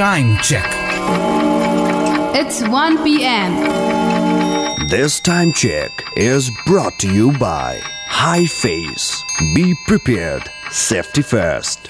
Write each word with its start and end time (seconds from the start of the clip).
Time 0.00 0.38
check. 0.38 0.64
It's 2.34 2.66
1 2.66 3.04
p.m. 3.04 4.88
This 4.88 5.20
time 5.20 5.52
check 5.52 5.90
is 6.16 6.50
brought 6.64 6.98
to 7.00 7.12
you 7.12 7.32
by 7.32 7.82
High 8.06 8.46
Face. 8.46 9.22
Be 9.54 9.74
prepared. 9.86 10.48
Safety 10.70 11.20
first. 11.20 11.88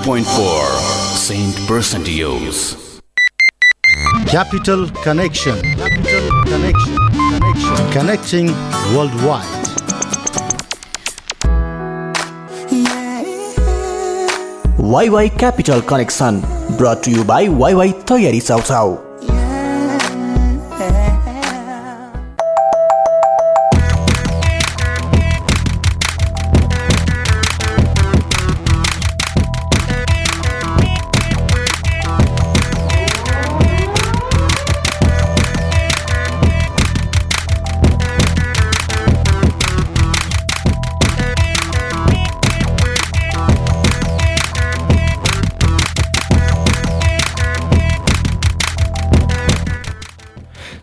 92.4 0.00 1.14
Saint 1.14 1.54
Percentios. 1.68 3.00
Capital 4.26 4.88
Connection. 5.04 5.60
Capital 5.76 6.30
Connection. 6.46 6.96
Connection. 7.30 7.90
Connecting 7.92 8.46
worldwide. 8.94 9.58
WaiWai 14.92 15.28
Capital 15.38 15.80
connection 15.90 16.40
brought 16.78 17.04
to 17.04 17.10
you 17.10 17.24
by 17.24 17.48
WaiWai 17.60 17.92
तयारी 18.08 18.40
chow chow 18.40 18.96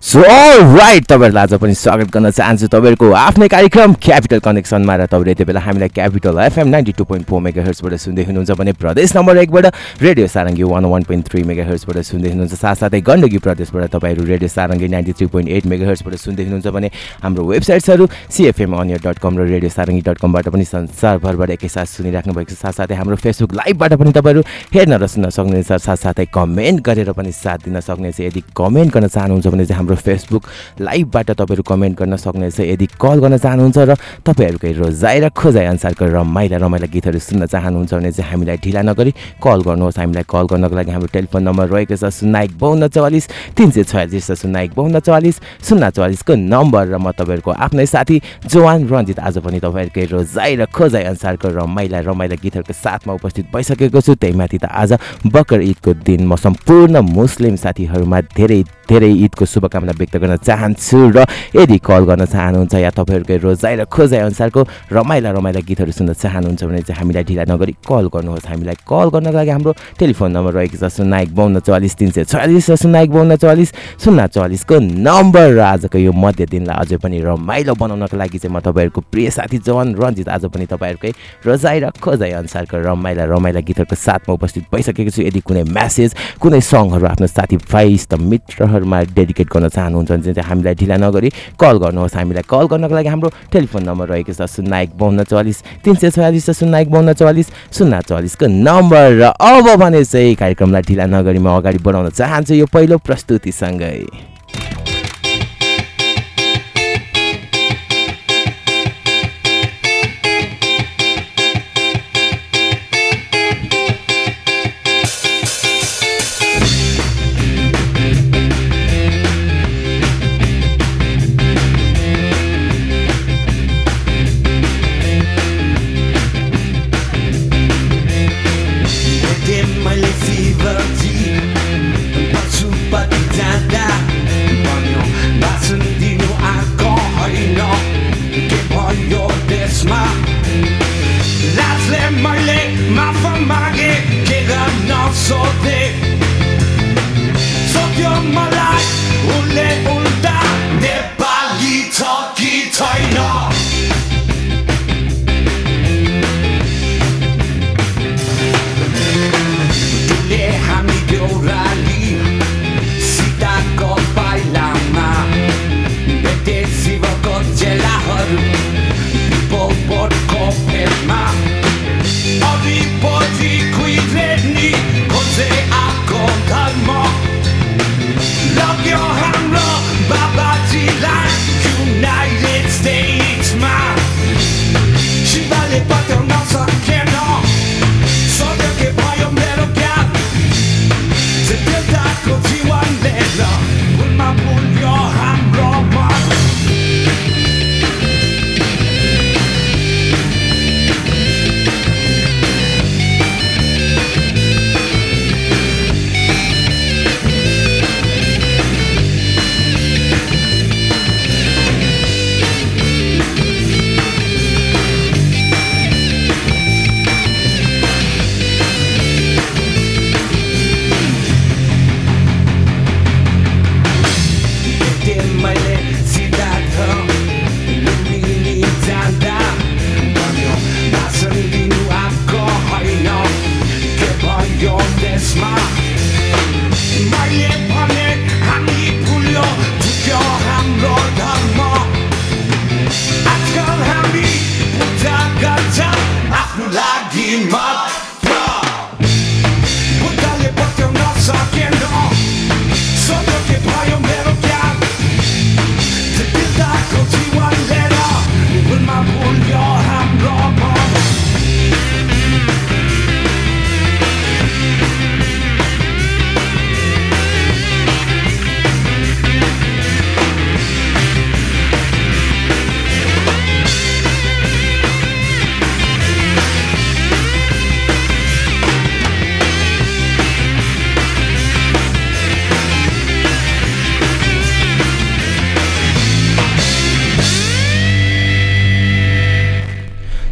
so 0.07 0.19
right 0.19 1.05
तपाईँहरूलाई 1.05 1.43
आज 1.43 1.53
पनि 1.59 1.73
स्वागत 1.75 2.11
गर्न 2.15 2.29
चाहन्छु 2.31 2.67
तपाईँहरूको 2.71 3.11
आफ्नै 3.11 3.47
कार्यक्रम 3.51 3.93
क्यापिटल 3.99 4.39
कनेक्सनमा 4.39 4.95
र 4.95 5.05
तपाईँले 5.11 5.31
यति 5.31 5.43
बेला 5.43 5.59
हामीलाई 5.59 5.89
Capital 5.91 6.39
FM 6.39 6.67
ninety 6.67 6.91
two 6.95 7.03
point 7.03 7.27
four 7.27 7.41
mega 7.43 7.63
हर्सबाट 7.63 7.93
सुन्दै 7.99 8.23
हुनुहुन्छ 8.23 8.51
भने 8.55 8.71
प्रदेश 8.79 9.15
नम्बर 9.17 9.37
एकबाट 9.37 9.65
radio 10.01 10.27
Sarangi 10.31 10.63
one 10.63 10.85
one 10.87 11.03
point 11.03 11.27
three 11.27 11.43
mega 11.43 11.63
हर्सबाट 11.67 11.97
सुन्दै 12.07 12.29
हुनुहुन्छ। 12.31 12.55
साथसाथै 12.55 13.01
गण्डकी 13.03 13.37
प्रदेशबाट 13.43 13.83
तपाईँहरू 13.91 14.23
radio 14.23 14.47
Sarangi 14.47 14.87
ninety 14.87 15.11
three 15.11 15.27
point 15.27 15.49
eight 15.51 15.65
mega 15.67 15.85
हर्सबाट 15.91 16.15
सुन्दै 16.15 16.43
हुनुहुन्छ 16.47 16.67
भने 16.71 16.87
हाम्रो 17.23 17.43
वेबसाइट्सहरू 17.51 18.07
सिएफएम 18.31 18.79
अनियर 18.79 19.03
डट 19.03 19.19
कम 19.19 19.33
र 19.35 19.43
रेडियो 19.51 19.71
सारङ्गी 19.75 20.01
डट 20.07 20.17
कमबाट 20.23 20.47
पनि 20.55 20.65
संसारभरबाट 20.71 21.49
एकैसाथ 21.59 21.87
सुनिराख्नु 21.97 22.31
भएको 22.31 22.55
छ। 22.55 22.63
साथसाथै 22.63 22.95
हाम्रो 22.95 23.19
फेसबुक 23.19 23.59
लाइभबाट 23.59 23.99
पनि 23.99 24.11
तपाईँहरू 24.15 24.41
हेर्न 24.71 25.03
र 25.03 25.07
सुन्न 25.11 25.35
सक्नुहुनेछ। 25.35 25.83
साथसाथै 25.83 26.31
कमेन्ट 26.31 26.79
गरेर 26.87 27.11
पनि 27.11 27.31
साथ 27.35 27.67
दिन 27.67 27.83
सक्नेछ। 27.83 28.19
यदि 28.23 28.41
कमेन्ट 28.55 28.89
गर्न 28.95 29.07
चाहनुहुन्छ 29.11 29.47
भने 29.51 29.65
चाहिँ 29.67 29.79
हाम्रो 29.83 29.95
फेसबुक 29.97 30.43
लाइभबाट 30.81 31.31
तपाईँहरू 31.31 31.63
कमेन्ट 31.63 31.97
गर्न 31.97 32.15
सक्नेछ। 32.15 32.59
यदि 32.59 32.85
कल 32.95 33.17
गर्न 33.19 33.37
चाहनुहुन्छ 33.37 33.77
र 33.77 33.95
तपाईँहरूकै 34.25 34.71
रोजाइ 34.77 35.17
र 35.19 35.29
खोजाइ 35.29 35.65
अनुसारको 35.65 36.05
रमाइला 36.05 36.57
रमाइला 36.57 36.87
गीतहरू 36.87 37.19
सुन्न 37.19 37.45
चाहनुहुन्छ 37.45 37.93
भने 37.93 38.11
चाहिँ 38.11 38.31
हामीलाई 38.31 38.57
ढिला 38.63 38.81
नगरी 38.81 39.11
कल 39.43 39.59
गर्नुहोस्। 39.67 39.97
हामीलाई 39.97 40.25
कल 40.29 40.45
गर्नको 40.51 40.75
लागि 40.75 40.91
हाम्रो 40.91 41.09
टेलिफोन 41.13 41.41
नम्बर 41.43 41.65
रहेको 41.67 41.95
छ 41.95 42.05
शून्य 42.07 42.43
एक 42.43 42.51
बाहन्न 42.57 42.87
चौवालिस 42.87 43.25
तिन 43.57 43.69
सय 43.71 43.83
छयालिस 43.83 44.31
र 44.31 44.35
शून्य 44.35 44.63
एक 44.63 44.71
बाहन्न 44.77 44.99
चौवालिस 44.99 45.35
शून्य 45.67 45.89
चौवालिसको 45.91 46.33
नम्बर 46.35 46.83
र 46.87 46.95
म 46.97 47.11
तपाईँहरूको 47.11 47.51
आफ्नै 47.51 47.85
साथी 47.85 48.15
जोवान 48.47 48.87
रञ्जित 48.87 49.19
आज 49.19 49.37
पनि 49.43 49.59
तपाईँहरूकै 49.59 50.05
रोजाइ 50.13 50.55
र 50.55 50.65
खोजाइ 50.71 51.03
अनुसारको 51.11 51.47
रमाइला 51.57 51.99
रमाइला 52.07 52.35
गीतहरूको 52.43 52.73
साथमा 52.73 53.13
उपस्थित 53.13 53.45
भइसकेको 53.53 54.01
छु। 54.01 54.15
त्यही 54.15 54.35
माथि 54.35 54.57
त 54.57 54.65
आज 54.67 54.91
बकर 55.25 55.61
ईदको 55.61 55.93
दिन। 56.05 56.25
म 56.27 56.35
सम्पूर्ण 56.35 56.95
मुस्लिम 57.01 57.55
साथीहरूमा 57.55 58.21
धेरै 58.35 58.61
धेरै 58.89 59.11
ईदको 59.25 59.45
शुभकामना 59.45 59.86
व्यक्त 59.93 60.15
गर्न 60.17 60.35
चाहन्छु 60.37 60.99
र 61.15 61.25
यदि 61.55 61.77
कल 61.79 62.03
गर्न 62.09 62.25
चाहनुहुन्छ 62.25 62.73
या 62.75 62.91
तपाईँहरूकै 62.91 63.37
रोजाइ 63.37 63.75
र 63.75 63.85
खोजाइ 63.85 64.19
अनुसारको 64.27 64.61
रमाइला 64.91 65.29
रमाइला 65.31 65.61
गीतहरू 65.67 65.91
सुन्न 65.91 66.13
चाहनुहुन्छ 66.13 66.63
भने 66.63 66.81
चाहिँ 66.81 66.99
हामीलाई 66.99 67.23
ढिला 67.23 67.43
नगरी 67.47 67.73
कल 67.87 68.05
गर्नुहोस्। 68.13 68.47
हामीलाई 68.47 68.77
कल 68.83 69.07
गर्नको 69.13 69.37
लागि 69.37 69.51
हाम्रो 69.51 69.71
टेलिफोन 69.99 70.31
नम्बर 70.31 70.51
रहेको 70.57 70.77
छ 70.77 70.91
शून्य 70.97 71.21
एक 71.23 71.31
बाहन्न 71.35 71.59
चौवालिस 71.59 71.95
तिन 71.95 72.09
सय 72.11 72.23
छयालिस 72.25 72.69
र 72.69 72.75
शून्य 72.75 73.03
एक 73.03 73.11
बाहन्न 73.11 73.35
चौवालिस 73.35 73.69
शून्य 74.03 74.27
चौवालिसको 74.27 74.75
नम्बर 74.79 75.47
र 75.55 75.59
आजको 75.67 75.97
यो 75.97 76.11
मध्य 76.11 76.45
दिनलाई 76.45 76.77
अझै 76.77 76.97
पनि 77.03 77.17
रमाइलो 77.21 77.73
बनाउनको 77.75 78.17
लागि 78.17 78.37
चाहिँ 78.37 78.53
म 78.55 78.59
तपाईँहरूको 78.59 79.01
प्रिय 79.11 79.29
साथी 79.29 79.57
जवान 79.63 79.95
रञ्जित 79.95 80.29
आज 80.29 80.45
पनि 80.51 80.65
तपाईँहरूकै 80.65 81.11
रोजाइ 81.45 81.79
र 81.79 81.89
खोजाइ 82.01 82.31
अनुसारको 82.41 82.77
रमाइला 82.77 83.23
रमाइला 83.25 83.59
गीतहरूको 83.67 83.95
साथमा 83.95 84.33
उपस्थित 84.33 84.63
भइसकेको 84.73 85.11
छु। 85.11 85.21
यदि 85.21 85.39
कुनै 85.41 85.63
म्यासेज 85.67 86.15
कुनै 86.41 86.61
सङहरू 86.61 87.05
आफ्नो 87.07 87.27
साथीभाइ 87.27 87.93
इष्ट 87.93 88.13
मित्रहरूमा 88.13 88.99
डेडिकेट 89.17 89.47
गर्न 89.47 89.67
चाहनुहुन्छ 89.77 90.11
भने 90.11 90.33
चाहिँ 90.33 90.49
हामीलाई 90.49 90.75
ढिला 90.81 90.97
नगरी 90.97 91.29
कल 91.61 91.75
गर्नुहोस्। 91.77 92.15
हामीलाई 92.17 92.45
कल 92.49 92.65
गर्नको 92.73 92.95
लागि 92.97 93.09
हाम्रो 93.13 93.29
टेलिफोन 93.53 93.83
नम्बर 93.89 94.05
रहेको 94.09 94.33
छ 94.33 94.41
शून्य 94.49 94.81
एक 94.83 94.91
बाहन्न 94.97 95.23
चौवालिस 95.29 95.57
तिन 95.85 95.95
सय 96.01 96.09
छयालिस 96.17 96.49
र 96.49 96.53
शून्य 96.59 96.81
एक 96.81 96.89
बाहन्न 96.91 97.13
चौवालिस 97.13 97.47
शून्य 97.77 98.01
चौवालिसको 98.09 98.45
नम्बर 98.49 99.07
र 99.21 99.23
अब 99.37 99.65
भने 99.77 100.03
चाहिँ 100.03 100.35
कार्यक्रमलाई 100.35 100.81
ढिला 100.89 101.05
नगरी 101.13 101.39
म 101.39 101.47
अगाडि 101.61 101.79
बढाउन 101.85 102.09
चाहन्छु 102.09 102.53
यो 102.57 102.65
पहिलो 102.73 102.97
प्रस्तुतिसँगै। 103.05 104.01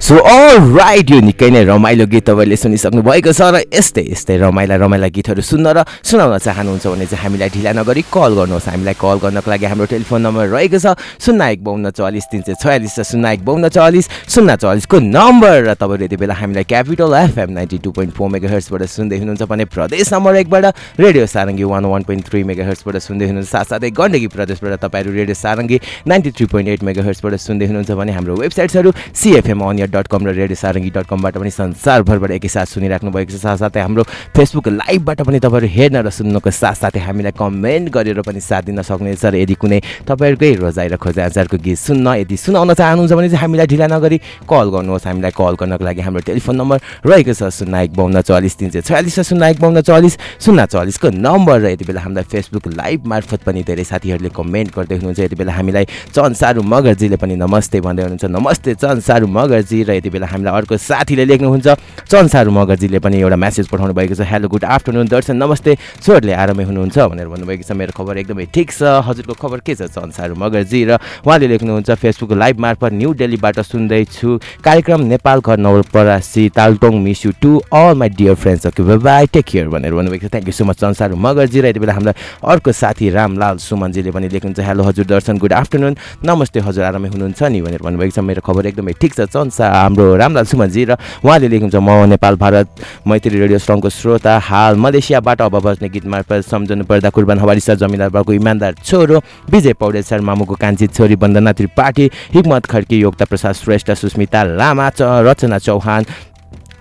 सो 0.08 0.18
अल 0.32 0.45
राइट 0.56 1.12
यो 1.12 1.20
निकै 1.20 1.50
नै 1.52 1.64
रमाइलो 1.68 2.06
गीत 2.08 2.24
तपाईँले 2.26 2.56
सुनिसक्नु 2.56 3.02
भएको 3.04 3.32
छ 3.36 3.42
र 3.52 3.68
यस्तै 3.68 4.04
यस्तै 4.08 4.36
रमाइला 4.40 4.76
रमाइला 4.80 5.08
गीतहरू 5.12 5.44
सुन्न 5.44 5.68
र 5.76 5.84
सुनाउन 5.84 6.38
चाहनुहुन्छ 6.40 6.86
भने 6.88 7.06
चाहिँ 7.12 7.24
हामीलाई 7.24 7.50
ढिला 7.52 7.72
नगरी 7.76 8.04
कल 8.08 8.32
गर्नुहोस्। 8.40 8.68
हामीलाई 8.72 8.96
कल 8.96 9.18
गर्नको 9.20 9.52
लागि 9.52 9.66
हाम्रो 9.68 9.86
टेलिफोन 9.92 10.22
नम्बर 10.24 10.46
रहेको 10.56 10.80
छ 10.80 10.96
शून्य 10.96 11.52
एक 11.52 11.60
बाउन्न 11.60 11.92
चालिस 11.92 12.26
तिन 12.32 12.42
सय 12.48 12.56
छयालिस 12.56 12.96
र 13.00 13.04
शून्य 13.04 13.34
एक 13.36 13.42
बाउन्न 13.44 13.68
चालिस। 13.68 14.06
शून्य 14.32 14.56
चालिसको 14.64 14.98
नम्बर 15.12 15.56
र 15.68 15.74
तपाईँले 15.76 16.06
यति 16.08 16.18
बेला 16.24 16.34
हामीलाई 16.40 16.64
Capital 16.64 17.14
FM 17.20 17.50
ninety 17.52 17.78
two 17.84 17.92
point 17.92 18.14
four 18.16 18.30
mega 18.32 18.48
हर्सबाट 18.56 18.84
सुन्दै 18.96 19.18
हुनुहुन्छ 19.20 19.44
भने 19.52 19.66
प्रदेश 19.76 20.14
नम्बर 20.14 20.36
एकबाट 20.40 20.66
radio 21.04 21.26
Sarangi 21.36 21.64
one 21.68 21.86
one 21.92 22.02
point 22.08 22.24
three 22.32 22.44
mega 22.48 22.64
हर्सबाट 22.64 22.96
सुन्दै 23.04 23.26
हुनुहुन्छ 23.28 23.52
साथसाथै 23.52 23.92
गण्डकी 23.92 24.28
प्रदेशबाट 24.32 24.80
तपाईँहरू 24.80 25.12
radio 25.20 25.36
Sarangi 25.36 25.78
ninety 26.08 26.32
three 26.32 26.46
point 26.48 26.70
eight 26.72 26.82
mega 26.88 27.04
हर्सबाट 27.04 27.36
सुन्दै 27.44 27.66
हुनुहुन्छ 27.68 27.92
भने 27.92 28.12
हाम्रो 28.16 28.40
वेबसाइट्सहरू 28.40 28.90
सिएफएम 29.14 29.60
अनियर 29.68 29.92
डट 29.92 30.08
कम 30.08 30.24
र 30.24 30.45
रेडियो 30.46 30.60
सारङ्गी 30.62 30.90
डट 30.94 31.06
कमबाट 31.10 31.34
पनि 31.42 31.50
संसारभरबाट 31.50 32.32
एकैसाथ 32.38 32.68
सुनिराख्नु 32.70 33.10
भएको 33.10 33.34
छ। 33.34 33.42
साथसाथै 33.42 33.82
हाम्रो 33.82 34.04
फेसबुक 34.38 34.68
लाइभबाट 34.80 35.20
पनि 35.26 35.40
तपाईँहरू 35.42 35.68
हेर्न 35.74 35.98
र 36.06 36.10
सुन्नुको 36.14 36.50
साथसाथै 36.54 37.02
हामीलाई 37.02 37.34
कमेन्ट 37.34 37.90
गरेर 37.90 38.22
पनि 38.22 38.40
साथ 38.40 38.70
दिन 38.70 38.82
सक्नुहुनेछ 38.86 39.26
र 39.26 39.36
यदि 39.42 39.56
कुनै 39.58 39.80
तपाईँहरूकै 40.06 40.52
रोजाइ 40.62 40.88
र 40.94 40.96
खोजा 41.02 41.34
गीत 41.34 41.78
सुन्न 41.78 42.08
यदि 42.22 42.36
सुनाउन 42.38 42.74
चाहनुहुन्छ 42.78 43.14
भने 43.18 43.30
चाहिँ 43.34 43.42
हामीलाई 43.42 43.68
ढिला 43.68 43.88
नगरी 43.90 44.18
कल 44.46 44.68
गर्नुहोस्। 44.70 45.06
हामीलाई 45.10 45.32
कल 45.34 45.54
गर्नको 45.58 45.84
लागि 45.86 46.02
हाम्रो 46.06 46.22
टेलिफोन 46.30 46.56
नम्बर 46.62 46.78
रहेको 47.10 47.34
छ 47.34 47.50
शून्य 47.50 47.84
एक 47.84 47.92
बाउन्न 47.96 48.22
चालिस 48.22 48.54
तिन 48.60 48.70
सय 48.70 48.82
छयालिस 48.86 49.20
शून्य 49.26 49.50
एक 49.50 49.60
बाउन्न 49.60 49.82
चालिस 49.82 50.14
शून्य 50.44 50.66
चालिसको 50.70 51.08
नम्बर 51.10 51.58
र 51.64 51.66
यति 51.74 51.86
बेला 51.88 52.02
हामीलाई 52.06 52.26
फेसबुक 52.28 52.68
लाइभ 52.76 53.00
मार्फत 53.08 53.42
पनि 53.48 53.64
धेरै 53.64 53.84
साथीहरूले 53.84 54.30
कमेन्ट 54.36 54.70
गर्दै 54.76 54.96
हुनुहुन्छ। 55.00 55.20
यति 55.20 55.36
बेला 55.36 55.54
हामीलाई 55.56 55.86
चन्सारू 56.14 56.62
मगर्जीले 56.62 57.18
पनि 57.18 57.36
नमस्ते 57.36 57.78
भन्दै 57.82 58.04
हुनुहुन्छ। 58.04 58.26
नमस्ते 58.36 58.72
चन्सारू 58.76 59.26
मगर्जी 59.28 59.78
र 59.88 59.92
यति 59.98 60.10
बेला 60.10 60.28
हामीलाई 60.36 60.54
अर्को 60.60 60.76
साथीले 60.76 61.26
लेख्नुहुन्छ। 61.26 61.68
चन्सारू 62.12 62.52
मगर्जीले 62.52 63.00
पनि 63.00 63.16
एउटा 63.24 63.38
म्यासेज 63.40 63.66
पठाउनु 63.72 63.94
भएको 63.96 64.16
छ। 64.20 64.22
हेलो 64.28 64.48
गुड 64.52 64.64
आफ्टरनुन 64.68 65.08
दर्शन 65.08 65.36
नमस्ते। 65.40 65.72
स्वरले 66.04 66.34
आरामै 66.36 66.64
हुनुहुन्छ 66.68 66.98
भनेर 67.00 67.28
भन्नुभएको 67.32 67.64
छ। 67.64 67.72
मेरो 67.72 67.92
खबर 67.96 68.14
एकदमै 68.22 68.46
ठिक 68.52 68.68
छ। 68.72 68.82
हजुरको 69.08 69.34
खबर 69.34 69.60
के 69.64 69.74
छ? 69.76 69.88
चन्सारू 69.88 70.36
मगर्जी 70.36 70.80
र 70.86 70.92
उहाँले 71.24 71.48
लेख्नुहुन्छ 71.48 71.90
फेसबुक 71.96 72.32
लाइभ 72.36 72.56
मार्फत 72.60 72.92
न्यू 72.94 73.10
दिल्लीबाट 73.16 73.58
सुन्दैछु। 73.64 74.30
कार्यक्रम 74.62 75.02
नेपाल 75.16 75.40
घर 75.40 75.58
Nawalparasi 75.58 76.44
Taltong 76.52 76.94
miss 77.00 77.22
to 77.42 77.52
all 77.72 77.94
my 77.96 78.10
dear 78.10 78.36
friends 78.36 78.66
okay 78.68 78.84
bye 78.84 79.26
take 79.34 79.46
care 79.46 79.68
भनेर 79.70 79.94
भन्नुभएको 79.94 80.28
छ। 80.28 80.32
Thank 80.36 80.48
you 80.48 80.54
so 80.54 80.64
much 80.66 80.78
Chansaru 80.84 81.16
Magarji 81.16 81.60
र 81.62 81.66
यति 81.72 81.80
बेला 81.80 81.94
हामीलाई 81.94 82.16
अर्को 82.44 82.72
साथी 82.72 83.10
रामलाल 83.10 83.58
सुमनजीले 83.58 84.12
पनि 84.12 84.28
लेख्नुहुन्छ। 84.30 84.60
हेलो 84.60 84.84
हजुर 84.84 85.06
दर्शन 85.06 85.38
गुड 85.38 85.54
आफ्टरनुन 85.54 85.94
नमस्ते 86.26 86.60
हजुर 86.60 86.84
आरामै 86.84 87.10
हुनुहुन्छ 87.10 87.42
नि 87.44 87.62
भनेर 87.62 87.82
भन्नुभएको 87.82 88.14
छ। 88.14 88.20
मेरो 88.20 88.42
खबर 88.42 88.66
एकदमै 88.74 88.94
ठिक 89.00 89.14
छ। 89.14 89.20
चन्सा 89.30 89.66
हाम्रो 89.66 90.16
रामलाल 90.26 90.46
सुमनजी 90.46 90.84
र 90.86 90.92
उहाँले 91.22 91.48
लेख्नुहुन्छ 91.48 91.76
म 91.78 91.90
नेपाल 92.10 92.36
भारत 92.36 92.68
मैत्री 93.08 93.38
रेडियो 93.38 93.60
स्ट्रङको 93.60 93.90
श्रोता 93.92 94.34
हाल 94.42 94.76
मलेसियाबाट 94.76 95.42
अब 95.42 95.56
बज्ने 95.62 95.90
गीत 95.90 96.06
मार्फत 96.08 96.46
सम्झनु 96.46 96.84
पर्दा 96.86 97.10
कुर्बान 97.10 97.40
हवारी 97.40 97.60
सर 97.62 97.76
जमिनदार 97.78 98.10
बाबुको 98.10 98.34
इमान्दार 98.34 98.74
छोरो 98.82 99.22
विजय 99.52 99.74
पौडेल 99.78 100.04
सर 100.04 100.22
मामुको 100.26 100.56
कान्छी 100.58 100.88
छोरी 100.90 101.16
वन्दना 101.16 101.52
त्रिपाठी 101.54 102.10
हिक्मत 102.34 102.66
खड्की 102.66 103.00
योगता 103.00 103.26
प्रसाद 103.26 103.56
श्रेष्ठ 103.56 103.92
सुस्मिता 103.96 104.44
लामा 104.56 104.92
रचना 105.00 105.58
चौहान 105.60 106.06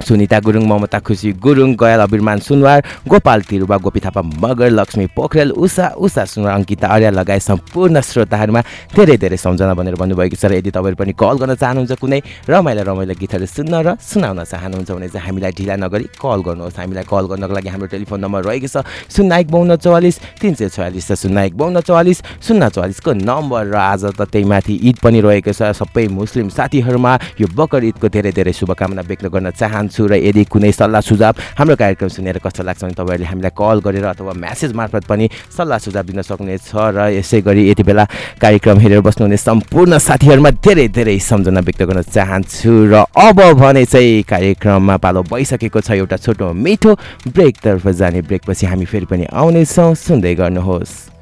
सुनिता 0.03 0.39
गुरुङ 0.41 0.65
ममता 0.67 0.99
खुसी 1.07 1.33
गुरुङ 1.39 1.75
गयाल 1.79 2.01
अबिरमान 2.03 2.39
सुनवार 2.43 2.79
गोपाल 3.09 3.41
तिरुवा 3.47 3.77
गोपी 3.79 4.01
थापा 4.01 4.23
मगर 4.43 4.71
लक्ष्मी 4.71 5.07
पोखरेल 5.15 5.51
उषा 5.55 5.87
उषा 5.97 6.25
सुनवार 6.25 6.55
अङ्किता 6.55 6.87
अर्या 6.89 7.11
लगायत 7.11 7.43
सम्पूर्ण 7.43 8.01
श्रोताहरूमा 8.01 8.61
धेरै 8.95 9.17
धेरै 9.17 9.37
सम्झना 9.37 9.75
भनेर 9.75 9.95
भन्नुभएको 9.95 10.37
छ। 10.37 10.45
र 10.51 10.53
यदि 10.59 10.71
तपाईँहरू 10.71 10.97
पनि 10.99 11.13
कल 11.15 11.37
गर्न 11.39 11.55
चाहनुहुन्छ 11.55 11.95
कुनै 12.03 12.21
रमाइलो 12.49 12.83
रमाइलो 12.91 13.15
गीतहरू 13.15 13.47
सुन्न 13.47 13.75
र 13.87 13.89
सुनाउन 14.01 14.45
चाहनुहुन्छ 14.45 14.91
भने 14.91 15.09
चाहिँ 15.09 15.27
हामीलाई 15.27 15.53
ढिला 15.55 15.75
नगरी 15.79 16.07
कल 16.19 16.41
गर्नुहोस्। 16.43 16.79
हामीलाई 16.79 17.05
कल 17.07 17.25
गर्नको 17.31 17.55
लागि 17.55 17.69
हाम्रो 17.69 17.89
टेलिफोन 17.95 18.19
नम्बर 18.25 18.41
रहेको 18.51 18.69
छ 18.69 18.77
शून्य 19.15 19.41
एक 19.41 19.49
बाउन्न 19.51 19.77
चौवालिस 19.79 20.17
तिन 20.41 20.55
सय 20.59 20.69
छयालिस 20.75 21.11
र 21.11 21.15
शून्य 21.23 21.47
एक 21.47 21.55
बाउन्न 21.57 21.81
चौवालिस। 21.87 22.19
शून्य 22.43 22.69
चौवालिसको 22.75 23.11
नम्बर 23.15 23.63
र 23.71 23.77
आज 23.79 24.05
त 24.19 24.21
त्यही 24.27 24.45
माथि 24.45 24.75
ईद 24.89 24.97
पनि 24.99 25.21
रहेको 25.21 25.53
छ। 25.53 25.71
सबै 25.77 26.07
मुस्लिम 26.09 26.49
साथीहरूमा 26.51 27.13
यो 27.41 27.47
बकर 27.55 27.85
ईदको 27.95 28.07
धेरै 28.09 28.33
धेरै 28.33 28.53
शुभकामना 28.53 29.03
व्यक्त 29.09 29.27
गर्न 29.31 29.51
चाहन्छु। 29.55 29.84
र 29.89 30.15
यदि 30.19 30.45
कुनै 30.53 30.73
सल्लाह 30.73 31.01
सुझाव 31.01 31.35
हाम्रो 31.59 31.77
कार्यक्रम 31.77 32.09
सुनेर 32.09 32.39
कस्तो 32.45 32.63
लाग्छ 32.65 32.83
भने 32.85 32.95
तपाईँहरूले 32.95 33.29
हामीलाई 33.29 33.53
कल 33.59 33.79
गरेर 33.87 34.07
अथवा 34.13 34.33
म्यासेज 34.45 34.73
मार्फत 34.75 35.05
पनि 35.09 35.29
सल्लाह 35.57 35.79
सुझाव 35.85 36.05
दिन 36.11 36.23
सक्नेछ 36.23 36.71
र 36.75 36.99
यसै 37.19 37.41
गरी 37.47 37.63
यति 37.71 37.83
बेला 37.83 38.05
कार्यक्रम 38.41 38.79
हेरेर 38.85 39.01
बस्नुहुने 39.07 39.37
सम्पूर्ण 39.37 39.99
साथीहरूमा 39.99 40.51
धेरै 40.65 40.89
धेरै 40.97 41.19
सम्झना 41.31 41.61
व्यक्त 41.67 41.83
गर्न 41.83 42.03
चाहन्छु 42.03 42.73
र 42.93 43.05
अब 43.15 43.39
भने 43.61 43.85
चाहिँ 43.85 44.23
कार्यक्रममा 44.29 44.97
पालो 45.05 45.23
भइसकेको 45.33 45.81
छ 45.81 45.91
एउटा 46.01 46.17
छोटो 46.25 46.53
मिठो 46.53 46.93
ब्रेकतर्फ 47.29 47.89
जाने 48.01 48.23
ब्रेकपछि 48.29 48.67
हामी 48.67 48.85
फेरि 48.85 49.07
पनि 49.07 49.25
आउनेछौँ 49.33 49.95
सुन्दै 49.95 50.35
गर्नुहोस्। 50.35 51.14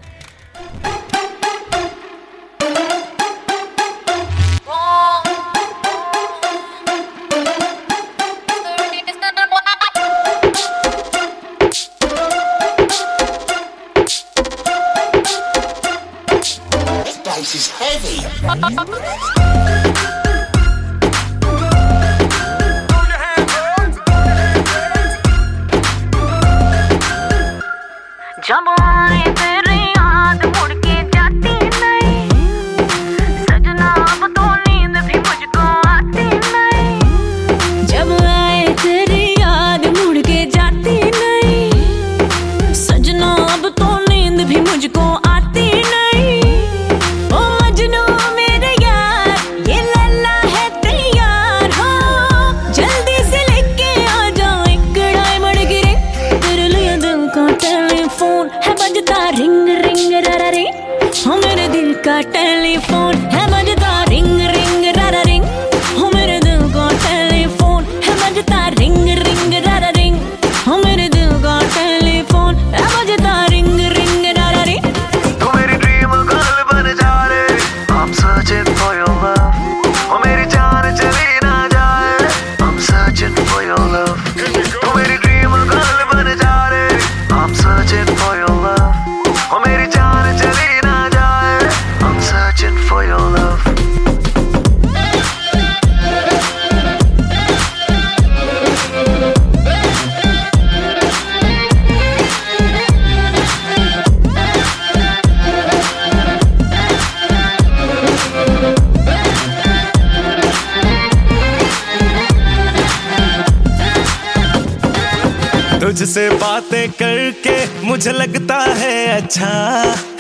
मुझे 118.03 118.13
लगता 118.13 118.57
है 118.79 118.95
अच्छा 119.17 119.49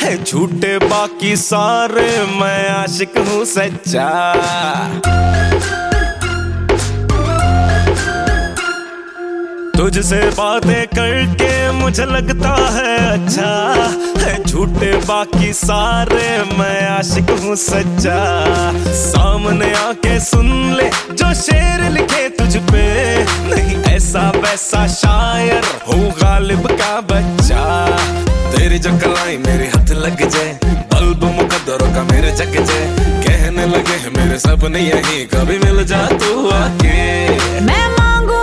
है 0.03 0.13
झूठे 0.25 0.77
बाकी 0.79 1.35
सारे 1.37 2.07
मैं 2.39 2.69
आशिक 2.71 3.19
हूँ 3.19 3.45
सच्चा। 3.45 4.07
तुझसे 9.83 10.19
बातें 10.31 10.87
करके 10.89 11.51
मुझे 11.73 12.05
लगता 12.07 12.51
है 12.73 12.93
अच्छा 13.09 13.49
है 14.23 14.35
झूठे 14.45 14.91
बाकी 15.07 15.53
सारे 15.53 16.27
मैं 16.59 16.87
आशिक 16.89 17.31
हूँ 17.41 17.57
सच्चा। 17.57 18.19
सामने 19.01 19.73
आके 19.75 20.19
सुन 20.21 20.47
ले 20.77 20.89
जो 21.13 21.33
शेर 21.35 21.83
लिखे 21.91 22.29
तुझ 22.39 22.57
पे। 22.71 22.85
नहीं, 23.51 23.77
ऐसा 23.93 24.31
वैसा 24.37 24.87
शायर 24.95 25.65
हूँ 25.89 26.11
गालिब 26.23 26.67
का 26.73 27.01
बच्चा। 27.11 27.67
तेरी 28.55 28.79
जो 28.79 28.97
कलाई 29.01 29.37
मेरे 29.47 29.67
हाथ 29.67 29.91
लग 29.99 30.29
जाए, 30.29 30.59
बल्ब 30.95 31.25
मुकद्दरों 31.41 31.93
का 31.95 32.05
मेरे 32.13 32.31
जग 32.37 32.55
जाए। 32.63 32.87
कहने 33.27 33.67
लगे 33.67 33.99
मेरे 34.19 34.39
सपने 34.39 34.81
यही, 34.81 35.25
कभी 35.35 35.59
मिल 35.59 35.85
जा 35.85 36.07
तू 36.15 36.49
आके। 36.53 37.01
मैं 37.61 37.87
मांगू 37.99 38.43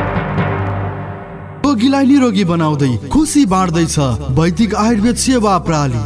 रोगीलाई 1.81 2.05
निरोगी 2.05 2.43
बनाउँदै 2.45 3.09
खुसी 3.09 3.45
बाँड्दैछ। 3.49 3.97
वैदिक 4.37 4.75
आयुर्वेद 4.77 5.15
सेवा 5.17 5.57
प्रणाली 5.65 6.01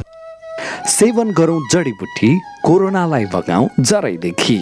सेवन 0.87 1.31
गरौँ 1.35 1.59
जडीबुटी 1.71 2.29
कोरोनालाई 2.63 3.25
भगाऊ 3.33 3.67
जरैदेखि 3.81 4.59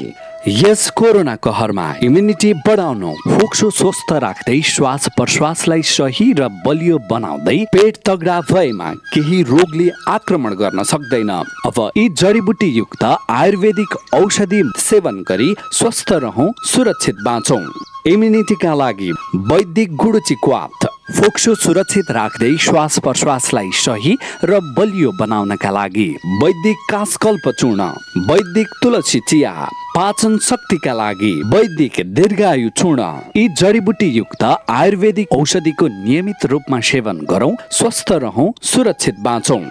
यस 0.48 0.90
कोरोना 0.98 1.36
कहरमा 1.38 1.86
इम्युनिटी 2.04 2.54
बढाउनु 2.66 3.12
फोक्सो 3.30 3.70
स्वस्थ 3.72 4.14
राख्दै 4.26 4.60
श्वास 4.66 5.08
प्रश्वासलाई 5.18 5.82
सही 5.86 6.28
र 6.34 6.48
बलियो 6.66 6.98
बनाउँदै 7.12 7.58
पेट 7.74 8.02
तगडा 8.10 8.40
भएमा 8.50 8.90
केही 9.14 9.42
रोगले 9.54 9.90
आक्रमण 10.10 10.54
गर्न 10.58 10.84
सक्दैन। 10.84 11.32
अब 11.70 11.78
यी 11.98 12.10
जडीबुटी 12.22 12.70
युक्त 12.74 13.04
आयुर्वेदिक 13.04 13.96
औषधि 14.16 14.64
सेवन 14.82 15.24
गरी 15.30 15.54
स्वस्थ 15.80 16.12
रहौँ 16.26 16.52
सुरक्षित 16.74 17.24
बाँचौँ। 17.26 17.64
इम्युनिटीका 18.08 18.74
लागि 18.76 19.12
वैदिक 19.52 19.96
गुडुची 19.96 20.36
क्वाथ 20.44 20.88
फोक्सो 21.08 21.54
सुरक्षित 21.56 22.12
राख्दै 22.12 22.50
श्वास 22.64 22.98
प्रश्वासलाई 23.04 23.70
सही 23.76 24.16
र 24.44 24.60
बलियो 24.78 25.12
बनाउनका 25.20 25.72
लागि 25.72 26.08
वैदिक 26.42 26.78
कासकल्प 26.92 27.50
चूर्ण 27.60 27.88
वैदिक 28.30 28.68
तुलसी 28.84 29.20
चिया 29.30 29.52
पाचन 29.96 30.38
शक्तिका 30.48 30.94
लागि 30.94 31.34
वैदिक 31.54 32.00
दीर्घायु 32.16 32.70
चूर्ण 32.78 33.12
यी 33.36 33.48
जडीबुटी 33.60 34.10
युक्त 34.18 34.44
आयुर्वेदिक 34.44 35.34
औषधिको 35.34 35.88
नियमित 36.00 36.46
रूपमा 36.52 36.80
सेवन 36.90 37.20
गरौँ 37.32 37.54
स्वस्थ 37.80 38.12
रहौँ 38.24 38.52
सुरक्षित 38.72 39.20
बाँचौँ। 39.20 39.64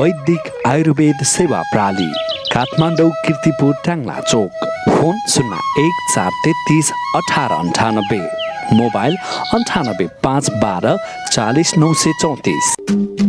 वैदिक 0.00 0.52
आयुर्वेद 0.66 1.24
सेवा 1.26 1.62
प्रणाली 1.72 2.10
काठमाडौँ 2.54 3.10
किर्तिपुर 3.26 3.74
ट्याङ्ला 3.84 4.20
चोक 4.30 4.68
फोन 4.88 5.18
शून्य 5.28 5.56
एक 5.86 6.04
चार 6.14 6.30
तेत्तिस 6.44 6.92
अठार 7.16 7.58
अन्ठानब्बे। 7.58 8.20
मोबाइल 8.72 9.16
अन्ठानब्बे 9.54 10.06
पाँच 10.22 10.50
बाह्र 10.62 10.96
चालिस 11.32 11.76
नौ 11.78 11.92
सय 11.94 12.12
चौतिस। 12.22 13.19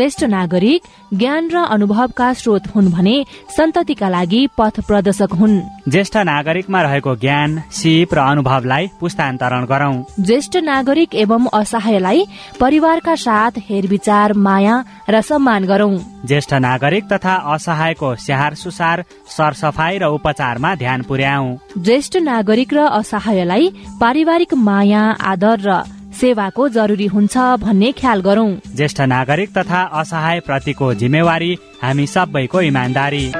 ज्येष्ठ 0.00 0.22
नागरिक 0.24 0.82
ज्ञान 1.12 1.48
र 1.52 1.56
अनुभवका 1.68 2.32
स्रोत 2.32 2.66
हुन् 2.74 2.88
भने 2.92 3.16
सन्ततिका 3.56 4.08
लागि 4.08 4.40
पथ 4.58 4.80
प्रदर्शक 4.88 5.32
हुन्। 5.32 5.60
ज्येष्ठ 5.92 6.16
नागरिकमा 6.24 6.80
रहेको 6.82 7.14
ज्ञान 7.16 7.60
सिप 7.70 8.14
र 8.14 8.18
अनुभवलाई 8.18 8.88
पुस्तान्तरण 9.00 9.64
गरौं। 9.64 10.24
ज्येष्ठ 10.24 10.56
नागरिक 10.56 11.14
एवं 11.14 11.48
असहायलाई 11.52 12.24
परिवारका 12.60 13.14
साथ 13.16 13.60
हेरविचार 13.68 14.32
माया 14.40 14.76
र 15.10 15.20
सम्मान 15.20 15.64
गरौं। 15.64 15.92
ज्येष्ठ 16.24 16.54
नागरिक 16.64 17.04
तथा 17.12 17.34
असहायको 17.54 18.14
स्याहार 18.16 18.54
सुसार 18.54 19.04
सरसफाई 19.28 19.98
र 19.98 20.04
उपचारमा 20.16 20.74
ध्यान 20.74 21.02
पुर्याऊ 21.02 21.56
ज्येष्ठ 21.76 22.16
नागरिक 22.24 22.74
र 22.74 22.88
असहायलाई 23.00 23.68
पारिवारिक 24.00 24.54
माया 24.54 25.02
आदर 25.20 25.58
र 25.60 25.99
सेवाको 26.20 26.68
जरुरी 26.68 27.06
हुन्छ 27.06 27.38
भन्ने 27.38 27.92
ख्याल 27.92 28.20
गरौं। 28.20 28.50
ज्येष्ठ 28.76 29.00
नागरिक 29.00 29.58
तथा 29.58 29.82
असहाय 29.82 30.40
प्रतिको 30.40 30.94
जिम्मेवारी 30.94 31.58
हामी 31.82 32.06
सबैको 32.06 32.60
इमान्दारी। 32.60 33.32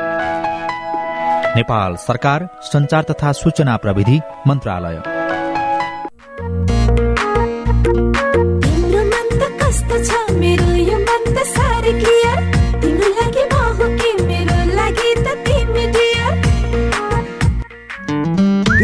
नेपाल 1.57 1.97
सरकार 1.97 2.49
संचार 2.63 3.03
तथा 3.03 3.33
सूचना 3.33 3.77
प्रविधि 3.77 4.21
मन्त्रालय। 4.47 5.20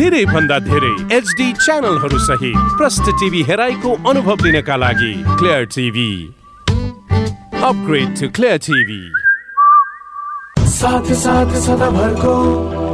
धेरै 0.07 0.25
भन्दा 0.25 0.59
धेरै 0.65 0.91
एचडी 1.15 1.47
च्यानलहरू 1.53 2.19
सहित 2.25 2.59
प्रष्ट 2.79 3.07
टिभी 3.21 3.41
हेराइको 3.49 3.95
अनुभव 4.11 4.45
लिनका 4.45 4.77
लागि 4.83 5.13
clear 5.39 5.65
TV 5.75 6.11
upgrade 7.71 8.13
to 8.21 8.29
clear 8.37 8.59
TV 8.67 9.01
साथ 10.77 11.11
साथ 11.25 11.57
सदाभरको 11.65 12.37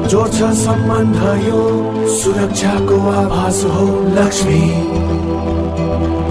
जोड्छ 0.08 0.40
सम्बन्ध 0.62 1.20
यो 1.44 1.60
सुरक्षाको 2.16 2.98
आभास 3.12 3.62
हो 3.74 3.86
लक्ष्मी। 4.16 4.60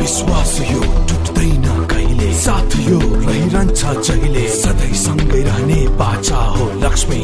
विश्वास 0.02 0.58
यो 0.72 0.82
टुट्दैन 1.10 1.66
कहिले? 1.94 2.34
साथ 2.42 2.80
यो 2.90 3.00
रहिरहन्छ 3.00 3.82
जहिले? 4.10 4.48
सधैँ 4.58 4.94
सँगै 5.06 5.44
रहने 5.44 5.82
बाचा 6.02 6.44
हो 6.56 6.72
लक्ष्मी। 6.86 7.24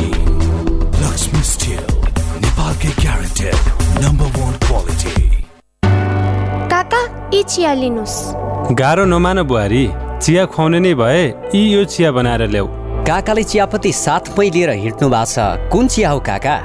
लक्ष्मी 1.03 1.43
स्टिल 1.53 1.96
नेपालकै 2.57 2.91
ग्यारेन्टेड 3.01 3.57
नम्बर 4.03 4.29
वान 4.35 4.53
क्वालिटी 4.65 5.11
काका 6.71 7.01
यी 7.33 7.41
चिया 7.53 7.73
लिनुहोस् 7.81 8.15
गाह्रो 8.79 9.05
नमान 9.13 9.41
बुहारी 9.51 9.83
चिया 10.23 10.45
खुवाउने 10.55 10.79
नै 10.85 10.93
भए 11.01 11.21
यी 11.53 11.61
यो 11.73 11.83
चिया 11.93 12.11
बनाएर 12.17 12.43
ल्याऊ 12.55 12.67
काकाले 13.09 13.43
चियापत्ती 13.51 13.91
साथमै 13.99 14.47
लिएर 14.57 14.71
हिँड्नु 14.81 15.09
भएको 15.13 15.29
छ 15.33 15.69
कुन 15.75 15.87
चिया 15.93 16.09
हो 16.15 16.19
काका 16.29 16.57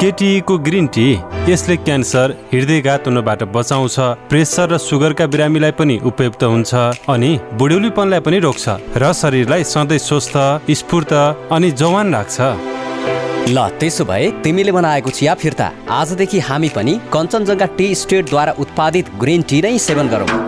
केटिईको 0.00 0.58
ग्रिन 0.68 0.86
टी 0.94 1.08
यसले 1.48 1.76
क्यान्सर 1.88 2.36
हृदयघात 2.52 3.08
हुनबाट 3.08 3.48
बचाउँछ 3.56 3.96
प्रेसर 4.30 4.68
र 4.72 4.84
सुगरका 4.84 5.32
बिरामीलाई 5.32 5.72
पनि 5.80 6.00
उपयुक्त 6.12 6.42
हुन्छ 6.52 6.72
अनि 7.14 7.30
बुढ्यौलीपनलाई 7.60 8.20
पनि 8.26 8.38
रोक्छ 8.46 8.64
र 9.02 9.12
शरीरलाई 9.24 9.64
सधैँ 9.74 10.04
स्वस्थ 10.08 10.34
स्फूर्त 10.80 11.12
अनि 11.56 11.70
जवान 11.82 12.14
राख्छ। 12.16 12.67
ल 13.48 13.68
त्यसो 13.80 14.04
भए 14.04 14.30
तिमीले 14.44 14.72
बनाएको 14.72 15.10
चिया 15.10 15.34
फिर्ता। 15.34 15.66
आजदेखि 15.90 16.38
हामी 16.48 16.68
पनि 16.68 16.94
कञ्चनजङ्घा 17.14 17.66
टी 17.78 17.94
स्टेटद्वारा 17.94 18.52
उत्पादित 18.58 19.10
ग्रिन 19.20 19.42
टी 19.42 19.62
नै 19.62 19.78
सेवन 19.78 20.08
गरौँ। 20.08 20.47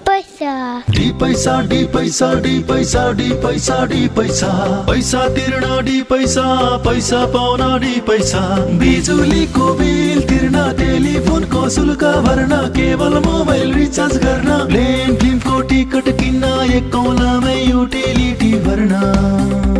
D 0.89 1.11
Paisa 1.11 1.59
D 1.61 1.83
Paisa 1.85 2.33
D 2.41 2.57
Paisa 2.59 3.11
D 3.13 3.29
Paisa 3.43 3.85
D 3.85 4.07
Paisa. 4.07 4.47
पैसा 4.87 5.27
तिर्न 5.27 5.85
डी 5.85 6.01
पैसा 6.01 6.43
पैसा 6.85 7.25
पाउन 7.25 7.61
डी 7.79 7.99
पैसा। 8.07 8.41
बिजुलीको 8.79 9.73
बिल 9.73 10.21
तिर्न 10.21 10.57
टेलिफोनको 10.77 11.69
शुल्क 11.69 12.03
भर्न 12.25 12.55
केवल 12.77 13.19
मोबाइल 13.25 13.73
रिचार्ज 13.73 14.17
गर्न 14.17 14.65
प्लेन 14.67 15.15
फिल्मको 15.15 15.61
टिकट 15.69 16.09
किन्न 16.19 16.53
एक 16.71 16.91
कौलामै 16.91 17.59
युटिलिटी 17.63 18.53
भर्न। 18.59 19.70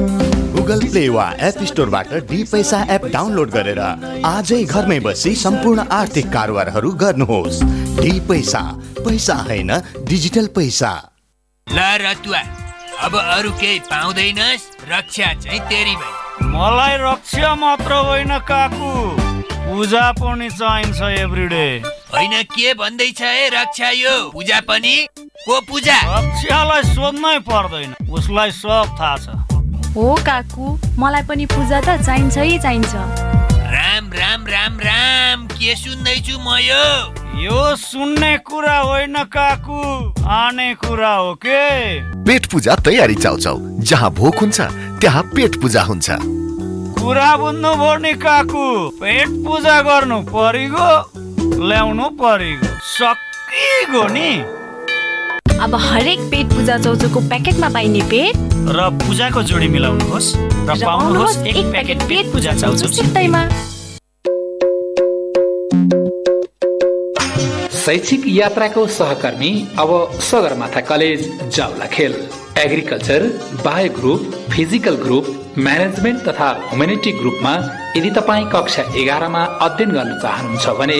प्ले 0.92 1.08
वा 1.10 1.26
एप 1.40 1.64
स्टोरबाट 1.64 2.14
डी 2.30 2.44
पैसा 2.44 2.78
एप 2.92 3.06
डाउनलोड 3.08 3.50
गरेर 3.50 3.80
आजै 4.26 4.64
घरमै 4.64 5.00
बसी 5.00 5.32
सम्पूर्ण 5.36 5.86
आर्थिक 5.92 6.26
कारोबारहरू 6.34 6.92
गर्नुहोस्। 7.04 7.60
डी 8.00 8.20
पैसा। 8.30 8.62
पैसा 9.00 9.36
होइन 9.48 9.72
डिजिटल 10.08 10.48
पैसा। 10.56 10.92
ल 11.68 11.80
रतुवा 12.02 12.42
अब 13.02 13.16
अरू 13.18 13.52
केही 13.52 13.80
पाउँदैनस्? 13.88 14.68
रक्षा 14.92 15.34
चाहिँ 15.34 15.60
तेरी 15.70 15.96
भाइ 15.96 16.50
मलाई 16.52 16.98
रक्षा 17.02 17.54
मात्र 17.56 17.92
होइन 18.10 18.38
काकु। 18.50 18.92
पूजा 19.64 20.12
पनि 20.12 20.50
चाहिन्छ 20.50 21.02
एभ्रिडे 21.20 21.68
होइन 22.12 22.42
के 22.52 22.74
भन्दैछ 22.74 23.22
है 23.22 23.50
रक्षा 23.56 23.90
यो? 23.96 24.16
पूजा 24.32 24.60
पनि? 24.68 24.96
को 25.18 25.62
पूजा? 25.62 25.98
रक्षालाई 26.18 26.84
सोध्नै 26.92 27.38
पर्दैन। 27.48 27.96
उसलाई 28.12 28.52
सब 28.52 28.96
थाहा 29.00 29.18
छ। 29.18 29.61
हो 29.96 30.16
काकु। 30.16 30.80
मलाई 31.00 31.24
पनि 31.24 31.46
पूजा 31.46 31.82
त 31.82 32.02
चाहिन्छै 32.06 32.58
चाहिन्छ। 32.58 32.96
राम 33.76 34.06
राम 34.14 34.46
राम 34.48 34.80
राम। 34.80 35.48
के 35.48 35.76
सुन्दैछु 35.76 36.40
म 36.40 36.56
यो? 36.60 36.86
यो 37.44 37.76
सुन्ने 37.76 38.38
कुरा 38.38 38.78
होइन 38.78 39.24
काकु। 39.24 39.82
आने 40.28 40.76
कुरा 40.76 41.14
हो 41.14 41.34
के? 41.36 42.00
पेट 42.24 42.46
पूजा 42.46 42.76
तयारी 42.76 43.16
चाउचाउ। 43.16 43.58
जहाँ 43.84 44.12
भोक 44.12 44.36
हुन्छ 44.36 44.62
त्यहाँ 45.02 45.24
पेट 45.36 45.62
पूजा 45.62 45.82
हुन्छ। 45.82 46.10
कुरा 47.02 47.38
बुझ्नु 47.38 47.72
नि 48.00 48.14
काकु। 48.14 48.66
पेट 49.02 49.28
पूजा 49.28 49.82
गर्नु 49.82 50.22
परिगो 50.32 50.90
ल्याउनु 51.68 52.10
परिगो। 52.22 52.68
सकिगो 52.80 54.08
नि। 54.08 54.61
अब 55.62 55.76
हरेक 55.76 56.20
पेट 56.30 56.46
पूजा 56.50 56.78
चौचोको 56.78 57.20
प्याकेटमा 57.30 57.68
पाइने 57.70 58.02
पेट। 58.12 58.36
र 58.76 58.90
पूजाको 59.02 59.42
जोडी 59.46 59.68
मिलाउनुहोस् 59.68 60.30
र 60.70 60.78
पाउनुहोस् 60.86 61.38
एक 61.48 61.66
प्याकेट 61.72 62.02
पेट 62.10 62.32
पूजा 62.34 62.54
चाउचाउ 62.54 62.90
सित्तैमा। 62.92 63.42
शैक्षिक 67.82 68.24
यात्राको 68.28 68.86
सहकर्मी 68.96 69.52
अब 69.80 69.92
सगरमाथा 70.22 70.82
कलेज 70.90 71.22
जाउला 71.56 71.86
खेल 71.94 72.14
agriculture 72.64 73.24
bio 73.66 73.92
group 73.98 74.22
physical 74.52 74.96
group 75.04 75.26
management 75.58 76.20
तथा 76.28 76.50
ह्युमेनिटी 76.68 77.12
ग्रुपमा 77.20 77.54
यदि 77.98 78.10
तपाईँ 78.18 78.46
कक्षा 78.54 78.84
एघारमा 79.02 79.44
अध्ययन 79.68 79.92
गर्न 79.98 80.12
चाहनुहुन्छ 80.24 80.68
भने 80.80 81.00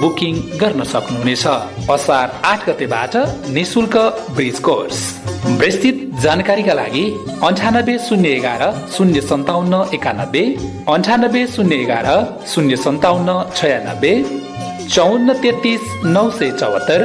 बुकिङ 0.00 0.34
गर्न 0.60 0.82
सक्नुहुनेछ। 0.92 1.46
असार 1.94 2.30
आठ 2.50 2.68
गतेबाट 2.68 3.16
निशुल्क 3.56 3.96
ब्रिज 4.36 4.58
कोर्स। 4.68 5.00
विस्तृत 5.60 5.98
जानकारीका 6.22 6.74
लागि 6.80 7.04
अन्ठानब्बे 7.48 7.98
शून्य 8.08 8.30
एघार 8.36 8.62
शून्य 8.96 9.20
सन्ताउन्न 9.30 9.82
एकानब्बे 9.94 10.44
अन्ठानब्बे 10.94 11.46
शून्य 11.56 11.76
एघार 11.82 12.08
शून्य 12.54 12.76
सन्ताउन्न 12.86 13.42
छयानब्बे 13.56 14.14
चौन्न 14.94 15.32
तेत्तिस 15.42 15.84
नौ 16.04 16.22
सय 16.30 16.50
चौहत्तर 16.60 17.02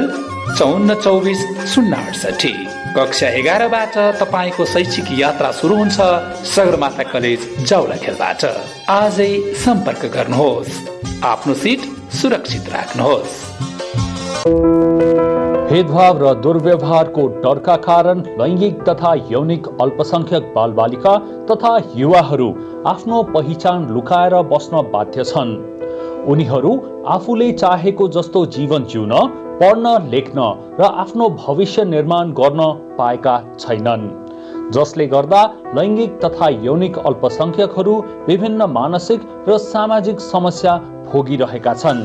चौन्न 0.58 0.94
चौबिस 0.94 1.42
शून्य 1.74 1.96
अडसठी 1.96 2.52
कक्षा 2.96 3.28
एघारबाट 3.38 3.96
तपाईँको 4.20 4.64
शैक्षिक 4.72 5.08
यात्रा 5.18 5.50
सुरु 5.60 5.76
हुन्छ 5.76 5.98
सगरमाथा 6.54 7.02
कलेज 7.12 7.46
जाउला 7.68 7.96
खेलबाट 8.02 8.44
आजै 8.90 9.30
सम्पर्क 9.64 10.04
गर्नुहोस्। 10.16 10.72
आफ्नो 11.30 11.54
सिट 11.62 11.86
सुरक्षित 12.20 12.68
राख्नुहोस्। 12.74 13.38
भेदभाव 15.70 16.22
र 16.22 16.34
दुर्व्यवहारको 16.42 17.26
डरका 17.42 17.76
कारण 17.88 18.20
लैङ्गिक 18.40 18.84
तथा 18.88 19.14
यौनिक 19.32 19.72
अल्पसंख्यक 19.80 20.52
बालबालिका 20.54 21.16
तथा 21.50 21.72
युवाहरू 21.96 22.52
आफ्नो 22.92 23.22
पहिचान 23.34 23.90
लुकाएर 23.94 24.40
बस्न 24.52 24.82
बाध्य 24.92 25.24
छन्। 25.24 25.56
उनीहरू 26.28 26.70
आफूले 27.08 27.52
चाहेको 27.52 28.08
जस्तो 28.14 28.44
जीवन 28.54 28.84
जिउन 28.84 29.12
पढ्न 29.60 29.92
लेख्न 30.10 30.40
र 30.80 30.90
आफ्नो 31.02 31.28
भविष्य 31.36 31.84
निर्माण 31.84 32.32
गर्न 32.32 32.60
पाएका 32.98 33.36
छैनन्। 33.60 34.04
जसले 34.72 35.06
गर्दा 35.06 35.42
लैङ्गिक 35.76 36.18
तथा 36.24 36.48
यौनिक 36.64 36.98
अल्पसंख्यकहरू 37.00 37.94
विभिन्न 38.28 38.70
मानसिक 38.70 39.20
र 39.48 39.58
सामाजिक 39.64 40.20
समस्या 40.20 40.76
भोगिरहेका 41.08 41.74
छन्। 41.74 42.04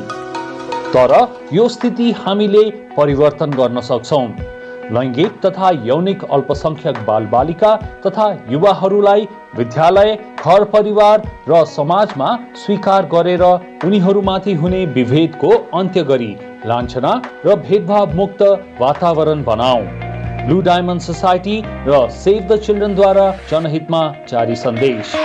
तर 0.96 1.12
यो 1.54 1.68
स्थिति 1.68 2.12
हामीले 2.24 2.64
परिवर्तन 2.98 3.52
गर्न 3.52 3.82
सक्छौँ। 3.82 4.26
लैङ्गिक 4.92 5.40
तथा 5.46 5.70
यौनिक 5.86 6.24
अल्पसंख्यक 6.38 6.98
बालबालिका 7.08 7.72
तथा 8.06 8.28
युवाहरूलाई 8.52 9.28
विद्यालय 9.58 10.16
घर 10.46 10.64
परिवार 10.74 11.28
र 11.50 11.64
समाजमा 11.72 12.30
स्वीकार 12.64 13.10
गरेर 13.14 13.44
उनीहरूमाथि 13.88 14.54
हुने 14.64 14.86
विभेदको 14.98 15.52
अन्त्य 15.80 16.04
गरी 16.12 16.32
लान्छना 16.66 17.14
र 17.46 17.56
भेदभाव 17.68 18.16
मुक्त 18.16 18.42
वातावरण 18.82 19.44
बनाऊ 19.44 19.84
ब्लू 20.46 20.62
डायमन्ड 20.64 21.02
सोसाइटी 21.02 21.58
र 21.88 22.08
सेभ 22.18 22.42
द 22.48 22.60
चिल्ड्रेनद्वारा 22.68 23.28
जनहितमा 23.52 24.04
जारी 24.30 24.56
सन्देश 24.64 25.16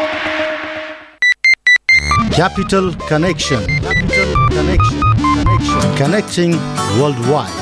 Capital 2.33 2.93
Connection. 3.09 3.65
Capital 3.83 4.31
Connection. 4.49 5.01
Connection. 5.29 5.97
Connecting 5.97 6.53
worldwide. 6.97 7.58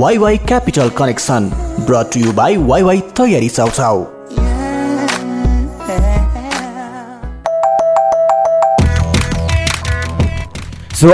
WaiWai 0.00 0.36
Capital 0.50 0.88
connection 0.98 1.48
brought 1.86 2.16
you 2.16 2.32
by 2.40 2.56
WaiWai 2.70 3.00
तयारी 3.18 3.48
chow chow 3.48 4.04
so 11.04 11.10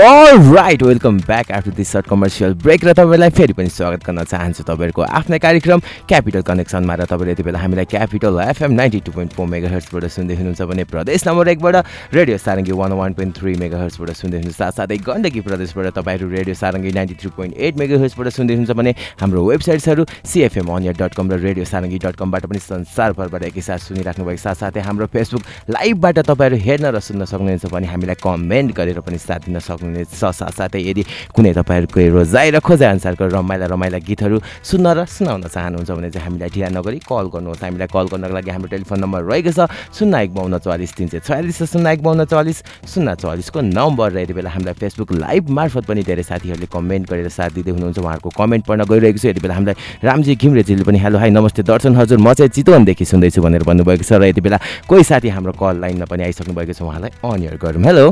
right 0.53 0.83
welcome 0.83 1.17
back 1.19 1.51
after 1.51 1.71
this 1.75 1.89
short 1.91 2.07
commercial 2.07 2.53
break 2.55 2.83
र 2.85 2.91
तपाईँलाई 2.93 3.29
फेरि 3.29 3.53
पनि 3.53 3.69
स्वागत 3.69 4.05
गर्न 4.05 4.23
चाहन्छु 4.23 4.63
तपाईँहरूको 4.63 5.01
आफ्नै 5.03 5.39
कार्यक्रम 5.39 5.79
क्यापिटल 6.07 6.41
कनेक्सनमा 6.41 6.95
र 6.95 7.05
तपाईँले 7.05 7.31
यति 7.31 7.43
बेला 7.43 7.59
हामीलाई 7.59 7.85
Capital 7.85 8.39
FM 8.41 8.71
ninety 8.71 8.99
two 9.01 9.11
point 9.11 9.33
four 9.33 9.47
mega 9.47 9.69
हर्सबाट 9.69 10.05
सुन्दै 10.07 10.35
हुनुहुन्छ 10.35 10.61
भने 10.63 10.83
प्रदेश 10.87 11.27
नम्बर 11.27 11.47
एकबाट 11.49 11.75
radio 12.13 12.37
Sarangi 12.37 12.71
one 12.71 12.91
one 12.93 13.13
point 13.13 13.35
three 13.35 13.55
mega 13.59 13.81
हर्सबाट 13.81 14.09
सुन्दै 14.15 14.37
हुनुहुन्छ 14.37 14.57
साथसाथै 14.57 14.97
गण्डकी 15.03 15.41
प्रदेशबाट 15.41 15.91
तपाईँहरू 15.91 16.29
radio 16.29 16.55
Sarangi 16.55 16.91
ninety 16.95 17.15
three 17.19 17.29
point 17.35 17.59
eight 17.59 17.73
mega 17.75 17.99
हर्सबाट 17.99 18.27
सुन्दै 18.31 18.55
हुनुहुन्छ 18.55 18.77
भने 18.79 18.95
हाम्रो 19.19 19.43
वेबसाइट्सहरू 19.43 20.07
सिएफएम 20.25 20.71
अनियर 20.71 20.95
डट 21.03 21.19
कम 21.19 21.35
र 21.35 21.41
रेडियो 21.41 21.65
सारङ्गी 21.67 21.99
डट 21.99 22.15
कमबाट 22.15 22.47
पनि 22.47 22.63
संसारभरबाट 22.63 23.43
एकैसाथ 23.51 23.85
सुनिराख्नु 23.89 24.23
भएको 24.23 24.43
साथसाथै 24.47 24.87
हाम्रो 24.87 25.11
फेसबुक 25.11 25.43
लाइभबाट 25.69 26.23
तपाईँहरू 26.23 26.63
हेर्न 26.63 26.95
र 26.95 27.03
सुन्न 27.03 27.27
सक्नुहुन्छ 27.27 27.65
भने 27.67 27.91
हामीलाई 27.91 28.23
कमेन्ट 28.23 28.75
गरेर 28.79 29.03
पनि 29.03 29.19
साथ 29.19 29.51
दिन 29.51 29.59
सक्नुहुन्छ। 29.59 29.79
सक्नुहुनेछ। 29.81 30.09
साथसाथै 30.13 30.81
यदि 30.85 31.03
कुनै 31.33 31.51
तपाईँहरूको 31.57 31.99
रोजाइ 32.13 32.47
र 32.53 32.59
खोजाइ 32.61 32.89
अनुसारको 33.01 33.25
रमाइला 33.33 33.65
रमाइला 33.73 33.97
गीतहरू 33.97 34.37
सुन्न 34.61 34.85
र 34.93 34.99
सुनाउन 35.09 35.49
चाहनुहुन्छ 35.49 35.89
भने 35.89 36.09
चाहिँ 36.13 36.25
हामीलाई 36.29 36.49
ढिला 36.53 36.69
नगरी 36.69 36.99
कल 37.01 37.25
गर्नुहोस्। 37.33 37.61
हामीलाई 37.65 37.89
कल 37.89 38.05
गर्नको 38.13 38.33
लागि 38.37 38.51
हाम्रो 38.53 38.69
टेलिफोन 38.69 38.99
नम्बर 39.01 39.21
रहेको 39.25 39.51
छ 39.51 39.59
शून्य 39.97 40.21
एक 40.21 40.31
बाउन्न 40.37 40.57
चौवालिस 40.61 40.91
तिन 40.93 41.07
सय 41.09 41.19
छयालिस 41.25 41.57
र 41.61 41.65
शून्य 41.65 41.89
एक 41.91 42.01
बाउन्न 42.05 42.21
चौवालिस 42.29 42.57
शून्य 42.85 43.15
चौवालिसको 43.17 43.59
नम्बर 43.61 44.07
र 44.11 44.17
यति 44.21 44.33
बेला 44.37 44.49
हामीलाई 44.53 44.75
फेसबुक 44.77 45.09
लाइभ 45.17 45.49
मार्फत 45.49 45.83
पनि 45.89 46.01
धेरै 46.05 46.23
साथीहरूले 46.23 46.67
कमेन्ट 46.69 47.09
गरेर 47.09 47.29
साथ 47.31 47.49
दिँदै 47.57 47.71
हुनुहुन्छ। 47.71 47.97
उहाँहरूको 47.97 48.29
कमेन्ट 48.37 48.63
पढ्न 48.67 48.81
गइरहेको 48.85 49.19
छ। 49.19 49.25
यति 49.31 49.41
बेला 49.41 49.55
हामीलाई 49.55 49.75
रामजी 50.03 50.35
घिम्रेजीले 50.35 50.83
पनि 50.83 50.99
हेलो 50.99 51.17
हाई 51.17 51.29
नमस्ते 51.31 51.63
दर्शन 51.63 51.95
हजुर 51.95 52.19
म 52.19 52.33
चाहिँ 52.33 52.51
चितवनदेखि 52.51 53.05
सुन्दैछु 53.05 53.41
भनेर 53.41 53.63
भन्नुभएको 53.63 54.03
छ। 54.03 54.11
र 54.21 54.29
यति 54.29 54.41
बेला 54.41 54.57
कोही 54.87 55.03
साथी 55.03 55.29
हाम्रो 55.31 55.53
कल 55.57 55.79
लाइनमा 55.81 56.05
पनि 56.05 56.23
आइसक्नु 56.29 56.53
भएको 56.53 56.73
छ। 56.73 56.81
उहाँलाई 56.81 57.11
अनियर 57.23 57.55
गरौँ। 57.57 57.83
हेलो। 57.83 58.05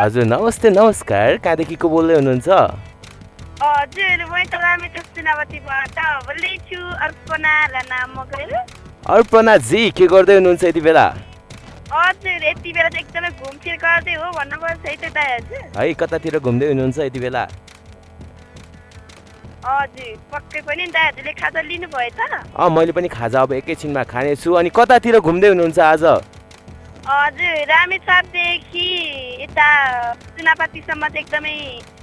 हजुर 0.00 0.24
नमस्ते 0.24 0.70
नमस्कार। 0.70 1.36
कहाँदेखि 1.44 1.74
को 1.74 1.88
बोल्दै 1.88 2.14
हुनुहुन्छ 2.14 2.48
अर्पणाजी 9.10 9.90
के 9.90 10.06
गर्दै 10.06 10.34
हुनुहुन्छ 10.34 10.64
यति 10.64 10.80
बेला? 10.80 11.06
हो 15.74 15.94
कतातिर 16.00 16.38
घुम्दै 16.38 16.66
हुनुहुन्छ 16.66 16.98
यति 16.98 17.20
बेला? 17.20 17.44
मैले 22.70 22.92
पनि 22.92 23.08
खाजा 23.08 23.42
अब 23.42 23.52
एकैछिनमा 23.52 24.02
खानेछु। 24.14 24.54
अनि 24.54 24.70
कतातिर 24.70 25.18
घुम्दै 25.18 25.48
हुनुहुन्छ 25.48 25.78
आज? 25.78 26.04
हजुर 27.08 27.64
रामेछापदेखि 27.68 28.86
यता 29.42 29.68
चुनापातीसम्म 30.36 31.08
चाहिँ 31.08 31.20
एकदमै 31.20 31.56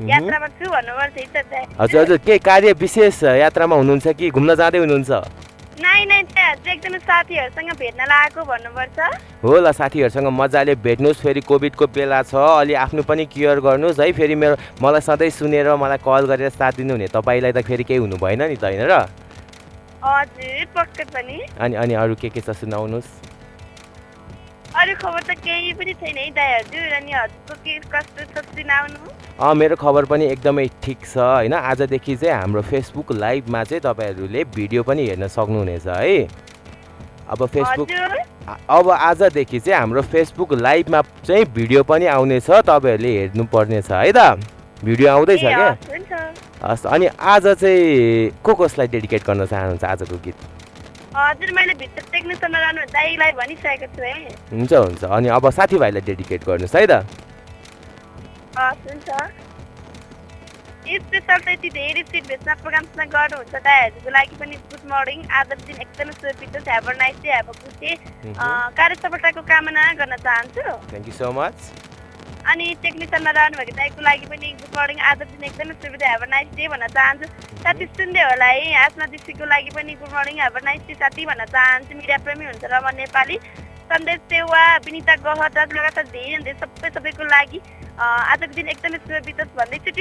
यात्रामा 0.10 0.48
छु 0.58 0.65
भन्नुपर्छ 0.65 1.36
है 1.54 1.62
हजुर 1.80 2.02
हजुर 2.02 2.18
के 2.26 2.38
कार्य 2.41 2.72
विशेष 2.74 3.22
यात्रामा 3.46 3.76
हुनुहुन्छ 3.76 4.08
कि 4.18 4.30
घुम्न 4.34 4.56
जाँदै 4.58 4.80
हुनुहुन्छ? 4.82 5.12
नाइ 5.78 6.06
नाइ 6.10 6.22
हजुर 6.26 6.72
एकदमै 6.74 7.00
साथीहरूसँग 7.06 7.70
भेट्न 7.78 8.02
लागेको 8.02 8.41
भन्नुपर्छ। 8.50 8.98
होला 9.46 9.72
साथीहरूसँग 9.78 10.28
मजाले 10.41 10.76
भेट्नुहोस् 10.82 11.22
फेरि 11.22 11.41
कोभिडको 11.46 11.86
बेला 11.94 12.22
छ 12.26 12.34
अलि 12.65 12.74
आफ्नो 12.74 13.04
पनि 13.06 13.26
केयर 13.30 13.62
गर्नुहोस् 13.62 14.00
है 14.02 14.12
फेरि 14.12 14.36
मेरो 14.41 14.58
मलाई 14.82 15.06
सधैँ 15.06 15.30
सुनेर 15.38 15.70
मलाई 15.86 16.02
कल 16.02 16.26
गरेर 16.34 16.50
साथ 16.50 16.82
दिनुहुने 16.82 17.13
तपाईँलाई 17.13 17.54
त 17.54 17.62
फेरि 17.62 17.84
केही 17.86 18.02
हुनु 18.02 18.18
भएन 18.18 18.41
नि 18.50 18.58
त 18.58 18.74
होइन 18.74 18.89
र? 18.89 19.06
हजुर 20.02 20.65
पक्कै 20.74 21.06
पनि। 21.13 21.38
अनि 21.62 21.76
अनि 21.78 21.94
अरू 21.94 22.15
के 22.18 22.30
के 22.34 22.41
छ 22.41 22.58
सुनाउनुहोस्। 22.58 23.35
अरू 24.75 24.93
खबर 25.01 25.21
त 25.23 25.31
केही 25.39 25.71
पनि 25.73 25.93
छैन 25.99 26.17
है 26.17 26.29
दाइ 26.35 26.53
हजुर। 26.53 26.93
अनि 26.95 27.11
हजुरको 27.11 27.53
के 27.63 27.73
कस्तो 27.91 28.23
छ 28.31 28.43
सुनाउनु 28.45 29.53
मेरो 29.59 29.75
खबर 29.75 30.05
पनि 30.05 30.25
एकदमै 30.25 30.65
ठिक 30.83 30.99
छ 31.05 31.17
होइन? 31.17 31.53
आजदेखि 31.53 32.15
चाहिँ 32.15 32.35
हाम्रो 32.35 32.61
फेसबुक 32.71 33.11
लाइभमा 33.11 33.63
चाहिँ 33.63 33.81
तपाईँहरूले 33.81 34.43
भिडियो 34.55 34.83
पनि 34.83 35.07
हेर्न 35.07 35.27
सक्नुहुनेछ 35.27 35.88
है? 35.88 36.27
अब 37.31 37.45
फेसबुक 37.55 37.89
अब 38.69 38.89
आजदेखि 38.91 39.59
चाहिँ 39.59 39.79
हाम्रो 39.79 40.01
फेसबुक 40.11 40.53
लाइभमा 40.53 41.01
चाहिँ 41.23 41.45
भिडियो 41.55 41.83
पनि 41.83 42.05
आउनेछ 42.15 42.49
तपाईँहरूले 42.67 43.11
हेर्नुपर्नेछ 43.17 43.91
है 43.91 44.11
त 44.11 44.19
भिडियो 44.83 45.07
आउँदैछ 45.11 45.39
क्या? 45.39 45.69
हस् 46.63 46.85
अनि 46.85 47.07
आज 47.07 47.47
चाहिँ 47.47 48.29
को 48.43 48.53
कसलाई 48.55 48.88
डेडिकेट 48.91 49.23
गर्न 49.23 49.45
चाहनुहुन्छ 49.45 49.83
आजको 49.83 50.17
गीत? 50.25 50.35
हजुर 51.15 51.51
मैले 51.56 51.73
भित्र 51.80 52.01
टेक्निसियनमा 52.12 52.60
रहनु 52.60 52.82
दाइलाई 52.91 53.32
भनिसकेको 53.39 53.88
छु 53.95 54.01
है। 54.04 54.13
हुन्छ 54.51 54.73
हुन्छ। 54.73 55.04
अनि 55.17 55.28
अब 55.38 55.49
साथीभाइलाई 55.58 56.01
डेडिकेट 56.12 56.41
गर्नुहोस् 56.45 56.75
है 56.75 56.86
त। 56.91 56.93
हस् 58.60 58.84
हुन्छ। 58.91 59.10
स्पेसल 60.86 61.39
त 61.41 61.47
यति 61.49 61.69
धेरै 61.75 62.01
सिट 62.12 62.23
भेट्न 62.28 62.54
प्रोग्रामसँग 62.62 63.10
गर्नुहुन्छ 63.15 63.56
दाइहरूको 63.56 64.10
लागि 64.17 64.36
पनि 64.41 64.56
गुड 64.69 64.84
मर्निङ। 64.91 65.19
आजको 65.39 65.56
दिन 65.65 65.78
एकदमै 65.82 66.13
सुरक्षित 66.19 66.67
have 66.69 66.89
nice 66.99 67.17
day 67.23 67.30
have 67.32 67.47
good 67.63 67.75
day 67.82 67.91
कार्य 68.78 68.95
सफलताको 69.01 69.41
कामना 69.49 69.84
गर्न 70.01 70.15
चाहन्छु। 70.28 70.65
थ्याङ्क 70.91 71.08
यू 71.08 71.13
सो 71.21 71.32
मच 71.39 71.58
अनि 72.51 72.65
टेक्निसियनमा 72.81 73.31
रहनुभएको 73.38 73.75
दाइको 73.77 74.01
लागि 74.08 74.25
पनि 74.31 74.47
गुड 74.62 74.73
मर्निङ 74.77 74.99
आज 75.12 75.21
दिन 75.29 75.43
एकदमै 75.49 75.73
सुविधा 75.84 76.10
हेभ 76.12 76.23
नाइस 76.34 76.49
डे 76.58 76.67
भन्न 76.73 76.88
चाहन्छु। 76.97 77.25
साथी 77.63 77.86
सुन्दै 77.97 78.23
होला 78.29 78.49
है 78.55 78.73
आसमा 78.86 79.05
दिदीको 79.13 79.45
लागि 79.53 79.71
पनि 79.77 79.93
good 80.01 80.12
morning 80.13 80.41
have 80.41 80.58
nice 80.65 80.81
day 80.88 80.93
साथी 81.01 81.25
भन्न 81.25 81.45
चाहन्छु। 81.55 81.93
मिडिया 81.95 82.17
प्रेमी 82.25 82.45
हुन्छ 82.45 82.63
र 82.63 82.75
म 82.86 82.93
नेपाली। 83.01 83.38
सन्देश 83.89 84.19
सेवा 84.29 84.62
विनिता 84.86 85.15
गहत 85.25 85.58
लगातार 85.73 86.05
धेरै 86.13 86.38
धेरै 86.45 86.58
सबै 86.62 86.89
सबैको 86.93 87.23
लागि 87.34 87.60
आजको 87.95 88.51
दिन 88.55 88.67
एकदमै 88.75 88.97
शुभ 88.99 89.23
बितोस् 89.25 89.55
भन्दै 89.55 89.77
छु 89.79 89.91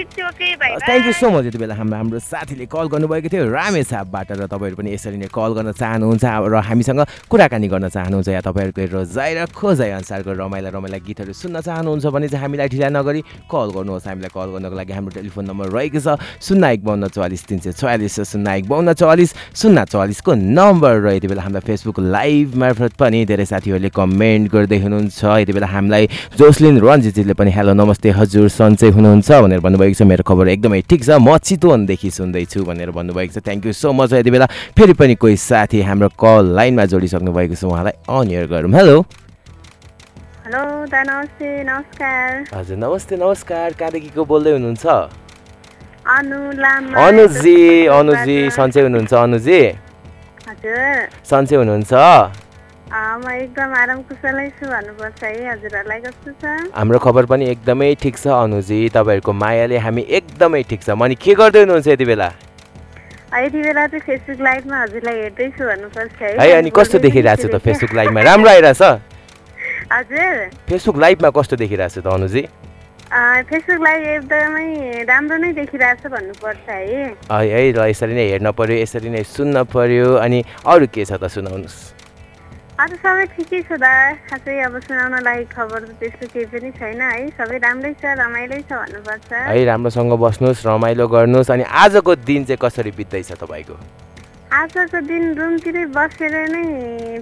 भाइ 0.58 0.70
थ्याङ्क 0.82 1.06
यू 1.06 1.12
सो 1.14 1.30
मच 1.30 1.44
यति 1.46 1.58
बेला 1.62 1.74
हाम्रो 1.78 1.96
हाम्रो 1.96 2.18
साथीले 2.18 2.66
कल 2.66 2.86
गर्नुभएको 2.90 3.28
थियो 3.30 3.46
रामेछापबाट 3.54 4.28
र 4.34 4.46
तपाईँहरू 4.50 4.76
पनि 4.82 4.90
यसरी 4.94 5.18
नै 5.22 5.30
कल 5.30 5.50
गर्न 5.54 5.70
चाहनुहुन्छ 5.78 6.24
र 6.50 6.54
हामीसँग 6.58 7.00
कुराकानी 7.30 7.68
गर्न 7.70 7.86
चाहनुहुन्छ 7.94 8.28
या 8.34 8.42
तपाईँहरूको 8.42 8.82
रोजाइ 8.98 9.30
र 9.38 9.46
खोजाइ 9.54 9.90
अनुसारको 9.94 10.32
रमाइला 10.42 10.68
रमाइला 10.74 10.98
गीतहरू 11.06 11.32
सुन्न 11.38 11.62
चाहनुहुन्छ 11.62 12.06
भने 12.10 12.26
चाहिँ 12.34 12.42
हामीलाई 12.42 12.68
ढिला 12.74 12.88
नगरी 12.98 13.20
कल 13.46 13.68
गर्नुहोस्। 13.78 14.06
हामीलाई 14.10 14.30
कल 14.34 14.48
गर्नको 14.58 14.74
लागि 14.74 14.92
हाम्रो 14.98 15.12
टेलिफोन 15.14 15.44
नम्बर 15.54 15.66
रहेको 15.70 16.00
छ 16.02 16.18
शून्य 16.42 16.72
एक 16.74 16.82
बाउन्न 16.82 17.14
चौवालिस 17.14 17.42
तिन 17.46 17.58
सय 17.62 17.72
छयालिस 17.78 18.16
शून्य 18.26 18.58
एक 18.58 18.66
बाउन्न 18.74 18.92
चौवालिस 18.98 19.30
शून्य 19.54 19.84
चौवालिसको 19.94 20.34
नम्बर 20.34 20.94
र 20.98 21.06
यति 21.14 21.30
बेला 21.30 21.42
हामीलाई 21.46 21.62
फेसबुक 21.62 21.98
लाइभ 22.10 22.58
मार्फत 22.58 22.92
पनि 22.98 23.22
धेरै 23.30 23.46
साथीहरूले 23.46 23.90
कमेन्ट 23.94 24.50
गर्दै 24.50 24.78
हुनुहुन्छ। 24.82 25.22
यति 25.46 25.52
बेला 25.54 25.68
हामीलाई 25.70 26.04
जोसलिन 26.34 26.82
रन्जितजीले 26.82 27.34
पनि 27.38 27.50
हेलो 27.54 27.72
नमस्ते 27.84 28.10
हजुर 28.16 28.48
सन्चै 28.48 28.88
हुनुहुन्छ 28.96 29.28
भनेर 29.44 29.60
भन्नुभएको 29.60 29.94
छ। 30.00 30.02
मेरो 30.08 30.24
खबर 30.24 30.48
एकदमै 30.56 30.80
ठिक 30.88 31.00
छ। 31.04 31.20
म 31.20 31.36
चितवनदेखि 31.36 32.10
सुन्दैछु 32.16 32.64
भनेर 32.64 32.90
भन्नुभएको 32.96 33.32
छ। 33.36 33.44
थ्याङ्क 33.44 33.68
यू 33.68 33.72
सो 33.76 33.92
मच 33.92 34.12
यति 34.16 34.30
बेला 34.32 34.46
फेरि 34.72 34.96
पनि 34.96 35.14
कोही 35.20 35.36
साथी 35.36 35.84
हाम्रो 35.84 36.08
कल 36.16 36.56
लाइनमा 36.56 36.84
जोडिसक्नु 36.88 37.28
भएको 37.28 37.54
छ। 37.60 37.68
उहाँलाई 37.68 37.94
अनियर 38.08 38.44
गरौँ 38.48 38.72
हेलो 38.72 38.96
हेलो 40.44 40.62
दा 40.88 41.00
नमस्ते 41.04 41.48
नमस्कार। 41.64 42.28
हजुर 42.56 42.76
नमस्ते 42.76 43.14
नमस्कार। 43.20 43.68
कहाँदेखिको 43.76 44.22
बोल्दै 44.24 44.52
हुनुहुन्छ? 44.56 44.84
अनु 46.08 46.40
अनुजी 47.04 47.58
अनुजी 47.88 48.36
सन्चै 48.56 48.80
हुनुहुन्छ 48.80 49.12
अनुजी। 49.12 49.60
हजुर। 50.48 50.96
सन्चै 51.24 51.56
हुनुहुन्छ? 51.56 51.92
म 52.94 53.30
एकदम 53.34 53.72
आराम 53.74 54.00
कुशलै 54.06 54.48
छु 54.54 54.66
भन्नुपर्छ 54.70 55.22
है 55.22 55.50
हजुरहरूलाई 55.50 56.00
कस्तो 56.00 56.30
छ? 56.42 56.70
हाम्रो 56.78 56.98
खबर 57.02 57.26
पनि 57.26 57.44
एकदमै 57.50 57.88
ठिक 57.98 58.16
छ 58.16 58.26
अनुजी। 58.30 58.78
तपाईँहरूको 58.94 59.32
मायाले 59.34 59.78
हामी 59.82 60.02
एकदमै 60.18 60.62
ठिक 60.70 60.82
छ। 60.82 60.90
अनि 60.94 61.14
के 61.18 61.34
गर्दै 61.34 61.60
हुनुहुन्छ 61.66 61.88
यति 61.88 62.04
बेला? 62.06 62.28
यति 63.34 63.62
बेला 63.66 63.86
चाहिँ 63.86 64.00
फेसबुक 64.06 64.40
लाइभमा 64.46 64.82
हजुरलाई 64.82 65.16
हेर्दैछु 65.20 65.64
भन्नुपर्छ 65.66 66.22
है। 66.22 66.38
है 66.38 66.52
अनि 66.58 66.70
कस्तो 66.70 66.98
देखिरहेको 67.02 67.42
छ 67.42 67.50
त 67.50 67.58
फेसबुक 67.66 67.94
लाइभमा 67.98 68.20
राम्रो 68.30 68.50
आइरहेछ? 68.50 68.82
हजुर। 69.94 70.34
फेसबुक 70.70 70.96
लाइभमा 71.02 71.30
कस्तो 71.34 71.56
देखिरहेको 71.66 71.98
छ 71.98 72.04
त 72.06 72.14
अनुजी? 72.14 72.42
फेसबुक 73.50 73.82
लाइभ 73.82 74.02
एकदमै 74.14 75.02
राम्रो 75.10 75.36
नै 75.42 75.50
देखिरहेछ 75.58 76.06
भन्नुपर्छ 76.14 76.62
है। 76.70 76.78
है 77.26 77.42
है 77.50 77.60
ल 77.74 77.90
यसरी 77.90 78.14
नै 78.14 78.30
हेर्न 78.30 78.54
पर्यो 78.54 78.78
यसरी 78.86 79.10
नै 79.10 79.26
सुन्न 79.34 79.66
पर्यो। 79.74 80.14
अनि 80.22 80.44
अरू 80.62 80.86
के 80.94 81.02
छ 81.02 81.18
त 81.18 81.26
सुनाउनुहोस्। 81.26 81.93
अरू 82.74 82.96
सबै 82.98 83.24
ठिकै 83.30 83.58
छ 83.70 83.78
दा। 83.78 84.18
खासै 84.26 84.54
अब 84.66 84.74
सुनाउन 84.82 85.22
लागि 85.22 85.44
खबर 85.46 85.80
त 85.86 85.90
त्यस्तो 85.94 86.26
केही 86.34 86.46
पनि 86.50 86.70
छैन 86.74 87.00
है। 87.06 87.30
सबै 87.38 87.58
राम्रै 87.62 87.92
छ 88.02 88.18
रमाइलै 88.18 88.58
छ 88.66 88.74
भन्नुपर्छ। 88.74 89.30
है 89.30 89.62
राम्रोसँग 89.70 90.12
बस्नुहोस् 90.18 90.66
रमाइलो 90.66 91.06
गर्नुहोस् 91.06 91.54
अनि 91.54 91.64
आजको 91.70 92.12
दिन 92.26 92.42
चाहिँ 92.50 92.58
कसरी 92.58 92.90
बित्दैछ 92.98 93.38
तपाईँको? 93.38 93.78
आजको 94.58 94.98
दिन 95.06 95.22
रुमतिरै 95.38 95.84
बसेर 95.94 96.34
नै 96.50 96.66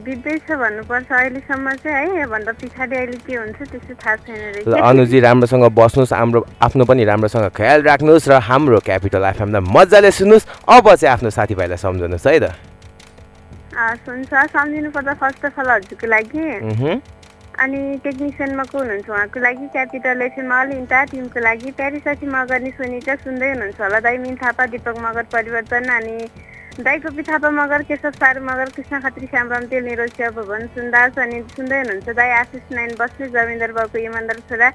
बित्दैछ 0.01 0.49
भन्नुपर्छ। 0.57 1.09
अहिलेसम्म 1.21 1.67
चाहिँ 1.85 2.09
है 2.09 2.21
योभन्दा 2.25 2.53
पछाडि 2.57 2.97
अहिले 2.97 3.19
के 3.21 3.35
हुन्छ 3.37 3.61
त्यस्तो 3.61 3.95
थाहा 4.01 4.17
छैन 4.25 4.41
रहेछ। 4.57 4.73
अनुजी 4.73 5.19
राम्रोसँग 5.21 5.65
बस्नुहोस् 5.69 6.17
हाम्रो 6.17 6.41
आफ्नो 6.65 6.85
पनि 6.89 7.05
राम्रोसँग 7.13 7.53
ख्याल 7.53 7.79
राख्नुहोस् 7.93 8.29
र 8.33 8.41
हाम्रो 8.41 8.81
क्यापिटल 8.89 9.25
एफएमलाई 9.37 9.69
मजाले 9.69 10.11
सुन्नुहोस्। 10.17 10.49
अब 10.65 10.87
चाहिँ 10.97 11.13
आफ्नो 11.13 11.29
साथीभाइलाई 11.29 11.77
सम्झाउनुहोस् 11.77 12.29
है 12.33 12.41
त। 12.41 12.72
हुन्छ 14.09 14.45
सम्झिनु 14.53 14.91
पर्दा 14.91 15.15
फर्स्ट 15.23 15.45
अफ 15.47 15.59
अल 15.61 15.71
हजुरको 15.71 16.07
लागि। 16.07 16.45
अनि 17.63 17.81
टेक्निसियनमा 18.05 18.65
को 18.73 18.79
हुनुहुन्छ 18.79 19.11
उहाँको 19.11 19.41
लागि 19.41 19.67
क्यापिटल 19.73 20.23
एफएम 20.23 20.53
अल 20.61 20.73
इन्टा 20.73 21.05
टिमको 21.11 21.41
लागि। 21.41 21.71
प्यारी 21.77 21.99
साथी 22.07 22.27
मगर 22.27 22.61
नि 22.63 22.71
सुनिता 22.79 23.15
सुन्दै 23.25 23.51
हुनुहुन्छ 23.51 23.81
होला। 23.81 24.01
दाई 24.07 24.17
मिन 24.25 24.37
थापा 24.43 24.67
दिपक 24.73 24.97
मगर 25.05 25.25
परिवर्तन 25.33 25.89
अनि 25.99 26.17
दाई 26.81 26.99
गोपी 27.05 27.23
थापा 27.23 27.51
मगर 27.53 27.83
केशव 27.85 28.11
सारू 28.17 28.41
मगर 28.45 28.69
कृष्ण 28.77 29.01
खत्री 29.01 29.27
श्यामराम 29.27 29.65
तेल 29.69 29.85
निरोज 29.85 30.21
भवन 30.37 30.67
सुन्दास 30.73 31.19
अनि 31.19 31.43
सुन्दै 31.57 31.79
हुनुहुन्छ 31.79 32.17
दाई 32.17 32.31
आशिष 32.41 32.73
नाइन 32.73 32.95
बस्ने 33.01 33.29
जमिन्दर 33.37 33.73
बाबुको 33.77 33.99
इमान्दार 34.01 34.39
छोरा 34.49 34.71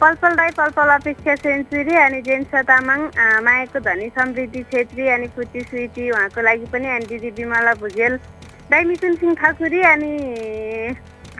पलपल 0.00 0.34
दाई 0.36 0.50
पलपल 0.56 0.88
अपेक्षा 0.94 1.34
सेन्चुरी 1.42 1.94
अनि 1.96 2.20
जेन्सा 2.22 2.62
तामाङ 2.68 3.00
मायाको 3.42 3.80
धनी 3.86 4.08
समृद्धि 4.18 4.62
छेत्री 4.72 5.08
अनि 5.08 5.26
फुटी 5.36 5.60
स्विटी 5.62 6.10
उहाँको 6.10 6.40
लागि 6.42 6.66
पनि 6.72 6.88
अनि 6.96 7.06
दिदी 7.06 7.30
विमला 7.38 7.72
भुजेल। 7.80 8.18
मिथुन 8.70 9.14
सिंह 9.16 9.34
ठाकुरी 9.34 9.80
अनि 9.82 10.12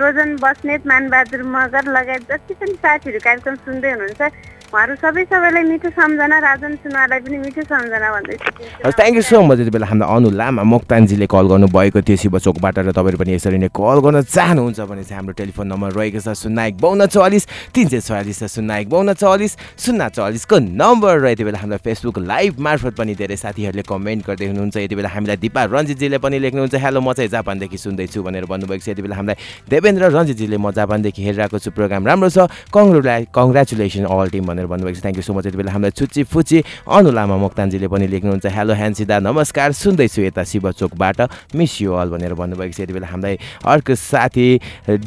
रोजन 0.00 0.36
बस्नेत 0.36 0.86
मानबहादुर 0.86 1.42
मगर 1.46 1.90
लगायत 1.90 2.22
जति 2.30 2.54
पनि 2.54 2.74
साथीहरू 2.76 3.18
कार्यक्रम 3.24 3.56
सुन्दै 3.66 3.90
हुनुहुन्छ 3.90 4.30
उहाँहरू 4.68 4.94
सबै 5.00 5.24
सबैलाई 5.32 5.64
मिठो 5.64 5.88
सम्झना 5.96 6.38
राजन 6.44 6.72
सुनवारलाई 6.84 7.20
पनि 7.24 7.36
मिठो 7.40 7.62
सम्झना 7.72 8.08
भन्दैछु 8.14 8.92
थ्याङ्क 8.92 9.16
यू 9.16 9.22
सो 9.24 9.40
मच 9.48 9.58
यति 9.60 9.72
बेला 9.72 9.86
हाम्रो 9.88 10.06
अनु 10.14 10.28
लामा 10.40 10.62
मोक्तानजीले 10.72 11.26
कल 11.26 11.46
गर्नुभएको 11.52 12.00
थियो 12.04 12.16
शिवचोकबाट 12.22 12.78
र 12.84 12.92
तपाईँहरू 12.92 13.18
पनि 13.18 13.32
यसरी 13.32 13.58
नै 13.64 13.68
कल 13.72 13.98
गर्न 14.04 14.22
चाहनुहुन्छ 14.28 14.80
भने 14.92 15.04
चाहिँ 15.08 15.18
हाम्रो 15.18 15.34
टेलिफोन 15.40 15.66
नम्बर 15.72 15.90
रहेको 15.96 16.20
छ 16.20 16.36
शून्य 16.36 16.66
एक 16.68 16.76
बाउन्न 16.84 17.06
चौवालिस 17.16 17.44
तिन 17.72 17.88
सय 17.88 18.00
छयालिस 18.08 18.44
शून्य 18.44 18.80
एक 18.80 18.88
बाउन्न 18.92 19.12
चौवालिस 19.16 19.52
शून्य 19.84 20.08
चौवालिसको 20.16 20.56
नम्बर 20.82 21.14
र 21.24 21.26
यति 21.32 21.44
बेला 21.48 21.58
हाम्रो 21.64 21.78
फेसबुक 21.88 22.18
लाइभ 22.28 22.60
मार्फत 22.60 22.92
पनि 23.00 23.14
धेरै 23.16 23.36
साथीहरूले 23.40 23.82
कमेन्ट 23.88 24.26
गर्दै 24.28 24.46
हुनुहुन्छ। 24.52 24.76
यति 24.84 24.94
बेला 25.00 25.08
हामीलाई 25.16 25.36
दिपा 25.48 25.62
रञ्जितजीले 25.64 26.18
पनि 26.20 26.38
लेख्नुहुन्छ 26.44 26.74
हेलो 26.76 27.00
म 27.00 27.12
चाहिँ 27.16 27.30
जापानदेखि 27.32 27.78
सुन्दैछु 27.78 28.20
भनेर 28.20 28.44
भन्नुभएको 28.44 28.84
छ। 28.84 28.88
यति 28.92 29.02
बेला 29.02 29.16
हामीलाई 29.16 29.36
देवेन्द्र 29.72 30.04
रञ्जितजीले 30.12 30.56
म 30.60 30.70
जापानदेखि 30.76 31.20
हेरिरहेको 31.24 31.58
छु। 31.58 31.70
प्रोग्राम 31.72 32.02
राम्रो 32.04 32.28
छ। 32.28 32.38
कङ्ग्रुला 32.68 33.14
कङ्ग्रेचुलेसन 33.32 34.04
अल 34.04 34.28
टिम 34.28 34.44
भनेर 34.58 34.66
भन्नुभएको 34.66 34.98
छ। 34.98 35.02
थ्याङ्क 35.02 35.16
यू 35.16 35.22
सो 35.22 35.32
मच 35.34 35.46
यति 35.46 35.56
बेला 35.56 35.70
हामीलाई 35.70 35.94
छुच्ची 35.94 36.22
फुच्ची 36.26 36.58
अनु 36.90 37.10
लामा 37.14 37.36
मोक्तानजीले 37.38 37.86
पनि 37.86 38.06
लेख्नुहुन्छ। 38.10 38.46
हेलो 38.50 38.74
ह्यान्सिदा 38.74 39.16
नमस्कार 39.22 39.70
सुन्दैछु 39.72 40.20
यता 40.26 40.42
शिवचोकबाट 40.42 41.18
मिस 41.54 41.72
यु 41.82 41.92
अल 41.94 42.08
भनेर 42.10 42.34
भन्नुभएको 42.34 42.74
छ। 42.74 42.80
यति 42.82 42.92
बेला 42.92 43.06
हामीलाई 43.06 43.38
अर्को 43.62 43.94
साथी 43.94 44.48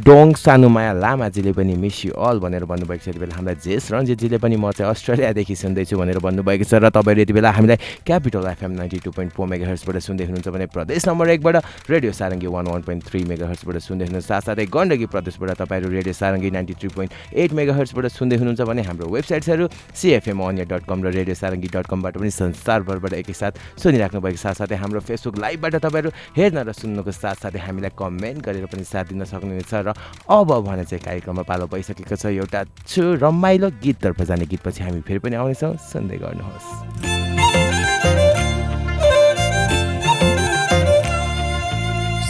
डोङ 0.07 0.27
सानुमाया 0.39 0.91
लामाजीले 0.95 1.51
पनि 1.51 1.75
मिस 1.75 1.97
यु 2.05 2.11
अल 2.15 2.39
भनेर 2.39 2.63
भन्नुभएको 2.63 3.03
छ। 3.03 3.07
यति 3.11 3.19
बेला 3.19 3.35
हामीलाई 3.35 3.55
जेस 3.59 3.91
रञ्जितजीले 3.91 4.37
पनि 4.39 4.55
म 4.55 4.71
चाहिँ 4.71 4.91
अस्ट्रेलियादेखि 4.91 5.55
सुन्दैछु 5.55 5.97
भनेर 5.99 6.19
भन्नुभएको 6.23 6.63
छ। 6.63 6.73
र 6.79 6.89
तपाईँहरू 6.89 7.21
यति 7.27 7.33
बेला 7.35 7.51
हामीलाई 7.51 7.77
Capital 8.07 8.45
FM 8.55 8.71
ninety 8.71 8.99
two 9.03 9.11
point 9.11 9.31
four 9.35 9.45
mega 9.51 9.67
हर्सबाट 9.67 9.97
सुन्दै 9.99 10.23
हुनुहुन्छ 10.31 10.47
भने 10.47 10.65
प्रदेश 10.71 11.01
नम्बर 11.07 11.27
एकबाट 11.35 11.55
radio 11.91 12.11
Sarangi 12.11 12.47
one 12.47 12.65
one 12.71 12.81
point 12.87 13.03
three 13.03 13.19
mega 13.27 13.45
हर्सबाट 13.51 13.75
सुन्दै 13.83 14.05
हुनुहुन्छ। 14.07 14.27
साथसाथै 14.31 14.65
गण्डकी 14.71 15.05
प्रदेशबाट 15.11 15.49
तपाईँहरू 15.61 15.89
radio 15.91 16.13
Sarangi 16.13 16.49
ninety 16.51 16.73
three 16.79 16.89
point 16.95 17.11
eight 17.33 17.51
mega 17.53 17.73
हर्सबाट 17.75 18.05
सुन्दै 18.11 18.37
हुनुहुन्छ 18.37 18.61
भने 18.61 18.81
हाम्रो 18.81 19.05
वेबसाइट्सहरू 19.41 19.67
सिएफएम 19.95 20.39
अनिया 20.41 20.65
डट 20.69 20.85
कम 20.85 21.03
र 21.03 21.11
रेडियो 21.11 21.35
सारङ्गी 21.35 21.67
डट 21.73 21.87
कमबाट 21.89 22.17
पनि 22.17 22.29
संसारभरबाट 22.31 23.13
एकैसाथ 23.13 23.53
सुनिराख्नु 23.81 24.21
भएको 24.21 24.37
साथसाथै 24.37 24.75
हाम्रो 24.77 24.99
फेसबुक 25.01 25.37
लाइभबाट 25.37 25.75
तपाईँहरू 25.81 26.09
हेर्न 26.37 26.57
र 26.61 26.71
सुन्नुको 26.71 27.11
साथसाथै 27.11 27.59
हामीलाई 27.59 27.91
कमेन्ट 27.97 28.39
गरेर 28.45 28.65
पनि 28.69 28.83
साथ 28.85 29.05
दिन 29.11 29.25
सक्नुहुनेछ 29.25 29.73
र 29.73 29.93
अब 30.29 30.49
भने 30.61 30.85
चाहिँ 30.85 31.01
कार्यक्रममा 31.01 31.43
पालो 31.49 31.65
भइसकेको 31.73 32.15
छ 32.15 32.25
एउटा 32.37 32.63
छु 32.85 33.01
रमाइलो 33.17 33.69
गीततर्फ 33.81 34.21
जाने 34.29 34.45
गीतपछि 34.45 34.83
हामी 34.83 35.01
फेरि 35.01 35.19
पनि 35.19 35.35
आउनेछौँ। 35.41 35.75
सुन्दै 35.81 36.17
गर्नुहोस्। 36.21 36.69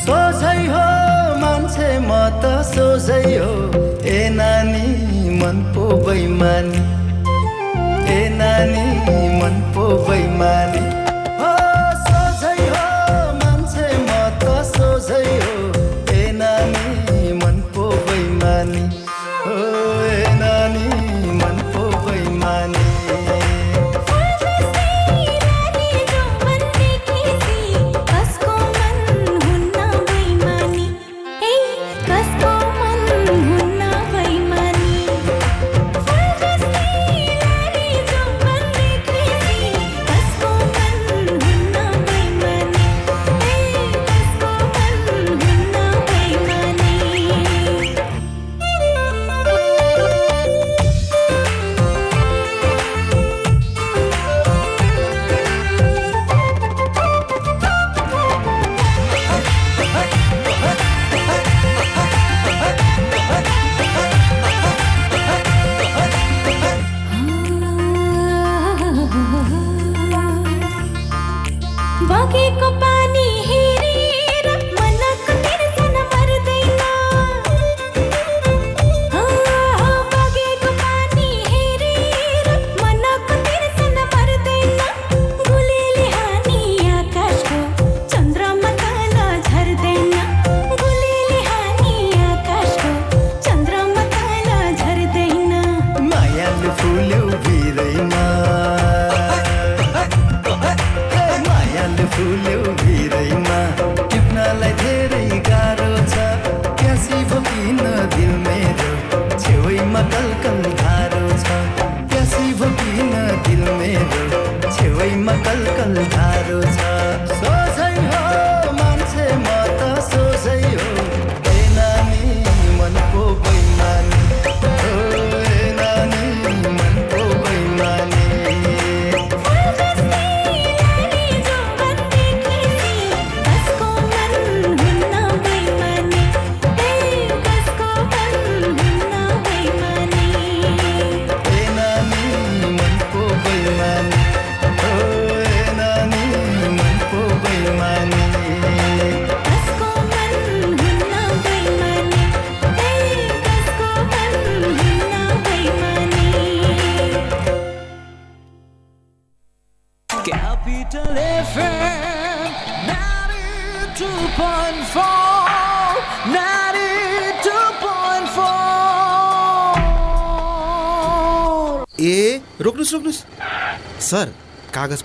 सोझै 0.01 0.59
हो 0.71 0.87
मान्छे 1.43 1.89
म 1.99 2.11
त 2.41 2.43
सोझै 2.71 3.37
हो। 3.37 3.51
ए 4.01 4.29
नानी 4.33 5.39
मन 5.39 5.57
पो 5.73 5.83
बैमानी 6.05 7.00
नानी 8.39 8.87
मन 9.41 9.61
पो 9.75 9.85
बैमानी 10.07 11.00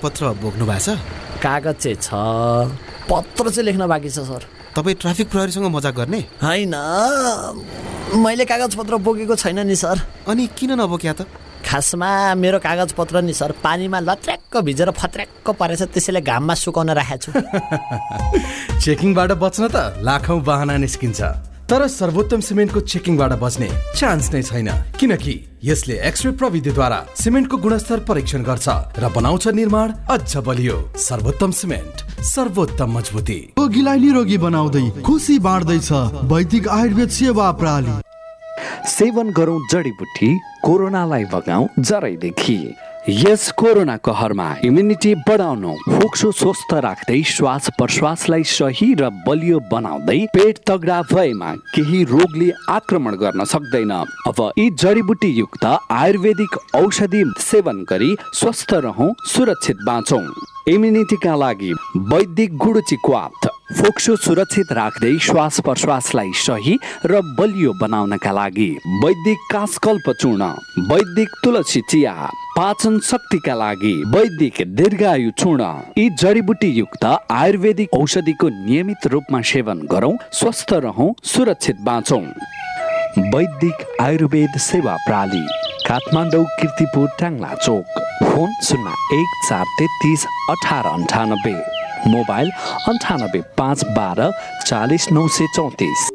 पत्र 0.07 0.38
बोक्नु 0.38 0.64
भएको 0.66 0.79
छ? 0.79 0.99
कागज 1.42 1.77
चाहिँ 1.83 1.99
छ। 1.99 2.09
पत्र 3.11 3.51
चाहिँ 3.51 3.64
लेख्न 3.66 3.87
बाँकी 3.90 4.11
छ 4.11 4.23
सर। 4.23 4.42
तपाईँ 4.77 4.97
ट्राफिक 5.03 5.31
प्रहरीसँग 5.31 5.66
मजाक 5.66 5.95
गर्ने? 5.95 6.21
होइन। 6.42 6.75
मैले 8.23 8.45
कागज 8.45 8.75
पत्र 8.75 8.97
बोकेको 9.03 9.35
छैन 9.35 9.66
नि 9.66 9.77
सर। 9.77 9.99
अनि 10.29 10.47
किन 10.55 10.79
नबोक्या 10.79 11.12
त? 11.12 11.27
खासमा 11.66 12.35
मेरो 12.38 12.59
कागज 12.62 12.92
पत्र 12.92 13.23
नि 13.27 13.35
सर 13.35 13.53
पानीमा 13.59 13.99
लत्र्याक्क 14.01 14.57
भिजेर 14.62 14.90
फत्र्याक्क 14.90 15.51
परेछ 15.51 15.83
त्यसैले 15.83 16.21
घाममा 16.23 16.55
सुकाउन 16.55 16.90
राखेको 16.90 17.19
छु। 17.25 17.31
चेकिङबाट 18.85 19.33
बच्न 19.42 19.62
त 19.75 19.99
लाखौँ 20.07 20.40
बाहना 20.47 20.77
निस्किन्छ। 20.77 21.56
तर 21.70 21.87
सर्वोत्तम 21.90 22.40
सिमेन्टको 22.40 22.81
चेकिङबाट 22.83 23.33
बच्ने 23.42 23.68
चान्स 23.96 24.26
नै 24.33 24.42
छैन। 24.42 24.68
किनकि 25.00 25.35
यसले 25.64 25.94
एक्सरे 26.09 26.31
प्रविधिद्वारा 26.38 26.98
सिमेन्टको 27.18 27.57
गुणस्तर 27.59 28.00
परीक्षण 28.07 28.42
गर्छ 28.46 28.68
र 29.02 29.09
बनाउँछ 29.11 29.48
निर्माण 29.50 29.88
अझ 30.07 30.37
बलियो। 30.46 30.76
सर्वोत्तम 30.96 31.50
सिमेन्ट 31.61 32.22
सर्वोत्तम 32.24 32.90
मजबुती। 32.96 33.38
रोगीलाई 33.59 33.98
निरोगी 33.98 34.38
बनाउँदै 34.38 34.87
खुसी 35.02 35.38
बाँड्दैछ 35.42 35.90
वैदिक 36.31 36.68
आयुर्वेद 36.70 37.11
सेवा 37.11 37.50
प्रणाली 37.59 37.94
सेवन 38.88 39.31
गरौँ 39.35 39.59
जडीबुटी 39.72 40.29
कोरोनालाई 40.64 41.24
भगाउँ 41.35 41.68
जरैदेखि। 41.81 42.59
यस 43.09 43.51
कोरोना 43.53 43.97
कहरमा 43.97 44.47
इम्युनिटी 44.64 45.14
बढाउनु 45.29 45.73
फोक्सो 45.88 46.31
स्वस्थ 46.33 46.73
राख्दै 46.85 47.23
श्वास 47.23 47.69
प्रश्वासलाई 47.79 48.45
सही 48.53 48.88
र 49.01 49.11
बलियो 49.27 49.59
बनाउँदै 49.71 50.19
पेट 50.35 50.59
तगडा 50.66 51.01
भएमा 51.12 51.53
केही 51.75 52.03
रोगले 52.05 52.51
आक्रमण 52.69 53.14
गर्न 53.23 53.45
सक्दैन। 53.45 53.92
अब 54.27 54.42
यी 54.59 54.69
जडीबुटी 54.83 55.31
युक्त 55.38 55.64
आयुर्वेदिक 55.66 56.59
औषधि 56.75 57.23
सेवन 57.42 57.85
गरी 57.90 58.11
स्वस्थ 58.35 58.75
रहौँ 58.85 59.11
सुरक्षित 59.29 59.87
बाँचौँ। 59.87 60.25
इम्युनिटीका 60.68 61.35
लागि 61.37 61.72
वैदिक 62.11 62.57
गुडुची 62.59 62.96
क्वाथ 63.05 63.46
फोक्सो 63.72 64.14
सुरक्षित 64.16 64.72
राख्दै 64.74 65.12
श्वास 65.22 65.61
प्रश्वासलाई 65.64 66.31
सही 66.37 66.74
र 67.07 67.20
बलियो 67.38 67.72
बनाउनका 67.81 68.33
लागि 68.33 68.66
वैदिक 69.05 69.44
कासकल्प 69.52 70.11
चूर्ण 70.20 70.48
वैदिक 70.90 71.37
तुलसी 71.44 71.81
चिया 71.90 72.14
पाचन 72.57 72.98
शक्तिका 73.11 73.55
लागि 73.55 73.94
वैदिक 74.14 74.61
दीर्घायु 74.74 75.31
चूर्ण। 75.38 75.70
यी 75.98 76.09
जडीबुटी 76.22 76.70
युक्त 76.79 77.05
आयुर्वेदिक 77.05 77.94
औषधिको 77.94 78.48
नियमित 78.59 79.07
रूपमा 79.12 79.40
सेवन 79.52 79.87
गरौँ 79.92 80.14
स्वस्थ 80.40 80.72
रहौँ 80.87 81.12
सुरक्षित 81.35 81.76
बाँचौँ। 81.87 82.24
वैदिक 83.35 83.87
आयुर्वेद 84.00 84.59
सेवा 84.61 84.96
प्रणाली 85.07 85.46
काठमाडौँ 85.87 86.44
किर्तिपुर 86.61 87.09
ट्याङ्ला 87.18 87.53
चोक 87.62 87.99
फोन 88.22 88.55
शून्य 88.68 88.90
एक 89.14 89.35
चार 89.49 89.64
तेत्तिस 89.79 90.25
अठार 90.51 90.87
अन्ठानब्बे 90.92 91.55
मोबाइल 92.11 92.51
अन्ठानब्बे 92.88 93.40
पाँच 93.59 93.85
बाह्र 93.96 94.31
चालिस 94.66 95.07
नौ 95.12 95.27
सय 95.37 95.46
चौतिस। 95.57 96.11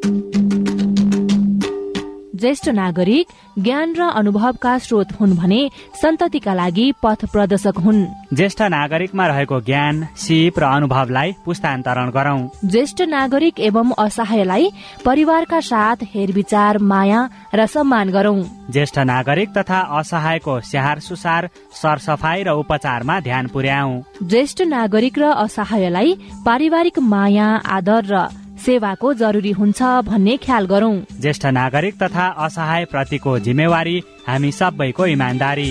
ज्येष्ठ 2.42 2.70
नागरिक 2.74 3.28
ज्ञान 3.60 3.94
र 3.94 4.02
अनुभवका 4.18 4.78
स्रोत 4.78 5.10
हुन् 5.20 5.36
भने 5.38 5.60
सन्ततिका 6.02 6.54
लागि 6.54 6.86
पथ 7.04 7.26
प्रदर्शक 7.34 7.78
हुन्। 7.78 8.00
ज्येष्ठ 8.34 8.62
नागरिकमा 8.74 9.26
रहेको 9.28 9.60
ज्ञान 9.62 10.08
सिप 10.18 10.60
र 10.60 10.64
अनुभवलाई 10.66 11.34
पुस्तान्तरण 11.46 12.10
गरौं। 12.10 12.40
ज्येष्ठ 12.66 13.02
नागरिक 13.08 13.60
एवं 13.60 13.94
असहायलाई 14.00 14.70
परिवारका 15.06 15.60
साथ 15.62 15.98
हेरविचार 16.14 16.78
माया 16.82 17.22
र 17.54 17.66
सम्मान 17.68 18.10
गरौं। 18.10 18.42
ज्येष्ठ 18.74 19.00
नागरिक 19.06 19.50
तथा 19.58 19.80
असहायको 20.00 20.60
स्याहार 20.66 21.00
सुसार 21.00 21.50
सरसफाई 21.74 22.44
र 22.44 22.50
उपचारमा 22.58 23.20
ध्यान 23.20 23.48
पुर्याऊ 23.54 24.02
ज्येष्ठ 24.24 24.62
नागरिक 24.66 25.20
र 25.20 25.24
असहायलाई 25.46 26.14
पारिवारिक 26.46 27.00
माया 27.06 27.48
आदर 27.70 28.02
र 28.10 28.41
सेवाको 28.62 29.14
जरुरी 29.14 29.52
हुन्छ 29.52 29.82
भन्ने 30.06 30.36
ख्याल 30.38 30.66
गरौं। 30.66 30.96
ज्येष्ठ 31.22 31.46
नागरिक 31.46 31.96
तथा 32.04 32.26
असहाय 32.46 32.86
प्रतिको 32.86 33.38
जिम्मेवारी 33.40 33.98
हामी 34.28 34.52
सबैको 34.52 35.06
इमान्दारी। 35.06 35.70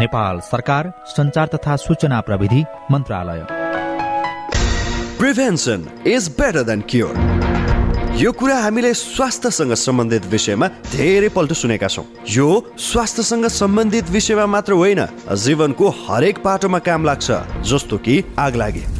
नेपाल 0.00 0.40
सरकार 0.40 0.92
संचार 1.06 1.46
तथा 1.46 1.76
सूचना 1.76 2.20
प्रविधि 2.20 2.64
मन्त्रालय। 2.90 3.46
Prevention 5.18 5.86
is 6.06 6.28
better 6.38 6.62
than 6.62 6.80
cure. 6.90 7.14
यो 8.16 8.32
कुरा 8.32 8.56
हामीले 8.58 8.92
स्वास्थ्यसँग 8.94 9.72
सम्बन्धित 9.74 10.26
विषयमा 10.26 10.68
धेरै 10.92 11.28
पल्ट 11.28 11.52
सुनेका 11.52 11.88
छौँ। 11.88 12.04
यो 12.28 12.48
स्वास्थ्यसँग 12.78 13.46
सम्बन्धित 13.46 14.10
विषयमा 14.10 14.46
मात्र 14.46 14.72
होइन 14.72 15.04
जीवनको 15.36 15.88
हरेक 16.00 16.38
पाटोमा 16.38 16.78
काम 16.88 17.04
लाग्छ 17.04 17.30
जस्तो 17.70 17.98
कि 17.98 18.22
आग 18.38 18.56
लागे 18.56 18.99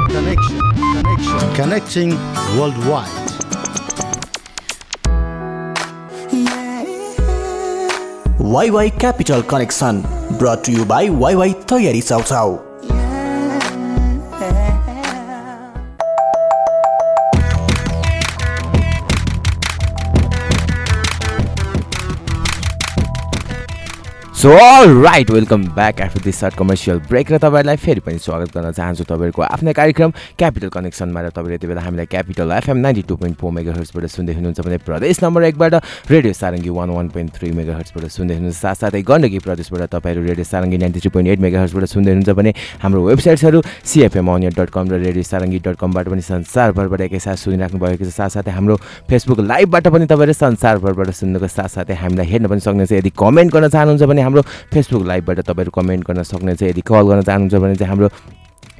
Connecting 1.39 2.11
worldwide. 2.57 3.17
WaiWai 8.53 8.89
Capital 8.99 9.41
connection 9.51 10.01
brought 10.39 10.65
to 10.65 10.71
you 10.71 10.85
by 10.91 11.09
WaiWai 11.23 11.53
तयारी 11.69 12.01
chow chow 12.09 12.55
so 24.41 24.51
right 25.01 25.29
welcome 25.31 25.63
back 25.73 25.99
after 26.01 26.21
this 26.23 26.35
short 26.39 26.55
commercial 26.57 26.99
break 27.09 27.31
र 27.31 27.37
तपाईँहरूलाई 27.37 27.77
फेरि 27.77 27.99
पनि 28.01 28.17
स्वागत 28.17 28.53
गर्न 28.53 28.71
चाहन्छु 28.73 29.03
तपाईँहरूको 29.03 29.41
आफ्नै 29.41 29.73
कार्यक्रम 29.77 30.11
क्यापिटल 30.37 30.69
कनेक्सनमा 30.73 31.21
र 31.21 31.29
तपाईँले 31.29 31.55
यति 31.55 31.67
बेला 31.69 31.81
हामीलाई 31.81 32.05
Capital 32.09 32.51
FM 32.51 32.77
ninety 32.77 33.01
two 33.05 33.15
point 33.21 33.37
four 33.37 33.51
mega 33.53 33.73
हर्सबाट 33.73 34.05
सुन्दै 34.09 34.33
हुनुहुन्छ 34.33 34.59
भने 34.65 34.77
प्रदेश 34.81 35.21
नम्बर 35.23 35.43
एकबाट 35.45 35.73
radio 36.09 36.33
Sarangi 36.33 36.69
one 36.73 36.89
one 36.89 37.09
point 37.13 37.29
three 37.37 37.51
mega 37.53 37.75
हर्सबाट 37.77 38.05
सुन्दै 38.09 38.35
हुनुहुन्छ। 38.35 38.57
साथसाथै 38.57 39.01
गण्डकी 39.05 39.39
प्रदेशबाट 39.45 39.81
तपाईँहरू 39.93 40.25
radio 40.25 40.45
Sarangi 40.49 40.77
ninety 40.81 40.99
three 41.05 41.09
point 41.13 41.29
eight 41.29 41.39
mega 41.45 41.61
हर्सबाट 41.61 41.85
सुन्दै 41.93 42.11
हुनुहुन्छ 42.11 42.33
भने 42.41 42.51
हाम्रो 42.81 43.05
वेबसाइट्सहरू 43.13 43.61
सिएफएम 43.61 44.25
अनियर 44.25 44.53
डट 44.57 44.69
कम 44.73 44.89
र 44.89 44.97
रेडियो 45.05 45.21
सारङ्गी 45.21 45.59
डट 45.69 45.77
कमबाट 45.77 46.09
पनि 46.09 46.21
संसारभरबाट 46.25 47.01
एकैसाथ 47.13 47.37
सुनिराख्नु 47.45 47.77
भएको 47.77 48.09
छ। 48.09 48.17
साथसाथै 48.17 48.51
हाम्रो 48.57 48.75
फेसबुक 49.05 49.39
लाइभबाट 49.53 49.85
पनि 49.93 50.05
तपाईँहरू 50.09 50.33
संसारभरबाट 50.33 51.09
सुन्नुको 51.21 51.45
साथसाथै 51.45 51.93
हामीलाई 51.93 52.25
हेर्न 52.25 52.49
पनि 52.49 52.61
सक्नुहुन्छ। 52.65 52.91
यदि 53.05 53.13
कमेन्ट 53.13 53.53
गर्न 53.53 53.69
चाहनुहुन्छ 53.69 54.03
भने 54.09 54.29
हाम्रो 54.31 54.41
फेसबुक 54.73 55.03
लाइभबाट 55.05 55.39
तपाईँहरू 55.43 55.71
कमेन्ट 55.75 56.07
गर्न 56.07 56.23
सक्नुहुन्छ 56.23 56.63
यदि 56.63 56.81
कल 56.81 57.03
गर्न 57.03 57.21
चाहनुहुन्छ 57.27 57.55
भने 57.59 57.75
चाहिँ 57.75 57.91
हाम्रो 57.91 58.09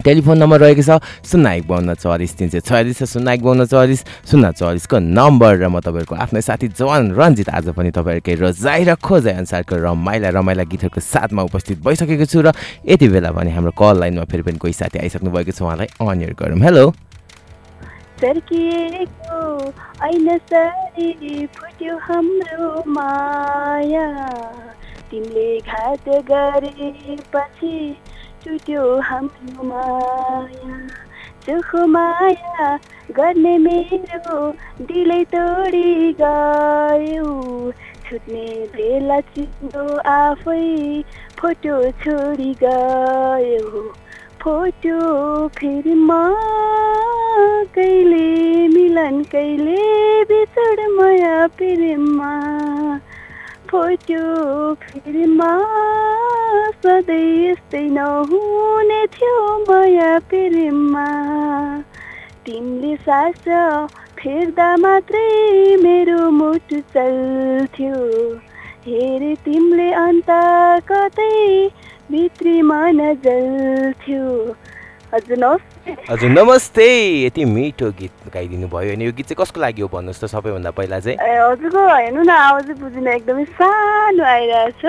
टेलिफोन 0.02 0.38
नम्बर 0.40 0.60
रहेको 0.62 0.82
छ 0.82 0.98
शून्य 1.28 1.58
एक 1.58 1.68
बाहन्न 1.68 1.94
चौरिस 1.94 2.32
तिन 2.38 2.50
सय 2.50 2.60
छयालिस 2.64 3.04
शून्य 3.04 3.34
एक 3.34 3.44
बाहन्न 3.44 3.66
चौरिस 3.68 4.02
शून्य 4.32 4.52
चौरिसको 4.58 4.98
नम्बर 4.98 5.62
र 5.62 5.68
म 5.68 5.80
तपाईँहरूको 5.84 6.16
आफ्नै 6.16 6.42
साथी 6.42 6.68
जवान 6.80 7.12
रन्जित 7.14 7.50
आज 7.52 7.70
पनि 7.76 7.92
तपाईँहरूकै 7.92 8.36
रोजाइ 8.40 8.82
र 8.88 8.96
खोजाइ 8.98 9.34
अनुसारको 9.44 9.76
रमाइला 9.78 10.30
रमाइला 10.32 10.64
गीतहरूको 10.72 11.02
साथमा 11.04 11.42
उपस्थित 11.52 11.78
भइसकेको 11.86 12.26
छु 12.26 12.40
र 12.42 12.56
यति 12.88 13.08
बेला 13.14 13.30
पनि 13.36 13.52
हाम्रो 13.52 13.72
कल 13.78 14.00
लाइनमा 14.00 14.26
फेरि 14.32 14.44
पनि 14.48 14.58
कोही 14.58 14.74
साथी 14.74 15.06
आइसक्नु 15.06 15.30
भएको 15.30 15.52
छ 15.52 15.62
उहाँलाई 15.62 15.88
अनियर 16.02 16.34
गरौँ। 16.40 16.60
हेलो 16.66 16.86
फुट्यो 21.52 21.98
हाम्रो 21.98 22.84
माया। 22.88 24.08
तिमीले 25.12 25.60
घात 25.60 26.10
गरेपछि 26.32 27.76
छुट्यो 28.44 28.84
हाम्रो 29.00 29.64
माया। 29.64 30.78
चोखो 31.46 31.86
माया 31.88 32.68
गर्ने 33.18 33.58
मेरो 33.58 34.40
दिलै 34.90 35.24
तोडी 35.36 36.14
गयो। 36.22 37.30
छुट्ने 38.10 38.48
बेला 38.76 39.20
चिन्यो 39.34 39.86
आफै 40.14 41.04
फोटो 41.40 41.78
छोडी 42.04 42.54
गयो। 42.64 43.84
फोटो 44.44 45.00
फेरि 45.58 45.94
म 45.94 46.20
कहिले 47.76 48.28
मिलन 48.68 49.24
कहिले 49.34 49.82
बिछोड 50.32 50.80
माया 50.98 51.36
प्रेममा 51.58 52.32
फोटो 53.72 54.74
फेरि 54.74 55.26
सधैँ 56.86 57.52
यस्तै 57.52 57.84
नहुने 57.90 59.06
थियो 59.08 59.38
माया 59.60 60.20
प्रेममा। 60.20 61.06
तिमीले 62.46 62.96
सास 62.96 63.48
फेर्दा 64.20 64.78
मात्रै 64.78 65.24
मेरो 65.84 66.32
मुटु 66.32 66.80
चल्थ्यो। 66.96 67.96
हेरे 68.88 69.36
तिमीले 69.46 69.92
अन्त 69.92 70.32
कतै 70.92 71.32
भित्री 72.12 72.62
मन 72.62 73.00
जल्थ्यो। 73.24 74.26
हजुर 75.14 76.30
नमस्ते। 76.32 76.86
यति 77.26 77.46
मिठो 77.46 77.88
गीत 78.00 78.12
गाइदिनु 78.34 78.68
भयो 78.72 78.92
अनि 78.96 79.06
यो 79.06 79.12
गीत 79.12 79.28
चाहिँ 79.28 79.44
कसको 79.44 79.60
लागि 79.60 79.82
हो 79.82 79.88
भन्नुहोस् 79.92 80.24
त 80.24 80.26
सबैभन्दा 80.32 80.72
पहिला 80.72 81.00
चाहिँ। 81.04 81.18
हजुरको 81.20 81.82
हेर्नु 81.84 82.22
न 82.24 82.32
आवाजै 82.32 82.74
बुझिन 82.80 83.08
एकदमै 83.20 83.44
सानो 83.60 84.24
आइरहेछ 84.24 84.82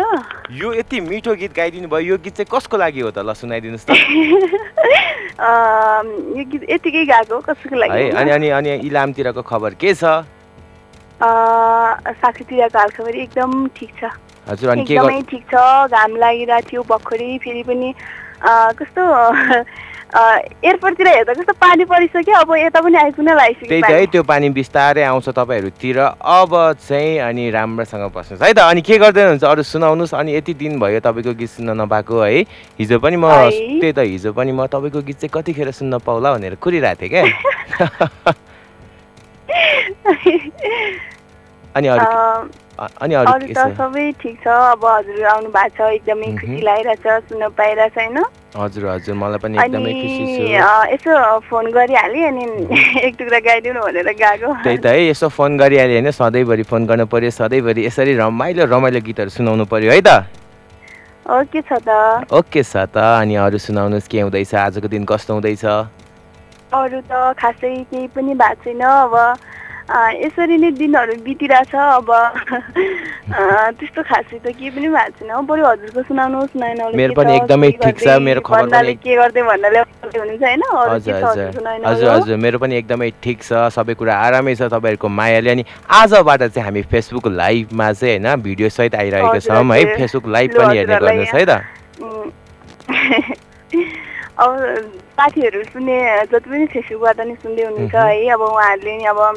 यो 0.62 0.68
यति 0.78 1.00
मिठो 1.10 1.34
गीत 1.42 1.52
गाइदिनु 1.58 1.88
भयो 1.90 2.14
यो 2.14 2.16
गीत 2.22 2.34
चाहिँ 2.38 2.50
कसको 2.54 2.76
लागि 2.78 3.00
हो 3.02 3.10
त 3.10 3.18
ल 3.18 3.34
सुनाइदिनुहोस् 3.34 3.86
त। 3.86 3.90
यो 6.38 6.44
गीत 6.54 6.62
यतिकै 6.70 7.02
गाएको 7.10 7.42
कसैको 7.42 7.76
लागि 7.82 7.90
है 7.90 8.14
होइन? 8.14 8.22
अनि 8.22 8.30
अनि 8.30 8.48
अनि 8.62 8.70
इलामतिरको 8.86 9.42
खबर 9.42 9.74
के 9.74 9.90
छ? 9.98 10.22
साथीतिरको 11.18 12.78
हालखबर 12.78 13.14
एकदम 13.26 13.50
ठिक 13.74 13.90
छ। 13.98 14.14
हजुर 14.46 14.70
अनि 14.70 14.86
के 14.86 14.94
एकदमै 14.94 15.22
ठिक 15.30 15.42
छ 15.50 15.54
घाम 15.90 16.10
लागिरहेको 16.14 16.68
थियो 16.70 16.82
भर्खरै 16.86 17.30
फेरि 17.42 17.62
पनि 17.66 17.90
कस्तो 18.78 19.02
एयरपोर्टतिर 20.12 21.08
हेर्दा 21.08 21.32
कस्तो 21.32 21.52
पानी 21.56 21.84
परिसक्यो 21.88 22.36
अब 22.36 22.52
यता 22.56 22.80
पनि 22.80 22.96
आइपुग्न 22.98 23.32
लागिसक्यो 23.32 23.68
त्यही 23.68 23.82
त 23.82 23.90
है 23.90 24.06
त्यो 24.12 24.22
पानी 24.22 24.48
बिस्तारै 24.52 25.02
आउँछ 25.02 25.28
तपाईँहरूतिर। 25.28 25.98
अब 25.98 26.72
चाहिँ 26.84 27.18
अनि 27.18 27.50
राम्रोसँग 27.50 28.12
बस्नुहोस्। 28.12 28.42
है 28.44 28.52
त 28.52 28.58
अनि 28.60 28.82
के 28.84 28.98
गर्दै 28.98 29.22
हुनुहुन्छ? 29.22 29.44
अरू 29.44 29.62
सुनाउनुहोस्। 29.64 30.14
अनि 30.14 30.36
यति 30.36 30.54
दिन 30.54 30.76
भयो 30.76 31.00
तपाईँको 31.00 31.32
गीत 31.32 31.50
सुन्न 31.56 31.80
नपाएको 31.80 32.20
है। 32.20 32.44
हिजो 32.76 32.98
पनि 33.00 33.16
म। 33.16 33.48
त्यही 33.80 33.92
त 33.92 33.98
हिजो 34.04 34.32
पनि 34.36 34.52
म 34.52 34.68
तपाईँको 34.68 35.00
गीत 35.00 35.16
चाहिँ 35.24 35.32
कतिखेर 35.32 35.72
सुन्न 35.72 36.04
पाउला 36.04 36.36
भनेर 36.36 36.60
कुरिरहेको 36.60 37.00
थिएँ 37.00 37.08
क्या। 37.08 38.32
अनि 41.76 41.88
अरू 41.88 42.06
अनि 42.82 43.14
अरू 43.14 43.46
त 43.48 43.64
सबै 43.78 44.04
ठिक 44.20 44.36
छ। 44.44 44.46
अब 44.72 44.84
हजुर 44.84 45.24
आउनु 45.32 45.48
भएको 45.56 45.76
छ 45.76 45.80
एकदमै 45.96 46.28
खुसी 46.40 46.60
लागिरहेछ 46.68 47.06
सुन्न 47.28 47.48
पाइरहेछ 47.58 47.96
होइन? 47.98 48.18
हजुर 48.56 48.86
हजुर 48.88 49.14
मलाई 49.16 49.38
पनि 49.44 49.56
एकदमै 49.64 49.92
खुसी 49.92 50.24
छु। 50.36 50.44
यसो 50.92 51.38
फोन 51.48 51.70
गरिहालेँ 51.72 52.24
अनि 52.28 52.44
एक 53.06 53.14
टुक्रा 53.18 53.38
गाइदिनु 53.48 53.80
भनेर 53.80 54.12
गएको। 54.20 54.48
त्यही 54.64 54.78
त 54.78 54.86
है 54.86 55.08
यसो 55.08 55.28
फोन 55.32 55.56
गरिहाल्यो 55.56 55.96
होइन 56.00 56.10
सधैँभरि 56.10 56.62
फोन 56.68 56.86
गर्नु 56.86 57.06
पर्यो 57.06 57.30
सधैँभरि 57.40 57.86
यसरी 57.86 58.12
रमाइलो 58.20 58.64
रमाइलो 58.68 59.00
गीतहरू 59.08 59.30
सुनाउनु 59.30 59.64
पर्यो 59.72 59.92
है 59.92 60.00
त? 60.00 60.10
ओके 61.22 61.60
छ 61.62 61.72
त? 61.86 62.28
ओके 62.28 62.62
छ 62.62 62.84
त 62.90 62.96
अनि 63.22 63.34
अरू 63.46 63.58
सुनाउनुहोस् 63.62 64.08
के 64.10 64.20
हुँदैछ 64.20 64.54
आजको 64.58 64.88
दिन 64.90 65.04
कस्तो 65.06 65.32
हुँदैछ? 65.34 65.64
अरू 66.72 67.00
त 67.06 67.12
खासै 67.38 67.72
केही 67.88 68.06
पनि 68.16 68.34
भएको 68.34 68.64
छैन 68.64 68.82
अब 68.82 69.14
यसरी 69.92 70.56
नै 70.56 70.70
दिनहरू 70.80 71.14
बितिरहेछ 71.24 71.74
अब 71.74 72.08
त्यस्तो 73.76 74.00
खासै 74.02 74.38
त 74.40 74.46
केही 74.56 74.70
पनि 74.72 74.88
भएको 74.88 75.12
छैन। 75.20 75.32
बरु 75.44 75.62
हजुरको 75.66 76.00
सुनाउनुहोस् 76.08 76.56
नयाँ 76.56 76.92
मेरो 76.96 77.12
पनि 77.12 77.32
एकदमै 77.36 77.70
ठिक 77.82 77.96
छ, 78.00 78.08
मेरो 78.20 78.40
खबर 78.40 78.66
पनि 78.72 78.94
के 79.04 79.12
गर्दै 79.16 79.42
भन्नाले 79.42 79.78
हुनुहुन्छ 79.80 80.42
होइन? 80.42 80.62
हजुर 80.92 81.14
हजुर। 81.24 81.52
हजुर 82.12 82.36
मेरो 82.44 82.58
पनि 82.58 82.74
एकदमै 82.80 83.08
ठिक 83.20 83.38
छ 83.42 83.50
सबै 83.76 83.94
कुरा 84.00 84.14
आरामै 84.26 84.54
छ 84.54 84.62
तपाईँहरूको 84.72 85.08
मायाले। 85.08 85.50
अनि 85.50 85.64
आजबाट 86.00 86.40
चाहिँ 86.42 86.64
हामी 86.66 86.82
फेसबुक 86.92 87.26
लाइभमा 87.42 87.92
चाहिँ 87.92 88.18
होइन 88.18 88.42
भिडियो 88.42 88.68
सहित 88.68 88.94
आइरहेको 88.94 89.38
छौँ 89.48 89.64
है। 89.72 89.84
फेसबुक 89.96 90.26
लाइभ 90.28 90.48
पनि 90.56 90.76
हेर्ने 90.76 90.96
गर्नुहोस् 91.04 91.36
है 91.36 91.44
त। 91.44 91.52
अब 94.38 94.56
साथीहरू 95.12 95.62
सुन्ने 95.62 96.24
जति 96.32 96.50
पनि 96.50 96.66
फेसबुकबाट 96.66 97.20
नि 97.20 97.34
सुन्दै 97.34 97.62
हुनुहुन्छ 97.62 97.94
है 97.94 98.28
अब 98.28 98.40
उहाँहरूले 98.40 98.96
नि 98.96 99.04
अब 99.04 99.34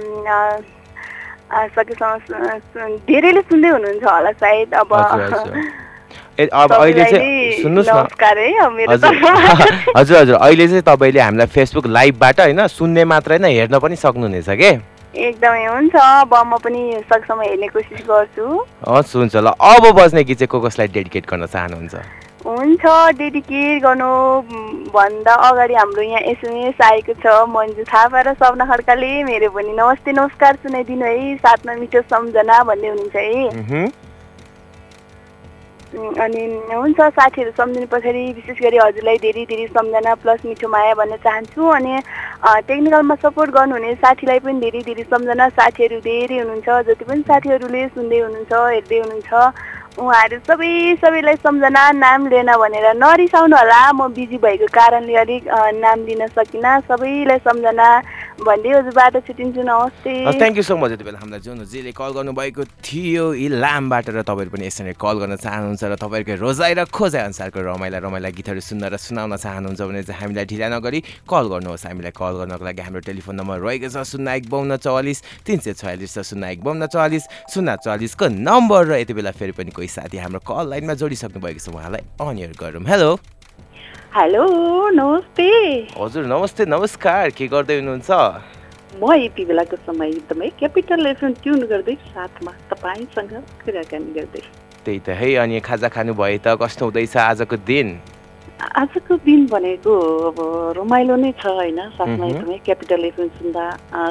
सकेसम्म 1.76 2.98
धेरैले 3.08 3.42
सुन्दै 3.42 3.70
हुनुहुन्छ 3.70 4.04
होला 4.04 4.32
सायद 4.32 4.74
अब। 4.74 4.94
अहिले 6.40 7.06
चाहिँ 7.06 7.20
नै 7.20 7.64
सुन्नुहोस्। 7.64 7.90
हजुर। 9.98 10.18
हजुर 10.18 10.36
अहिले 10.36 10.68
चाहिँ 10.68 10.82
तपाईँले 10.82 11.20
हामीलाई 11.20 11.48
फेसबुक 11.48 11.88
लाइभबाट 11.88 12.40
होइन 12.40 12.68
सुन्ने 12.68 13.06
मात्र 13.06 13.32
होइन 13.32 13.46
हेर्न 13.46 13.80
पनि 13.80 13.96
सक्नुहुनेछ 13.96 14.50
के? 14.50 14.78
एकदमै 15.16 15.66
हुन्छ। 15.66 15.96
अब 15.96 16.34
म 16.34 16.58
पनि 16.58 17.04
सकेसम्म 17.08 17.42
हेर्ने 17.42 17.68
कोसिस 17.68 18.04
गर्छु। 18.04 18.66
हस् 18.90 19.16
हुन्छ 19.16 19.36
ल। 19.36 19.48
अब 19.48 19.96
बज्ने 19.96 20.24
गीत 20.24 20.40
चाहिँ 20.40 20.48
को 20.48 20.60
कसलाई 20.60 20.88
डेडिकेट 20.88 21.28
गर्न 21.28 21.46
चाहनुहुन्छ? 21.46 22.25
हुन्छ 22.46 22.86
डेडिकेट 23.18 23.82
गर्नु 23.84 24.08
भन्दा 24.94 25.34
अगाडि 25.48 25.74
हाम्रो 25.74 26.02
यहाँ 26.02 26.22
एसएमएस 26.32 26.82
आएको 26.86 27.14
छ 27.18 27.26
मन्जु 27.50 27.84
थापा 27.90 28.22
र 28.22 28.34
सपना 28.38 28.66
खड्काले। 28.70 29.10
मेरो 29.26 29.50
पनि 29.50 29.74
नमस्ते 29.74 30.12
नमस्कार 30.14 30.56
सुनाइदिनु 30.62 31.06
है 31.06 31.36
साथमा 31.42 31.74
मिठो 31.82 32.02
सम्झना 32.06 32.64
भन्दै 32.70 32.88
हुनुहुन्छ 32.88 33.16
है। 33.18 33.90
अनि 35.96 36.44
हुन्छ 36.70 37.02
साथीहरू 37.18 37.52
सम्झिनु 37.58 37.88
पछाडि 37.90 38.24
विशेष 38.38 38.58
गरी 38.62 38.78
हजुरलाई 38.78 39.18
धेरै 39.26 39.46
धेरै 39.50 39.68
सम्झना 39.74 40.14
प्लस 40.22 40.40
मिठो 40.46 40.68
माया 40.70 40.94
भन्न 41.02 41.16
चाहन्छु। 41.26 41.62
अनि 41.66 41.94
टेक्निकलमा 42.70 43.16
सपोर्ट 43.26 43.50
गर्नुहुने 43.58 43.94
साथीलाई 44.06 44.40
पनि 44.46 44.60
धेरै 44.62 44.82
धेरै 44.86 45.04
सम्झना 45.10 45.50
साथीहरू 45.58 45.98
धेरै 46.06 46.38
हुनुहुन्छ। 46.40 46.70
जति 46.94 47.06
पनि 47.10 47.22
साथीहरूले 47.32 47.88
सुन्दै 47.98 48.20
हुनुहुन्छ 48.20 48.54
हेर्दै 48.54 49.00
हुनुहुन्छ। 49.02 49.34
उहाँहरू 49.98 50.38
सबै 50.42 50.70
सबैलाई 51.00 51.36
सम्झना 51.38 51.82
नाम 51.96 52.26
लिएन 52.28 52.50
भनेर 52.62 52.88
नरिसाउनु 52.96 53.56
होला। 53.58 53.80
म 53.92 54.08
बिजी 54.12 54.38
भएको 54.40 54.68
कारणले 54.74 55.16
अलिक 55.18 55.44
नाम 55.78 56.04
लिन 56.06 56.28
सकिनँ। 56.30 56.74
सबैलाई 56.84 57.40
सम्झना 57.42 57.88
नमस्ते। 59.64 60.12
थ्याङ्क 60.40 60.58
यू 60.58 60.64
सो 60.64 60.76
मच 60.78 60.92
यति 60.92 61.04
बेला 61.04 61.20
हामीलाई 61.20 61.40
जुन 61.40 61.64
जेले 61.66 61.92
कल 61.96 62.12
गर्नुभएको 62.20 62.64
थियो 62.84 63.34
इलामबाट 63.34 64.10
र 64.12 64.22
तपाईँहरू 64.28 64.52
पनि 64.52 64.66
यसरी 64.68 64.94
कल 65.00 65.16
गर्न 65.24 65.36
चाहनुहुन्छ 65.40 65.84
र 65.84 65.96
तपाईँहरूको 65.96 66.36
रोजाइ 66.44 66.74
र 66.76 66.84
खोजाइ 66.92 67.22
अनुसारको 67.32 67.60
रमाइला 67.64 67.98
रमाइला 68.04 68.30
गीतहरू 68.36 68.60
सुन्न 68.60 68.92
र 68.92 69.00
सुनाउन 69.00 69.40
चाहनुहुन्छ 69.40 69.82
भने 69.82 70.04
चाहिँ 70.04 70.20
हामीलाई 70.20 70.46
ढिला 70.52 70.68
नगरी 70.68 71.00
कल 71.32 71.46
गर्नुहोस्। 71.48 71.86
हामीलाई 71.88 72.12
कल 72.12 72.34
गर्नको 72.44 72.64
लागि 72.66 72.82
हाम्रो 72.84 73.02
टेलिफोन 73.08 73.36
नम्बर 73.40 73.58
रहेको 73.64 73.88
छ 73.88 74.04
शून्य 74.04 74.36
एक 74.36 74.46
बाउन्न 74.52 74.84
चौवालिस 74.84 75.20
तिन 75.48 75.60
सय 75.64 75.74
छयालिस 75.80 76.12
र 76.20 76.22
शून्य 76.28 76.52
एक 76.52 76.60
बाउन्न 76.60 76.92
चौवालिस। 76.92 77.24
शून्य 77.56 77.72
चौवालिसको 77.88 78.26
नम्बर 78.36 78.82
र 78.92 79.00
यति 79.00 79.14
बेला 79.16 79.32
फेरि 79.32 79.56
पनि 79.56 79.72
कोही 79.72 79.88
साथी 79.88 80.18
हाम्रो 80.20 80.44
कल 80.44 80.76
लाइनमा 80.76 80.94
जोडिसक्नु 81.00 81.40
भएको 81.40 81.64
छ 81.64 81.72
उहाँलाई 81.72 82.04
अनियर 82.20 82.52
गरौँ। 82.60 82.84
हेलो 82.84 83.16
हेलो 84.16 84.44
नमस्ते। 84.96 85.46
हजुर 86.00 86.26
नमस्ते 86.26 86.66
नमस्कार। 86.66 87.30
के 87.36 87.48
गर्दै 87.52 87.76
हुनुहुन्छ? 87.76 88.12
म 88.96 89.12
यति 89.12 89.44
बेलाको 89.46 89.76
समय 89.76 90.08
एकदमै 90.10 90.48
क्यापिटल 90.60 91.06
एफएम 91.08 91.34
ट्युन 91.44 91.60
गर्दै 91.68 91.96
साथमा 92.16 92.52
तपाईँसँग 92.72 93.34
कुराकानी 93.66 94.12
गर्दै। 94.16 94.44
त्यही 94.86 95.00
त 95.04 95.20
है 95.20 95.36
अनि 95.44 95.60
खाजा 95.60 95.88
खानु 95.92 96.14
भयो 96.16 96.40
त 96.40 96.56
कस्तो 96.56 96.86
हुँदैछ 96.88 97.18
आजको 97.18 97.56
दिन? 97.68 98.00
आजको 98.56 99.20
दिन 99.28 99.46
भनेको 99.52 99.92
अब 100.32 100.40
रमाइलो 100.80 101.16
नै 101.20 101.32
छ 101.36 101.52
होइन? 101.52 101.80
साथमा। 102.00 102.26
एकदमै 102.32 102.58
क्यापिटल 102.64 103.04
एफएम 103.12 103.28
सुन्दा 103.36 103.66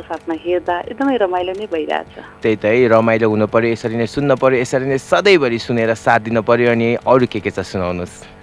साथमा 0.05 0.35
हेर्दा 0.45 0.75
एकदमै 0.93 1.17
रमाइलो 1.25 1.53
नै 1.57 1.67
भइरहेछ। 1.73 2.13
त्यही 2.45 2.57
त 2.61 2.65
है 2.69 2.93
रमाइलो 2.93 3.33
हुनु 3.33 3.47
पर्यो 3.49 3.73
यसरी 3.73 3.97
नै 3.97 4.07
सुन्न 4.13 4.37
पर्यो 4.37 4.61
यसरी 4.61 4.85
नै 4.85 5.01
सधैँभरि 5.01 5.59
सुनेर 5.65 5.97
साथ 5.97 6.29
दिनु 6.29 6.45
पर्यो 6.45 6.77
अनि 6.77 6.89
अरू 7.09 7.25
के 7.25 7.41
के 7.41 7.51
छ 7.57 7.65
सुनाउनुहोस्। 7.73 8.34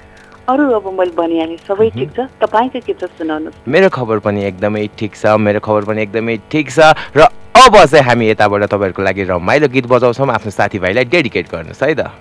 अरू 0.52 0.64
अब 0.76 0.88
मैले 1.00 1.16
भनिहालेँ 1.16 1.58
सबै 1.64 1.90
ठिक 1.96 2.10
छ? 2.12 2.28
तपाईँको 2.44 2.80
के 2.84 2.94
छ 3.00 3.08
सुनाउनुहोस्? 3.08 3.64
मेरो 3.64 3.88
खबर 3.88 4.20
पनि 4.20 4.44
एकदमै 4.52 4.84
ठिक 5.00 5.16
छ 5.16 5.40
मेरो 5.40 5.60
खबर 5.64 5.82
पनि 5.88 6.02
एकदमै 6.04 6.36
ठिक 6.52 6.68
छ 6.68 6.92
र 7.16 7.24
अब 7.56 7.76
चाहिँ 7.88 8.04
हामी 8.04 8.26
यताबाट 8.30 8.64
तपाईँहरूको 8.68 9.02
लागि 9.02 9.24
रमाइलो 9.32 9.68
गीत 9.72 9.86
बजाउँछौँ। 9.88 10.28
आफ्नो 10.28 10.52
साथीभाइलाई 10.52 11.06
डेडिकेट 11.08 11.46
गर्नुहोस् 11.56 11.84
है 11.84 11.96
त। 11.96 12.12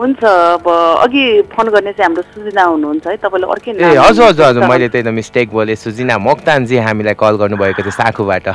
हुन्छ 0.00 0.24
अब 0.24 0.64
अघि 1.04 1.24
फोन 1.52 1.66
गर्ने 1.68 1.92
चाहिँ 1.92 2.08
हाम्रो 2.08 2.22
सुजना 2.32 2.64
हुनुहुन्छ 2.64 3.06
है? 3.06 3.16
तपाईँले 3.20 3.46
अर्कै 3.52 3.70
ए 3.76 3.96
हजुर 3.96 4.24
हजुर 4.32 4.44
हजुर। 4.46 4.64
मैले 4.64 4.88
त्यही 4.88 5.04
त 5.04 5.12
मिस्टेक 5.12 5.52
बोलेँ। 5.52 5.76
सुजिना 5.76 6.16
मोक्तानजी 6.16 6.76
हामीलाई 6.80 7.16
कल 7.20 7.34
गर्नुभएको 7.36 7.80
थियो 7.84 7.92
साखुबाट। 7.92 8.48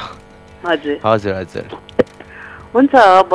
हजुर। 0.66 0.98
हजुर 1.06 1.34
हजुर। 1.42 1.66
हुन्छ 2.74 2.94
अब 2.96 3.32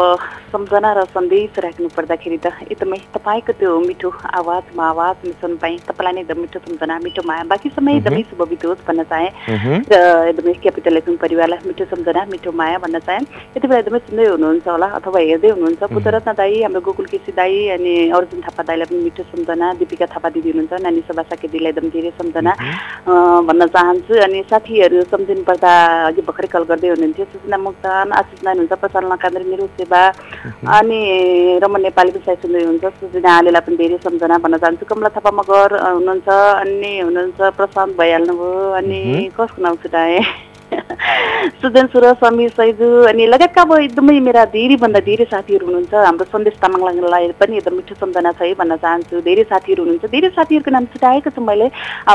सम्झना 0.56 0.90
र 0.96 1.04
सन्देश 1.12 1.58
राख्नु 1.60 1.88
पर्दाखेरि 1.92 2.36
त 2.40 2.48
एकदमै 2.64 2.98
तपाईँको 3.12 3.52
त्यो 3.60 3.70
मिठो 3.78 4.08
आवाजमा 4.40 4.84
आवाज 4.88 5.16
सुन्न 5.36 5.56
पाएँ 5.60 5.76
तपाईँलाई 5.84 6.12
नै 6.16 6.20
एकदम 6.24 6.40
मिठो 6.40 6.58
सम्झना 6.64 6.96
मिठो 7.04 7.22
माया। 7.28 7.44
बाँकी 7.52 7.68
समय 7.76 7.96
एकदमै 8.00 8.22
शुभ 8.32 8.40
बितोस् 8.48 8.84
भन्न 8.88 9.02
चाहेँ। 9.04 9.28
र 9.92 10.32
एकदमै 10.32 10.52
क्यापिटल 10.64 10.96
एफएम 10.96 11.16
परिवारलाई 11.20 11.60
मिठो 11.68 11.84
सम्झना 11.92 12.24
मिठो 12.32 12.52
माया 12.56 12.78
भन्न 12.80 12.98
चाहेँ। 13.04 13.24
यति 13.52 13.66
बेला 13.68 13.80
एकदमै 13.84 14.00
सुन्दै 14.08 14.24
हुनुहुन्छ 14.32 14.68
होला 14.68 14.88
अथवा 14.96 15.20
हेर्दै 15.28 15.50
हुनुहुन्छ। 15.52 15.82
पुत्ररत्न 15.92 16.32
दाई 16.40 16.62
हाम्रो 16.64 16.80
गोकुल 16.88 17.06
केसी 17.12 17.32
दाई 17.36 17.54
अनि 17.76 17.92
अर्जुन 18.16 18.40
थापा 18.48 18.62
दाईलाई 18.64 18.88
पनि 18.88 19.02
मिठो 19.04 19.22
सम्झना 19.28 19.66
दिपिका 19.76 20.06
थापा 20.08 20.28
दिदी 20.32 20.56
हुनुहुन्छ 20.56 20.80
नानी 20.88 21.04
सभा 21.04 21.22
साके 21.28 21.52
दिदीलाई 21.52 21.72
एकदम 21.76 21.92
धेरै 21.92 22.12
सम्झना 22.16 22.52
भन्न 23.44 23.62
चाहन्छु। 23.76 24.14
अनि 24.24 24.40
साथीहरू 24.48 25.04
सम्झिनु 25.12 25.44
पर्दा 25.44 25.72
अघि 26.08 26.22
भर्खरै 26.24 26.48
कल 26.48 26.64
गर्दै 26.72 26.88
हुनुहुन्थ्यो। 26.96 27.28
सुजना 27.36 27.56
मुक्तान 27.68 28.06
आशिष 28.16 28.40
नारायण 28.40 28.64
हुनुहुन्छ 28.64 28.80
प्रचलन 28.80 29.14
कान्द्र 29.20 29.42
मेरो 29.52 29.66
सेवा 29.76 30.00
अनि 30.46 30.98
रमन 31.62 31.80
नेपालीको 31.82 32.20
सायद 32.24 32.38
सुन्दै 32.40 32.64
हुनुहुन्छ 32.64 32.92
सुजना 32.96 33.36
आलेलाई 33.38 33.66
पनि 33.66 33.76
धेरै 33.76 33.98
सम्झना 34.04 34.38
भन्न 34.44 34.58
चाहन्छु 34.64 34.90
कमला 34.90 35.08
थापा 35.14 35.30
मगर 35.38 35.76
हुनुहुन्छ 35.76 36.28
अनि 36.56 36.92
हुनुहुन्छ 36.98 37.54
प्रशान्त 37.58 37.96
भइहाल्नुभयो 38.00 38.66
अनि 38.80 39.00
कसको 39.38 39.62
नाम 39.62 39.80
छुटाएँ 39.82 40.20
सुजन 40.66 41.86
सुर 41.92 42.04
समीर 42.20 42.50
सैजु 42.50 42.86
अनि 43.08 43.26
लगायतका 43.26 43.62
अब 43.62 43.72
एकदमै 43.78 44.18
मेरा 44.20 44.44
धेरैभन्दा 44.54 45.00
धेरै 45.08 45.24
साथीहरू 45.30 45.66
हुनुहुन्छ। 45.66 45.94
हाम्रो 45.94 46.24
सन्देश 46.32 46.54
तामाङलाई 46.62 47.30
पनि 47.40 47.56
एकदम 47.56 47.74
मिठो 47.76 47.94
सम्झना 47.94 48.32
छ 48.32 48.42
है 48.42 48.54
भन्न 48.60 48.76
चाहन्छु। 48.82 49.20
धेरै 49.28 49.44
साथीहरू 49.52 49.82
हुनुहुन्छ। 49.82 50.10
धेरै 50.10 50.30
साथीहरूको 50.38 50.70
नाम 50.76 50.84
छुटाएको 50.92 51.30
छु 51.30 51.40
मैले। 51.40 51.66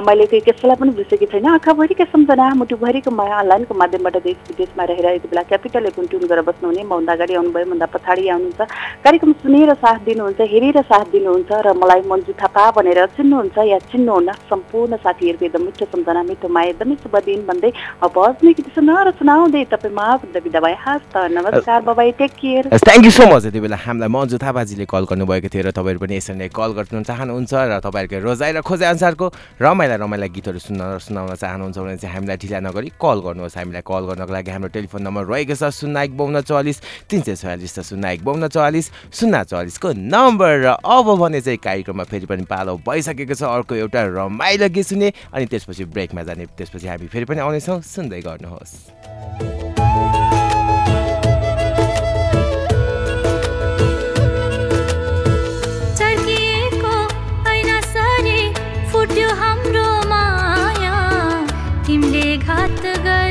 मैले 0.08 0.26
कोही 0.32 0.41
कसैलाई 0.47 0.78
पनि 0.82 0.91
बिर्सेकी 0.99 1.26
छैन। 1.32 1.47
आँखाभरिका 1.56 2.06
सम्झना 2.12 2.45
मुटुभरिको 2.62 3.12
माया 3.12 3.36
अनलाइनको 3.39 3.74
माध्यमबाट 3.82 4.16
देश 4.28 4.38
विदेशमा 4.49 4.84
रहेर 4.91 5.08
यति 5.16 5.28
बेला 5.32 5.43
क्यापिटल 5.52 5.86
एकुन 5.91 6.06
ट्युन 6.12 6.24
गरेर 6.28 6.43
बस्नुहुने 6.49 6.84
मभन्दा 6.84 7.14
अगाडि 7.14 7.34
आउनुभयो 7.39 7.66
भन्दा 7.72 7.88
पछाडि 7.95 8.28
आउनुहुन्छ। 8.36 8.62
कार्यक्रम 9.06 9.32
सुनेर 9.43 9.74
साथ 9.80 9.99
दिनुहुन्छ 10.10 10.41
हेरेर 10.54 10.82
साथ 10.91 11.06
दिनुहुन्छ 11.16 11.52
र 11.66 11.74
मलाई 11.82 12.02
मन्जु 12.12 12.34
थापा 12.36 12.64
भनेर 12.76 12.99
चिन्नुहुन्छ 13.16 13.58
या 13.72 13.80
चिन्नुहुन्न 13.91 14.32
सम्पूर्ण 14.52 14.91
साथीहरूको 15.08 15.45
एकदम 15.45 15.64
मिठो 15.66 15.86
सम्झना 15.95 16.22
मिठो 16.30 16.47
माया 16.52 16.70
एकदमै 16.76 16.95
शुभ 17.04 17.16
दिन 17.26 17.41
भन्दै 17.47 17.72
अब 18.04 18.16
तपाईँ 20.52 20.76
हस् 20.76 21.04
त 21.08 21.18
नमस्कार 21.30 21.82
bye bye 21.82 22.12
take 22.18 22.32
care 22.34 22.70
thank 22.74 23.06
you 23.06 23.12
so 23.12 23.26
much 23.26 23.46
यति 23.46 23.60
बेला 23.60 23.78
हामीलाई 23.78 24.10
मन्जु 24.10 24.38
थापाजीले 24.39 24.86
कल 24.88 25.06
गर्नुभएको 25.06 25.48
थियो 25.48 25.64
र 25.64 25.72
तपाईँहरू 25.72 26.00
पनि 26.00 26.16
यसरी 26.18 26.36
नै 26.36 26.48
कल 26.50 26.74
गर्नु 26.74 27.04
चाहनुहुन्छ 27.04 27.54
र 27.54 27.78
तपाईँहरूको 27.80 28.18
रोजाइ 28.20 28.52
र 28.52 28.62
खोजे 28.62 28.86
अनुसारको 28.88 29.26
रमाइला 29.62 29.96
रमाइला 29.96 30.28
गीतहरू 30.28 30.60
सुन्न 30.60 30.82
सुनाउन 31.00 31.36
चाहनुहुन्छ 31.36 31.78
भने 31.78 31.98
चाहिँ 31.98 32.14
हामीलाई 32.16 32.38
ढिला 32.39 32.60
नगरी 32.66 32.89
कल 32.98 33.18
गर्नुहोस् 33.22 33.58
हामीलाई 33.58 33.84
कल 33.84 34.04
गर्नको 34.10 34.34
लागि 34.34 34.52
हाम्रो 34.52 34.70
टेलिफोन 34.74 35.02
नम्बर 35.04 35.24
रहेको 35.28 35.56
छ 35.56 35.70
शून्य 35.72 36.02
एक 36.02 36.18
बाउन्न 36.18 36.42
चौवालिस 36.42 36.78
तिन 37.06 37.22
सय 37.22 37.36
छयालिस 37.38 37.78
र 37.78 37.82
शून्य 37.84 38.10
एक 38.12 38.26
बाउन्न 38.26 38.48
चौवालिस 38.50 38.86
शून्य 39.14 39.44
चौवालिसको 39.46 39.89
नम्बर 40.10 40.54
र 40.66 40.68
अब 40.82 41.08
भने 41.16 41.42
चाहिँ 41.42 41.62
कार्यक्रममा 41.62 42.04
फेरि 42.10 42.26
पनि 42.26 42.50
पालो 42.50 42.74
भइसकेको 42.82 43.36
छ 43.36 43.44
अर्को 43.52 43.76
एउटा 43.78 44.02
रमाइलो 44.18 44.70
गीत 44.74 44.86
सुने 44.88 45.14
अनि 45.30 45.46
त्यसपछि 45.48 45.86
ब्रेकमा 45.88 46.22
जाने 46.24 46.50
त्यसपछि 46.52 46.88
हामी 46.88 47.08
फेरि 47.08 47.26
पनि 47.28 47.39
आउनेछौँ 47.42 47.80
सुन्दै 47.86 48.30
गर्नुहोस् 48.32 48.75
हाम्रो 59.41 59.88
माया 60.09 60.95
तिमीले 61.88 62.38
घात 62.38 62.82
गरेपछि 63.05 63.30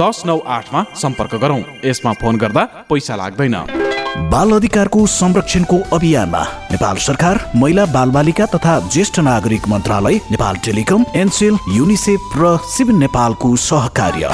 दस 0.00 0.22
नौ 0.26 0.38
आठमा 0.48 0.84
सम्पर्क 0.96 1.34
गरौँ। 1.36 1.62
यसमा 1.84 2.12
फोन 2.20 2.36
गर्दा 2.38 2.64
पैसा 2.90 3.16
लाग्दैन। 3.16 3.56
बाल 4.30 4.52
अधिकारको 4.52 5.06
संरक्षणको 5.08 5.78
अभियानमा 5.92 6.42
नेपाल 6.70 6.96
सरकार 7.06 7.40
महिला 7.56 7.84
बालबालिका 7.86 8.46
तथा 8.54 8.78
ज्येष्ठ 8.88 9.18
नागरिक 9.20 9.68
मन्त्रालय 9.68 10.20
नेपाल 10.30 10.56
टेलिकम 10.64 11.04
एनसेल 11.16 11.58
युनिसेफ 11.70 12.32
र 12.38 12.56
सिभिल 12.68 12.96
नेपालको 12.96 13.54
सहकार्य। 13.62 14.28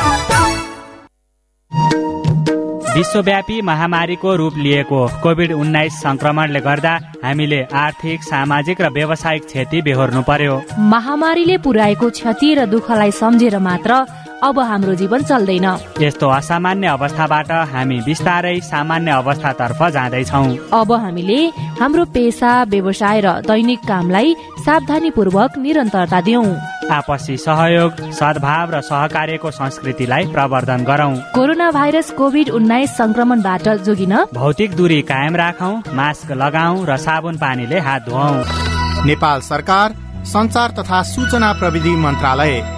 विश्वव्यापी 2.96 3.60
महामारीको 3.62 4.34
रूप 4.36 4.54
लिएको 4.56 5.00
कोभिड 5.22 5.52
उन्नाइस 5.52 5.96
संक्रमणले 6.02 6.60
गर्दा 6.60 6.92
हामीले 7.24 7.60
आर्थिक 7.76 8.22
सामाजिक 8.22 8.80
र 8.80 8.88
व्यावसायिक 8.90 9.44
क्षति 9.46 9.82
बेहोर्नु 9.82 10.22
पर्यो। 10.22 10.54
महामारीले 10.92 11.58
पुर्याएको 11.58 12.10
क्षति 12.10 12.54
र 12.54 12.66
दुःखलाई 12.66 13.10
सम्झेर 13.12 13.58
मात्र 13.58 14.04
अब 14.42 14.58
हाम्रो 14.60 14.94
जीवन 14.94 15.22
चल्दैन। 15.22 15.66
यस्तो 16.00 16.28
असामान्य 16.28 16.86
अवस्थाबाट 16.88 17.50
हामी 17.72 18.00
बिस्तारै 18.06 18.58
सामान्य 18.60 19.10
अवस्थातर्फ 19.12 19.82
जाँदैछौँ। 19.82 20.56
अब 20.72 20.92
हामीले 20.92 21.40
हाम्रो 21.80 22.04
पेसा 22.14 22.52
व्यवसाय 22.68 23.20
र 23.20 23.32
दैनिक 23.48 23.80
कामलाई 23.88 24.34
सावधानीपूर्वक 24.60 25.58
निरन्तरता 25.58 26.20
दियौँ। 26.20 26.44
आपसी 26.92 27.36
सहयोग 27.36 28.12
सद्भाव 28.12 28.70
र 28.70 28.80
सहकार्यको 28.82 29.50
संस्कृतिलाई 29.50 30.26
प्रवर्धन 30.28 30.84
गरौँ। 30.84 31.14
कोरोना 31.34 31.70
भाइरस 31.70 32.10
कोभिड 32.12 32.50
उन्नाइस 32.50 32.96
संक्रमणबाट 32.96 33.68
जोगिन 33.88 34.14
भौतिक 34.34 34.76
दूरी 34.76 35.00
कायम 35.02 35.36
राखौँ 35.36 35.82
मास्क 35.96 36.32
लगाऊ 36.32 36.84
र 36.84 36.96
साबुन 36.98 37.36
पानीले 37.38 37.78
हात 37.80 38.08
धुवाउ 38.08 39.04
नेपाल 39.06 39.40
सरकार 39.40 39.96
संचार 40.26 40.70
तथा 40.78 41.02
सूचना 41.02 41.52
प्रविधि 41.52 41.96
मन्त्रालय। 41.96 42.75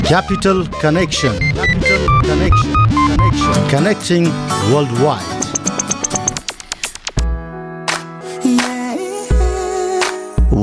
Capital 0.00 0.64
Connection. 0.80 1.38
Capital 1.54 2.22
Connection. 2.22 2.74
Connection. 2.90 3.68
Connecting 3.68 4.24
worldwide. 4.72 5.28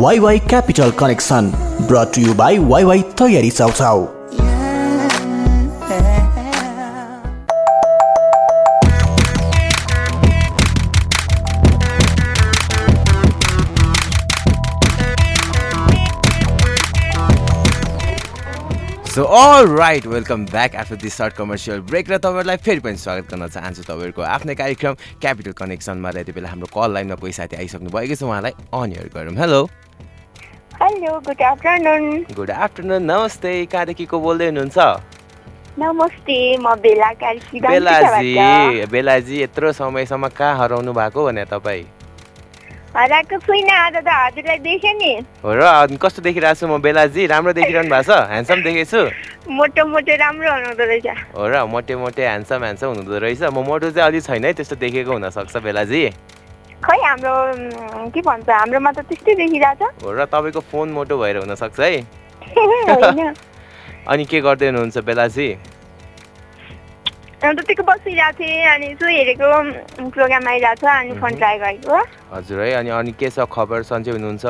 WaiWai 0.02 0.40
Capital 0.50 0.92
connection 1.00 1.52
brought 1.88 2.14
to 2.16 2.22
you 2.22 2.34
by 2.42 2.58
WaiWai 2.74 3.02
तयारी 3.20 3.50
chow chow 3.60 4.06
so 19.20 19.24
all 19.36 19.67
right 19.67 20.05
welcome 20.07 20.45
back 20.45 20.76
after 20.80 20.95
this 20.95 21.13
short 21.13 21.34
commercial 21.36 21.80
break 21.88 22.09
र 22.09 22.17
तपाईँहरूलाई 22.24 22.57
फेरि 22.63 22.80
पनि 22.80 22.97
स्वागत 22.97 23.32
गर्न 23.32 23.47
चाहन्छु 23.51 23.84
तपाईँहरूको 23.84 24.22
आफ्नै 24.24 24.55
कार्यक्रम 24.55 24.93
क्यापिटल 25.20 25.51
कनेक्सनमा 25.59 26.09
र 26.09 26.20
यति 26.20 26.32
बेला 26.32 26.49
हाम्रो 26.49 26.67
कल 26.72 26.93
लाइनमा 26.93 27.15
कोही 27.20 27.34
साथी 27.36 27.55
आइसक्नु 27.59 27.89
भएको 27.91 28.15
छ 28.15 28.24
उहाँलाई 28.24 28.53
अन 28.72 28.91
एयर 28.95 29.11
गरौँ। 29.11 29.36
Hello 29.36 29.59
hello 30.80 31.20
good 31.28 31.41
afternoon 31.51 32.03
good 32.32 32.51
afternoon 32.63 33.03
नमस्ते। 33.11 33.51
कहाँदेखि 33.67 34.05
को 34.07 34.20
बोल्दै 34.24 34.47
हुनुहुन्छ? 34.55 34.78
नमस्ते 35.84 36.39
म 36.63 36.80
बेलाजी 36.80 37.59
बेलाजी 38.88 39.43
यत्रो 39.43 39.72
समयसम्म 39.76 40.28
कहाँ 40.32 40.57
हराउनु 40.63 40.93
भएको 40.95 41.26
भने 41.28 41.45
तपाईँ? 41.51 41.84
हराएको 42.90 43.38
छुइनँ 43.46 43.70
आज 43.70 43.96
त 44.02 44.10
हजुरलाई 44.10 44.58
देखेँ 44.66 44.94
नि। 44.98 45.14
हो 45.46 45.54
र 45.54 45.94
कस्तो 46.02 46.22
देखिरहेको 46.26 46.58
छु 46.58 46.66
म 46.66 46.82
बेलाजी? 46.82 47.22
राम्रो 47.30 47.54
देखिरहनु 47.54 47.86
भएको 47.86 48.02
छ? 48.02 48.18
ह्यान्डसम 48.34 48.66
देखेको 48.66 48.90
छु? 48.90 49.02
मोटो 49.46 49.86
मोटो 49.86 50.14
राम्रो 50.18 50.50
हुनुहुँदो 50.50 50.84
रहेछ। 50.90 51.38
हो 51.38 51.48
र 51.54 51.70
मोटे 51.70 51.96
मोटे 52.02 52.22
ह्यान्डसम 52.26 52.60
ह्यान्डसम 52.66 52.88
हुनुहुँदो 52.90 53.18
रहेछ। 53.22 53.42
म 53.54 53.62
मोटो 53.62 53.94
चाहिँ 53.94 54.10
अलि 54.10 54.22
छैन 54.26 54.46
है 54.46 54.54
त्यस्तो 54.58 54.76
देखेको 54.82 55.12
हुनसक्छ 55.14 55.58
बेलाजी। 55.62 56.02
खै 56.82 56.98
हाम्रो 57.06 58.10
के 58.10 58.22
भन्छ 58.26 58.50
हाम्रोमा 58.50 58.92
त 58.98 59.00
त्यस्तै 59.06 59.34
देखिरहेछ। 59.38 59.82
हो 60.02 60.10
र 60.10 60.26
तपाईँको 60.26 60.62
फोन 60.74 60.90
मोटो 60.90 61.14
भएर 61.22 61.46
हुनसक्छ 61.46 61.80
है। 61.80 61.94
अनि 64.10 64.26
के 64.26 64.42
गर्दै 64.42 64.66
हुनुहुन्छ 64.66 64.98
बेलाजी? 65.06 65.48
त्यतिको 67.40 67.84
बसिरहेको 67.84 68.36
थिएँ 68.40 68.66
अनि 68.68 68.86
यसो 68.92 69.08
हेरेको 69.08 69.48
प्रोग्राम 70.12 70.48
आइरहेको 70.48 70.76
छ 70.76 70.92
अनि 70.92 71.14
फोन 71.20 71.32
ट्राई 71.40 71.58
गरेको। 71.60 71.96
हजुर 72.36 72.60
है 72.60 72.74
अनि 72.84 72.90
अनि 72.90 73.12
के 73.16 73.30
छ 73.30 73.48
खबर? 73.48 73.84
सन्चै 73.88 74.12
हुनुहुन्छ? 74.12 74.46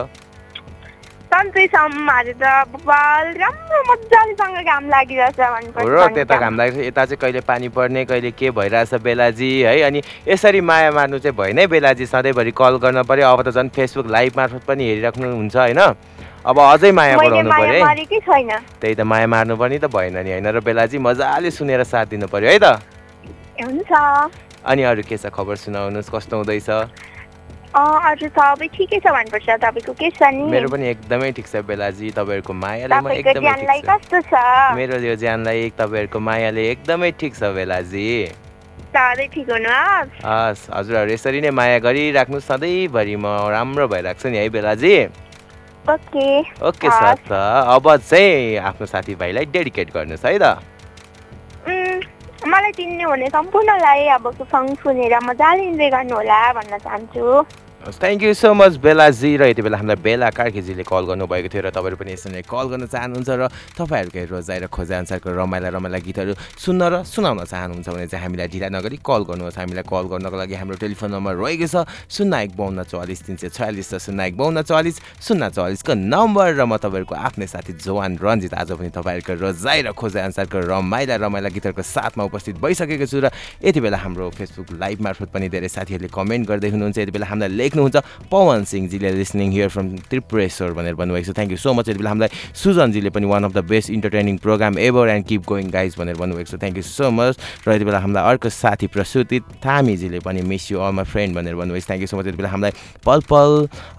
सन्चैसम्महरू 1.30 2.34
त 2.42 2.44
बबाल 2.74 3.26
राम्रो 3.38 3.80
मजालेसँग 3.90 4.58
घाम 4.66 4.84
लागिरहेछ 4.90 5.40
हो 5.78 6.08
त्यता 6.18 6.36
घाम 6.36 6.56
लागेको 6.58 6.82
छ 6.82 6.86
यता 6.90 7.06
चाहिँ 7.06 7.22
कहिले 7.22 7.42
पानी 7.46 7.70
पर्ने 7.70 8.06
कहिले 8.10 8.32
के 8.34 8.50
भइरहेछ 8.58 8.94
बेलाजी 9.06 9.52
है? 9.62 9.82
अनि 9.86 10.02
यसरी 10.28 10.62
माया 10.66 10.92
मार्नु 10.92 11.20
चाहिँ 11.22 11.38
भएन 11.38 11.60
है 11.60 11.68
बेलाजी 11.70 12.06
सधैँभरि 12.10 12.52
कल 12.58 12.82
गर्न 12.82 13.04
पर्यो। 13.06 13.30
अब 13.30 13.42
त 13.46 13.54
झन् 13.54 13.70
फेसबुक 13.70 14.08
लाइभ 14.10 14.34
मार्फत 14.38 14.66
पनि 14.66 14.84
हेरिराख्नुहुन्छ 14.90 15.56
होइन? 15.56 15.82
अब 16.50 16.58
अझै 16.58 16.92
माया 16.92 17.16
बढाउनु 17.18 17.52
पर्यो 17.54 17.78
है। 17.78 18.58
त्यही 18.82 18.96
त 18.96 19.02
माया 19.06 19.28
मार्नु 19.30 19.54
पनि 19.54 19.78
त 19.78 19.86
भएन 19.86 20.18
नि 20.26 20.32
होइन 20.34 20.48
र 20.50 20.60
बेलाजी 20.66 20.98
मजाले 20.98 21.50
सुनेर 21.54 21.84
साथ 21.86 22.06
दिनु 22.18 22.26
पर्यो 22.26 22.50
है 22.50 22.58
त। 22.58 22.82
हुन्छ। 23.62 23.92
अनि 24.66 24.82
अरू 24.84 25.04
के 25.06 25.18
छ 25.18 25.30
खबर 25.30 25.56
सुनाउनुहोस् 25.62 26.10
कस्तो 26.10 26.36
हुँदैछ? 26.42 26.70
अरू 27.70 28.28
सबै 28.34 28.66
ठिकै 28.66 28.98
छ 28.98 29.14
भन्नुपर्छ 29.14 29.50
तपाईँको 29.62 29.94
के 29.94 30.10
छ 30.10 30.22
नि? 30.34 30.50
मेरो 30.50 30.74
पनि 30.74 30.86
एकदमै 30.90 31.30
ठिक 31.38 31.46
छ 31.46 31.62
बेलाजी 31.70 32.18
तपाईँहरूको 32.18 32.54
मायाले 32.54 32.98
म 32.98 33.14
एकदमै 33.14 33.54
ठिक 33.86 34.26
छ। 34.26 34.34
मेरो 34.74 34.98
यो 35.06 35.16
ज्यानलाई 35.22 35.70
तपाईँहरूको 35.78 36.18
मायाले 36.18 36.62
एकदमै 36.74 37.12
ठिक 37.14 37.34
छ 37.38 37.54
बेलाजी। 37.54 38.10
हस् 40.26 40.66
हजुरहरू 40.74 41.14
यसरी 41.14 41.40
नै 41.46 41.54
माया 41.54 41.78
गरिराख्नु 41.86 42.42
सधैँभरि 42.42 43.16
म 43.22 43.54
राम्रो 43.54 43.86
भइरहेको 43.86 44.18
छु 44.18 44.34
नि 44.34 44.38
है 44.42 44.50
बेलाजी। 44.50 45.29
ओके। 45.94 46.28
ओके 46.70 46.90
सर 46.90 47.16
त 47.28 47.32
अब 47.76 47.96
चाहिँ 47.98 48.58
आफ्नो 48.70 48.86
साथीभाइलाई 48.86 49.46
डेडिकेट 49.56 49.94
गर्नुहोस् 49.94 50.26
है 50.26 50.38
त। 50.40 50.58
मलाई 52.50 52.72
चिन्ने 52.72 53.04
हुने 53.04 53.28
सम्पूर्णलाई 53.30 54.08
अबको 54.16 54.44
सङ्ग 54.52 54.70
सुनेर 54.82 55.14
मजाले 55.24 55.64
इन्जोय 55.70 55.90
गर्नु 55.92 56.16
होला 56.16 56.40
भन्न 56.54 56.78
चाहन्छु। 56.86 57.26
थ्याङ्क 57.80 58.24
यू 58.24 58.34
सो 58.36 58.54
मच 58.54 58.76
बेलाजी 58.84 59.30
र 59.40 59.48
यति 59.56 59.62
बेला 59.64 59.78
हामीलाई 59.80 60.04
बेला 60.04 60.30
कार्कीजीले 60.36 60.84
कल 60.84 61.16
गर्नुभएको 61.16 61.48
थियो 61.48 61.62
र 61.64 61.70
तपाईँहरू 61.72 61.96
पनि 61.96 62.12
यसरी 62.12 62.44
कल 62.44 62.66
गर्न 62.76 62.86
चाहनुहुन्छ 62.92 63.30
र 63.40 63.48
तपाईँहरूकै 63.80 64.24
रोजाइ 64.28 64.60
र 64.60 64.68
खोजे 64.68 64.96
अनुसारको 65.00 65.32
रमाइला 65.32 65.70
रमाइला 65.72 66.00
गीतहरू 66.04 66.34
सुन्न 66.60 66.82
र 66.92 66.96
सुनाउन 67.08 67.48
चाहनुहुन्छ 67.48 67.88
भने 67.88 68.08
चाहिँ 68.12 68.24
हामीलाई 68.28 68.48
ढिला 68.52 68.68
नगरी 68.76 69.00
कल 69.00 69.22
गर्नुहोस्। 69.32 69.58
हामीलाई 69.64 69.86
कल 69.88 70.06
गर्नको 70.12 70.38
लागि 70.44 70.56
हाम्रो 70.60 70.76
टेलिफोन 70.76 71.10
नम्बर 71.16 71.34
रहेको 71.40 71.68
छ 71.72 71.88
शून्य 72.12 72.44
एक 72.44 72.52
बाहन्न 72.60 72.84
चौवालिस 72.84 73.20
तिन 73.24 73.36
सय 73.40 73.48
छयालिस 73.48 73.88
र 73.96 73.98
शून्य 74.04 74.28
एक 74.28 74.36
बाहन्न 74.36 74.60
चौवालिस 74.68 74.96
शून्य 75.24 75.48
चौवालिसको 75.56 75.94
नम्बर 75.96 76.48
र 76.60 76.62
म 76.68 76.76
तपाईँहरूको 76.84 77.16
आफ्नै 77.16 77.48
साथी 77.48 77.80
जोवान 77.80 78.20
रन्जित 78.20 78.54
आज 78.60 78.76
पनि 78.76 78.92
तपाईँहरूको 78.92 79.34
रोजाइ 79.40 79.80
र 79.88 79.96
खोजे 79.96 80.20
अनुसारको 80.20 80.68
रमाइला 80.68 81.16
रमाइला 81.16 81.50
गीतहरूको 81.56 81.84
साथमा 81.88 82.28
उपस्थित 82.28 82.60
भइसकेको 82.60 83.08
छु 83.08 83.24
र 83.24 83.32
यति 83.64 83.80
बेला 83.80 83.98
हाम्रो 84.04 84.30
फेसबुक 84.36 84.68
लाइभ 84.84 85.00
मार्फत 85.00 85.32
पनि 85.32 85.48
धेरै 85.48 85.72
साथीहरूले 85.72 86.12
कमेन्ट 86.12 86.44
गर्दै 86.44 86.70
हुनुहुन्छ। 86.76 86.98
यति 87.00 87.12
बेला 87.16 87.28
हामीलाई 87.32 87.56
लेख्नुहुन्छ। 87.70 87.98
पवन 88.34 88.64
सिंहजीले 88.66 89.10
लिसनिङ 89.14 89.50
हियर 89.54 89.70
फ्रम 89.70 89.86
त्रिपुरेश्वर 90.10 90.70
भनेर 90.74 90.96
भन्नुभएको 90.98 91.30
छ। 91.30 91.38
थ्याङ्क 91.38 91.52
यू 91.54 91.60
सो 91.62 91.74
मच 91.74 91.90
यति 91.90 92.00
बेला 92.02 92.10
हामीलाई 92.10 92.30
सुजनजीले 92.58 93.10
पनि 93.14 93.26
one 93.30 93.44
of 93.46 93.54
the 93.54 93.62
best 93.70 93.90
entertaining 93.94 94.38
program 94.42 94.74
ever 94.80 95.06
and 95.10 95.26
keep 95.30 95.42
going 95.46 95.70
guys 95.70 95.96
भनेर 96.02 96.18
भन्नुभएको 96.18 96.50
छ। 96.50 96.58
थ्याङ्क 96.58 96.78
यू 96.78 96.84
सो 96.84 97.10
मच 97.14 97.38
र 97.68 97.78
यति 97.78 97.86
बेला 97.86 98.00
हामीलाई 98.02 98.24
अर्को 98.26 98.50
साथी 98.50 98.88
प्रसुति 98.90 99.40
थामीजीले 99.62 100.20
पनि 100.26 100.42
miss 100.42 100.72
you 100.72 100.80
all 100.80 100.94
my 100.98 101.06
friend 101.06 101.36
भनेर 101.38 101.56
भन्नुभएको 101.56 101.86
छ। 101.86 101.88
थ्याङ्क 101.88 102.02
यू 102.02 102.10
सो 102.10 102.18
मच 102.18 102.26
यति 102.28 102.38
बेला 102.38 102.50
हामीलाई 102.50 102.74
पल 103.06 103.20
पल 103.30 103.52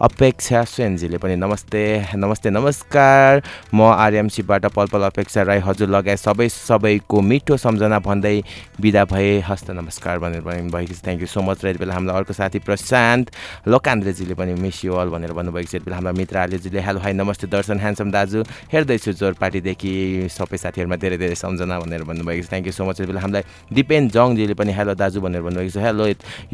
अपेक्षा 0.02 0.64
सेनजीले 0.66 1.18
पनि 1.22 1.36
नमस्ते 1.36 1.84
नमस्ते 2.16 2.50
नमस्कार। 2.50 3.42
म 3.74 3.80
आरएमसीबाट 3.94 4.66
पल 4.74 4.86
पल 4.90 5.02
अपेक्षा 5.06 5.42
राई। 5.42 5.60
हजुर 5.60 5.88
लगायत 5.88 6.18
सबै 6.18 6.48
सबैको 6.48 7.20
मिठो 7.20 7.56
सम्झना 7.56 7.98
भन्दै 8.00 8.36
बिदा 8.80 9.04
भए 9.04 9.40
हस्त 9.46 9.70
नमस्कार 9.70 10.18
भनेर 10.18 10.40
भन्नुभएको 10.40 10.94
छ। 10.94 11.00
थ्याङ्क 11.04 11.20
यू 11.20 11.28
सो 11.28 11.40
मच 11.42 11.64
र 11.64 11.68
यति 11.68 11.78
बेला 11.78 11.94
हामीलाई 11.94 12.16
अर्को 12.16 12.32
साथी 12.32 12.58
प्रशान्त 12.64 13.30
लोकान्द्रेजीले 13.68 14.34
पनि 14.34 14.54
मिस 14.56 14.84
यु 14.84 14.94
अल 14.94 15.08
भनेर 15.10 15.32
भन्नुभएको 15.32 15.68
छ। 15.68 15.74
यति 15.74 15.84
बेला 15.84 15.96
हाम्रो 15.96 16.12
मित्र 16.16 16.36
आलेजीले 16.38 16.80
हेलो 16.80 17.00
हाई 17.00 17.12
नमस्ते 17.12 17.46
दर्शन 17.46 17.78
ह्यान्डसम 17.80 18.10
दाजु। 18.10 18.40
हेर्दैछु 18.72 19.12
जोरपाटीदेखि 19.20 19.92
सबै 20.32 20.56
साथीहरूमा 20.56 20.96
धेरै 20.96 21.16
धेरै 21.20 21.36
सम्झना 21.36 21.78
भनेर 21.80 22.02
भन्नुभएको 22.08 22.42
छ। 22.42 22.48
थ्याङ्क 22.48 22.66
यू 22.66 22.72
सो 22.72 22.84
मच 22.88 23.00
यति 23.00 23.12
बेला 23.12 23.20
हामीलाई 23.20 23.44
दिपेन 23.68 24.08
जङजीले 24.08 24.54
पनि 24.56 24.72
हेलो 24.72 24.94
दाजु 24.96 25.20
भनेर 25.20 25.42
भन्नुभएको 25.42 25.72
छ। 25.76 25.84
Hello 25.84 26.04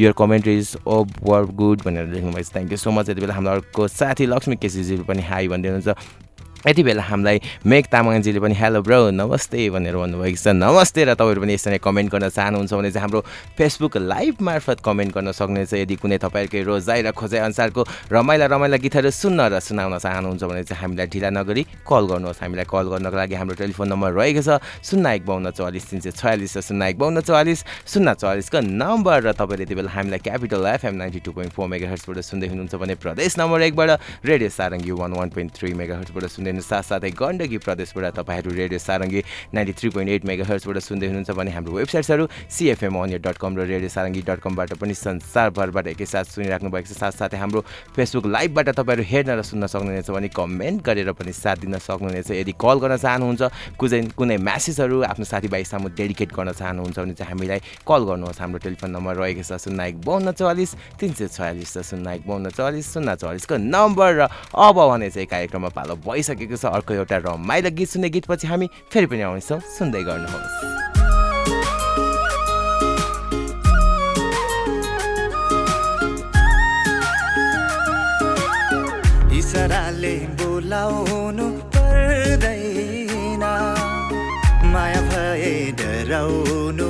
your 0.02 0.12
commentary 0.18 0.54
is 0.59 0.76
over 1.22 1.42
good 1.54 1.78
भनेर 1.86 2.07
लेख्नुभएको 2.11 2.42
छ। 2.42 2.52
थ्याङ्क 2.52 2.70
यू 2.72 2.78
सो 2.78 2.90
मच 2.90 3.09
यति 3.11 3.20
बेला 3.20 3.34
हाम्रो 3.34 3.52
अर्को 3.52 3.88
साथी 3.88 4.26
लक्ष्मी 4.26 4.57
केसीजीले 4.59 5.04
पनि 5.07 5.22
हाई 5.22 5.48
भन्दै 5.48 5.68
हुनुहुन्छ। 5.70 6.26
यति 6.66 6.82
बेला 6.82 7.02
हामीलाई 7.02 7.38
मेघ 7.62 7.84
तामाङजीले 7.94 8.40
पनि 8.42 8.54
हेलो 8.58 8.82
ब्रो 8.82 9.14
नमस्ते 9.14 9.70
भनेर 9.70 9.94
भन्नुभएको 10.02 10.34
छ। 10.34 10.50
नमस्ते 10.50 11.00
र 11.06 11.14
तपाईँहरू 11.14 11.40
पनि 11.46 11.54
यसरी 11.54 11.78
कमेन्ट 11.78 12.10
गर्न 12.10 12.26
चाहनुहुन्छ 12.26 12.74
भने 12.74 12.90
चाहिँ 12.90 13.06
हाम्रो 13.06 13.20
फेसबुक 13.54 13.96
लाइभ 14.02 14.42
मार्फत 14.42 14.82
कमेन्ट 14.82 15.14
गर्न 15.14 15.30
सक्नुहुनेछ 15.30 15.86
यदि 15.86 15.94
कुनै 16.02 16.18
तपाईँहरूकै 16.18 16.62
रोजाइ 16.66 17.00
र 17.06 17.14
खोजाइ 17.14 17.40
अनुसारको 17.46 17.82
रमाइला 18.10 18.46
रमाइला 18.50 18.76
गीतहरू 18.82 19.10
सुन्न 19.14 19.46
र 19.46 19.62
सुनाउन 19.62 19.94
चाहनुहुन्छ 20.02 20.42
भने 20.42 20.62
चाहिँ 20.66 20.82
हामीलाई 20.82 21.06
ढिला 21.06 21.30
नगरी 21.38 21.62
कल 21.86 22.02
गर्नुहोस्। 22.10 22.42
हामीलाई 22.42 22.66
कल 22.66 22.86
गर्नको 22.90 23.14
लागि 23.14 23.34
हाम्रो 23.38 23.54
टेलिफोन 23.62 23.86
नम्बर 23.86 24.10
रहेको 24.18 24.42
छ 24.42 24.58
शून्य 24.58 25.14
एक 25.14 25.22
बाहन्न 25.22 25.54
चौवालिस 25.54 25.84
तिन 25.86 26.00
सय 26.02 26.10
छयालिस 26.18 26.50
र 26.58 26.60
शून्य 26.66 26.90
एक 26.90 26.98
बाहन्न 26.98 27.22
चौवालिस। 27.22 27.58
शून्य 27.86 28.10
चौवालिसको 28.18 28.58
नम्बर 28.58 29.18
र 29.22 29.38
तपाईँले 29.38 29.70
यति 29.70 29.74
बेला 29.78 29.90
हामीलाई 29.94 30.18
capital 30.18 30.66
FM 30.74 30.94
ninety 30.98 31.20
two 31.22 31.30
point 31.30 31.52
four 31.54 31.66
mega 31.70 31.86
हर्सबाट 31.94 32.26
सुन्दै 32.26 32.50
हुनुहुन्छ 32.50 32.74
भने 32.74 32.94
प्रदेश 32.98 33.38
नम्बर 33.38 33.70
एकबाट 33.70 34.26
radio 34.26 34.50
Sarangi 34.50 34.90
one 34.98 35.14
one 35.14 35.30
point 35.30 35.50
three 35.54 35.70
mega 35.78 36.02
हर्सबाट 36.02 36.26
सुन्दै 36.26 36.54
हुनुहुन्छ 36.57 36.68
साथसाथै 36.72 37.11
गण्डकी 37.20 37.59
प्रदेशबाट 37.61 38.16
तपाईँहरू 38.16 38.50
radio 38.57 38.78
Sarangi 38.80 39.20
ninety 39.52 39.72
three 39.78 39.88
point 39.92 40.11
eight 40.11 40.24
mega 40.24 40.44
हर्सबाट 40.48 40.78
सुन्दै 40.80 41.07
हुनुहुन्छ 41.07 41.30
भने 41.36 41.50
हाम्रो 41.52 41.72
वेबसाइट्सहरू 41.76 42.24
सिएफएम 42.48 42.96
अनियर 42.96 43.20
डट 43.20 43.36
कम 43.36 43.52
र 43.57 43.61
रेडियो 43.68 43.90
सारङ्गी 43.92 44.22
डट 44.24 44.40
कमबाट 44.40 44.72
पनि 44.80 44.94
संसारभरबाट 44.96 45.86
एकैसाथ 45.92 46.24
सुनिराख्नु 46.24 46.70
भएको 46.72 46.88
छ। 46.88 46.96
साथसाथै 46.96 47.36
हाम्रो 47.36 47.61
फेसबुक 47.96 48.26
लाइभबाट 48.26 48.68
तपाईँहरू 48.72 49.04
हेर्न 49.04 49.30
र 49.36 49.42
सुन्न 49.44 49.66
सक्नुहुनेछ 49.68 50.11
भने 50.11 50.28
कमेन्ट 50.32 50.78
गरेर 50.80 51.12
पनि 51.12 51.32
साथ 51.32 51.57
दिन 51.66 51.78
सक्नुहुनेछ। 51.78 52.30
यदि 52.32 52.52
कल 52.57 52.76
गर्न 52.80 52.96
चाहनुहुन्छ 52.96 53.42
कुनै 53.76 54.00
कुनै 54.16 54.36
म्यासेजहरू 54.40 54.96
आफ्नो 55.12 55.24
साथीभाइ 55.24 55.64
सामु 55.64 55.88
डेडिकेट 55.92 56.30
गर्न 56.32 56.52
चाहनुहुन्छ 56.57 56.96
भने 56.98 57.14
चाहिँ 57.14 57.30
हामीलाई 57.32 57.61
कल 57.84 58.00
गर्नुहोस्। 58.09 58.40
हाम्रो 58.40 58.59
टेलिफोन 58.64 58.90
नम्बर 58.96 59.14
रहेको 59.20 59.42
छ 59.44 59.61
शून्य 59.61 59.84
एक 59.92 59.96
बाहन्न 60.00 60.32
चौवालिस 60.32 60.70
तिन 61.00 61.12
सय 61.12 61.28
छयालिस 61.36 61.76
र 61.76 61.82
शून्य 61.82 62.14
एक 62.16 62.22
बाहन्न 62.26 62.48
चौवालिस 62.57 62.86
शून्य 62.94 63.14
चौवालिसको 63.20 63.57
नम्बर 63.57 64.11
र 64.16 64.22
अब 64.57 64.76
भने 64.76 65.11
चाहिँ 65.11 65.26
कार्यक्रममा 65.26 65.70
पालो 65.76 65.94
भइसकेको 66.37 66.57
छ 66.61 66.64
अर्को 66.68 66.95
एउटा 66.95 67.16
रमाइलो 67.24 67.70
गीत। 67.72 67.89
सुन्ने 67.89 68.09
गीतपछि 68.12 68.47
हामी 68.47 68.68
फेरि 68.93 69.07
पनि 69.09 69.22
आउनेछौँ। 69.24 69.61
सुन्दै 69.61 70.03
गर्नुहोस्। 70.05 70.76
इसाराले 79.32 80.16
बोलाउनु 80.37 81.47
पर्दैन। 81.72 83.45
माया 84.72 85.01
भए 85.09 85.55
डराउनु 85.80 86.86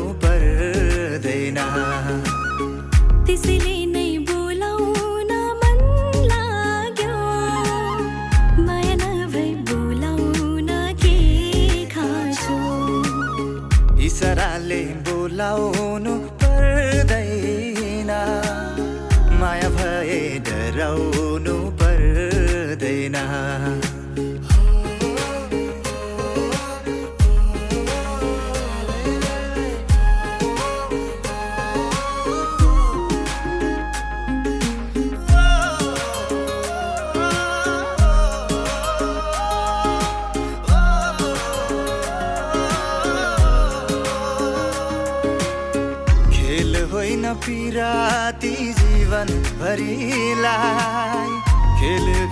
इसाराले 14.17 14.79
बोलाउनु 15.07 16.13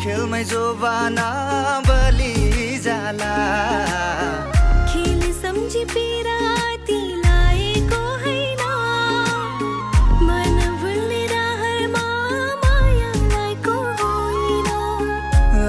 खेलमै 0.04 0.42
जोबाना 0.44 1.26
बलि 1.88 2.32
जाला। 2.84 3.34
खेल 4.90 5.22
सम्झी 5.42 5.82
पिराती 5.92 6.98
लाएको 7.22 8.00
होइन 8.24 8.62
मन 10.28 10.58
भुल्ने 10.82 11.22
रहरमा 11.32 12.04
माया 12.64 13.12
लाएको 13.32 13.76
होइन 14.02 14.68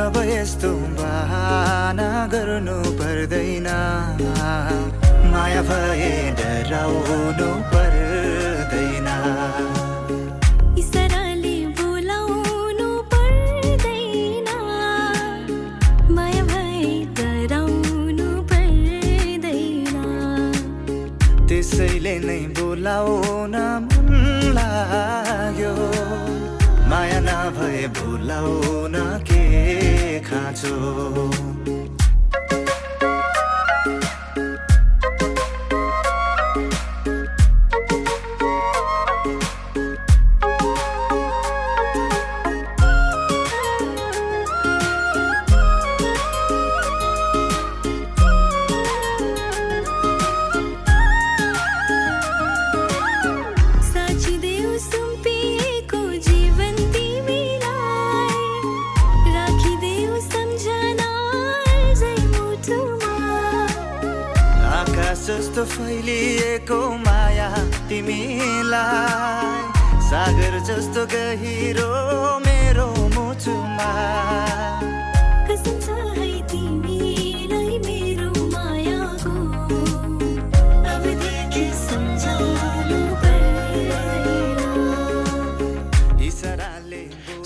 अब 0.04 0.16
यस्तो 0.34 0.72
बहाना 1.00 2.10
गर्नु 2.36 2.78
पर्दैन। 3.00 3.70
माया 5.32 5.62
भए 5.72 6.14
डराउनु 6.42 7.50
पर्दैन 7.72 7.85
बोलाउन 23.06 23.56
मन 23.86 24.08
लाग्यो 24.58 25.74
माया 26.90 27.20
नभए 27.28 27.88
भुलाउन 27.98 28.96
के 29.30 29.44
खाँचो? 30.28 30.74
तिमीलाई 67.96 69.60
सागर 70.08 70.56
जस्तो 70.68 71.04
गहिरो 71.14 71.92
मेरो 72.46 72.88
मुटुमा 73.16 73.92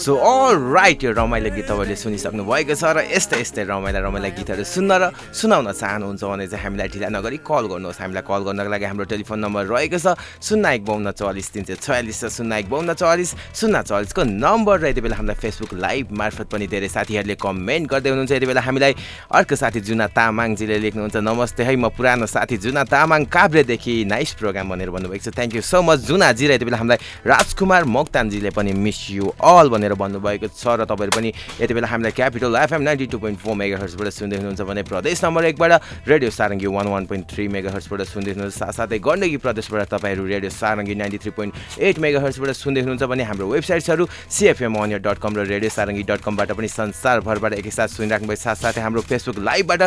सो 0.09 0.15
अल 0.15 0.55
राइट 0.73 1.03
यो 1.03 1.11
रमाइलो 1.13 1.49
गीत 1.53 1.69
तपाईँले 1.69 1.95
सुनिसक्नु 2.01 2.41
भएको 2.41 2.73
छ 2.73 2.97
र 2.97 3.05
यस्तै 3.13 3.45
यस्तै 3.45 3.63
रमाइला 3.69 3.99
रमाइला 4.01 4.29
गीतहरू 4.33 4.65
सुन्न 4.65 4.91
र 4.97 5.13
सुनाउन 5.13 5.69
चाहनुहुन्छ 5.69 6.23
भने 6.25 6.45
चाहिँ 6.49 6.63
हामीलाई 6.65 6.87
ढिला 6.97 7.09
नगरी 7.13 7.37
कल 7.45 7.69
गर्नुहोस्। 7.69 8.01
हामीलाई 8.01 8.25
कल 8.25 8.41
गर्नको 8.41 8.69
लागि 8.73 8.85
हाम्रो 8.89 9.05
टेलिफोन 9.05 9.37
नम्बर 9.37 9.63
रहेको 9.69 9.97
छ 10.01 10.17
शून्य 10.41 10.81
एक 10.81 10.81
बाहन्न 10.89 11.13
चौवालिस 11.13 11.47
तिन 11.53 11.63
सय 11.69 11.77
छयालिस 11.85 12.23
र 12.25 12.29
शून्य 12.41 12.57
एक 12.57 12.67
बाहन्न 12.73 12.93
चौवालिस 12.97 13.29
शून्य 13.53 13.81
चौवालिसको 13.85 14.21
नम्बर 14.25 14.75
र 14.81 14.85
यति 14.89 15.01
बेला 15.05 15.15
हामीलाई 15.21 15.37
फेसबुक 15.45 15.73
लाइभ 15.77 16.05
मार्फत 16.09 16.47
पनि 16.49 16.65
धेरै 16.73 16.89
साथीहरूले 16.89 17.35
कमेन्ट 17.37 17.85
गर्दै 17.93 18.09
हुनुहुन्छ। 18.09 18.33
यति 18.33 18.47
बेला 18.49 18.61
हामीलाई 18.65 18.93
अर्को 19.29 19.55
साथी 19.61 19.79
जुना 19.85 20.09
तामाङजीले 20.09 20.77
लेख्नुहुन्छ 20.89 21.21
नमस्ते 21.21 21.61
है 21.69 21.77
म 21.77 21.93
पुरानो 21.93 22.25
साथी 22.25 22.57
जुना 22.57 22.81
तामाङ 22.89 23.29
काभ्रेदेखि 23.29 23.93
नाइस 24.09 24.41
प्रोग्राम 24.41 24.73
भनेर 24.73 24.89
भन्नुभएको 24.89 25.21
छ। 25.21 25.37
थ्याङ्क 25.37 25.53
यू 25.53 25.61
सो 25.61 25.85
मच 25.85 26.01
जुनाजी 26.09 26.49
र 26.49 26.51
यति 26.57 26.65
बेला 26.65 26.81
हामीलाई 26.81 26.97
राजकुमार 27.29 27.85
मोक्तानजीले 27.85 28.49
पनि 28.57 28.73
मिस 28.73 28.99
यु 29.13 29.29
अल 29.37 29.69
भनेर 29.69 29.97
भन्नुभएको 29.99 30.47
छ 30.49 30.79
र 30.79 30.85
तपाईँहरू 30.87 31.13
पनि 31.15 31.29
यति 31.61 31.73
बेला 31.73 31.87
हामीलाई 31.87 32.13
capital 32.15 32.55
FM 32.55 32.81
ninety 32.87 33.07
two 33.11 33.17
point 33.19 33.39
four 33.39 33.55
mega 33.59 33.77
हर्सबाट 33.83 34.07
सुन्दै 34.15 34.37
हुनुहुन्छ 34.39 34.61
भने 34.63 34.83
प्रदेश 34.87 35.23
नम्बर 35.23 35.43
एकबाट 35.51 35.71
radio 36.07 36.29
Sarangi 36.31 36.67
one 36.71 36.87
one 36.87 37.03
point 37.05 37.25
three 37.29 37.47
mega 37.47 37.69
हर्सबाट 37.75 38.01
सुन्दै 38.13 38.31
हुनुहुन्छ। 38.33 38.55
साथसाथै 38.55 38.99
गण्डकी 38.99 39.37
प्रदेशबाट 39.43 39.81
तपाईँहरू 39.93 40.23
radio 40.25 40.51
Sarangi 40.51 40.95
ninety 40.95 41.17
three 41.23 41.31
point 41.37 41.53
eight 41.79 41.99
mega 41.99 42.19
हर्सबाट 42.25 42.49
सुन्दै 42.55 42.81
हुनुहुन्छ 42.83 43.03
भने 43.11 43.23
हाम्रो 43.29 43.47
वेबसाइट्सहरू 43.53 44.03
सिएफएम 44.29 44.75
अनियर 44.79 44.99
डट 45.03 45.17
कम 45.19 45.31
र 45.37 45.45
रेडियो 45.53 45.69
सारङ्गी 45.69 46.03
डट 46.09 46.21
कमबाट 46.23 46.51
पनि 46.55 46.67
संसारभरबाट 46.69 47.53
एकैसाथ 47.59 47.89
सुनिराख्नु 47.97 48.27
भएको 48.27 48.43
साथसाथै 48.43 48.81
हाम्रो 48.81 49.01
फेसबुक 49.09 49.37
लाइभबाट 49.43 49.81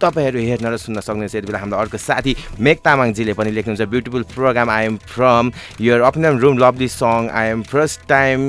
तपाईँहरू 0.00 0.38
हेर्न 0.38 0.66
र 0.72 0.76
सुन्न 0.76 1.00
सक्नुहुन्छ। 1.00 1.34
यति 1.36 1.46
बेला 1.46 1.58
हाम्रो 1.58 1.78
अर्को 1.78 1.98
साथी 1.98 2.32
मेघ 2.60 2.78
तामाङजीले 2.84 3.32
पनि 3.34 3.50
लेख्नुहुन्छ 3.56 3.88
beautiful 3.90 4.22
program 4.34 4.70
I 4.70 4.84
am 4.86 4.96
from 5.10 5.44
your 5.80 6.00
opinion 6.08 6.38
room 6.38 6.58
lovely 6.58 6.88
song 6.88 7.28
I 7.32 7.46
am 7.50 7.62
first 7.66 8.00
time 8.08 8.40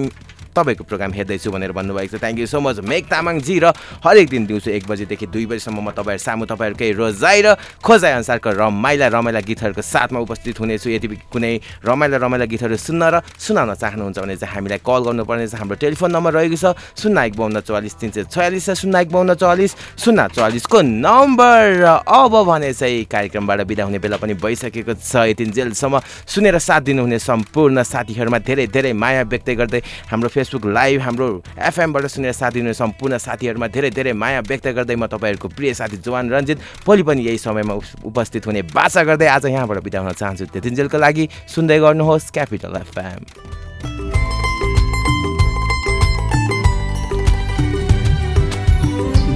तपाईँको 0.58 0.84
प्रोग्राम 0.89 1.12
हेर्दैछु 1.14 1.51
भनेर 1.53 1.72
भन्नुभएको 1.78 2.18
छ। 2.18 2.22
थ्याङ्क 2.22 2.39
यू 2.41 2.47
सो 2.49 2.60
मच 2.60 2.82
मेघ 2.82 3.05
तामाङजी 3.05 3.55
र 3.62 3.66
हरेक 4.01 4.28
दिन 4.30 4.43
दिउँसो 4.49 4.70
एक 4.74 4.84
बजीदेखि 4.89 5.28
दुई 5.30 5.45
बजीसम्म 5.45 5.78
म 5.86 5.93
तपाईँहरू 5.93 6.24
सामु 6.26 6.45
तपाईँहरूकै 6.49 6.89
रोजाइ 6.97 7.39
र 7.45 7.47
खोजाइ 7.86 8.12
अनुसारको 8.18 8.49
रमाइला 8.58 9.08
रमाइला 9.14 9.41
गीतहरूको 9.45 9.82
साथमा 9.86 10.20
उपस्थित 10.26 10.58
हुनेछु। 10.58 10.89
यदि 10.89 11.08
कुनै 11.30 11.53
रमाइला 11.86 12.18
रमाइला 12.18 12.45
गीतहरू 12.49 12.78
सुन्न 12.78 13.03
र 13.14 13.16
सुनाउन 13.38 13.78
चाहनुहुन्छ 13.78 14.18
भने 14.18 14.36
चाहिँ 14.41 14.53
हामीलाई 14.55 14.82
कल 14.82 15.01
गर्नुपर्ने 15.05 15.45
छ। 15.47 15.55
हाम्रो 15.62 15.78
टेलिफोन 15.78 16.10
नम्बर 16.12 16.32
रहेको 16.34 16.58
छ 16.58 16.66
शून्य 16.97 17.26
एक 17.28 17.34
बाहन्न 17.38 17.60
चौवालिस 17.62 17.93
तिन 18.01 18.10
सय 18.12 18.24
छयालिस 18.34 18.66
र 18.70 18.74
शून्य 18.82 19.01
एक 19.05 19.10
बाहन्न 19.14 19.34
चौवालिस। 19.38 19.72
शून्य 20.01 20.28
चौवालिसको 20.34 20.78
नम्बर 20.82 21.62
र 21.84 21.86
अब 22.01 22.34
भने 22.47 22.74
चाहिँ 22.74 23.05
कार्यक्रमबाट 23.05 23.60
बिदा 23.70 23.84
हुने 23.86 23.99
बेला 23.99 24.18
पनि 24.18 24.34
भइसकेको 24.34 24.93
छ। 24.97 25.14
यतिन्जेलसम्म 25.32 25.95
सुनेर 26.26 26.58
साथ 26.58 26.82
दिनुहुने 26.88 27.20
सम्पूर्ण 27.20 27.84
साथीहरूमा 27.84 28.39
धेरै 28.47 28.66
धेरै 28.68 28.93
माया 28.93 29.22
व्यक्त 29.28 29.49
गर्दै 29.60 29.82
हाम्रो 30.10 30.30
फेसबुक 30.47 30.71
लाइभ 30.71 31.01
हाम्रो 31.01 31.43
एफएमबाट 31.59 32.05
सुनेर 32.05 32.31
साथ 32.31 32.51
दिनुहुने 32.51 32.73
सम्पूर्ण 32.73 33.17
साथीहरूमा 33.17 33.67
धेरै 33.67 33.91
धेरै 33.91 34.13
माया 34.13 34.39
व्यक्त 34.39 34.67
गर्दै 34.67 34.95
म 34.95 35.07
तपाईँहरूको 35.07 35.47
प्रिय 35.47 35.73
साथी 35.73 35.97
जवान 35.97 36.31
रञ्जित। 36.31 36.59
भोलि 36.87 37.03
पनि 37.03 37.21
यही 37.21 37.37
समयमा 37.37 37.73
उप- 37.73 38.05
उपस्थित 38.05 38.47
हुने 38.47 38.61
बाचा 38.61 39.03
गर्दै 39.03 39.27
आज 39.27 39.45
यहाँबाट 39.45 39.83
बिदा 39.83 39.99
हुन 39.99 40.11
चाहन्छु। 40.11 40.45
त्यतिन्जेलको 40.45 40.97
लागि 40.97 41.29
सुन्दै 41.51 41.79
गर्नुहोस् 41.79 42.31
क्यापिटल 42.31 42.79
एफएम 42.79 43.23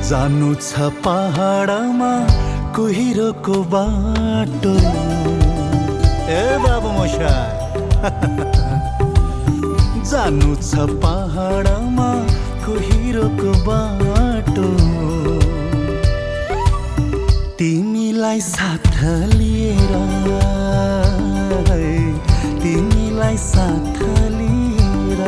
जानु 0.08 0.56
छ 0.56 0.80
पहाडमा 1.04 2.14
कुहिरोको 2.76 3.64
बाटो। 3.64 4.76
ए 6.32 6.58
बाबु 6.64 6.90
मसा। 6.96 8.98
जानु 10.12 10.56
छ 10.60 10.86
पहाडमा 11.04 12.08
कुहिरोको 12.64 13.52
बाटो। 13.68 14.68
तिमीलाई 17.60 18.40
साथ 18.48 18.88
लिएर 19.38 19.94
तिमीलाई 22.64 23.38
साथ 23.48 23.98
लिएर। 24.38 25.22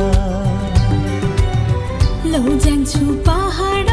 लौ 2.33 2.43
जान्छु 2.65 3.05
पहाडमा 3.29 3.92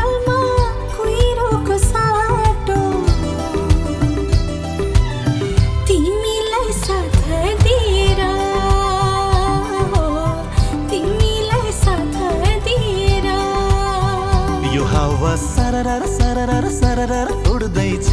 सरर 15.80 16.06
सरर 16.18 16.66
सरर 16.80 17.28
उड्दैछ 17.54 18.08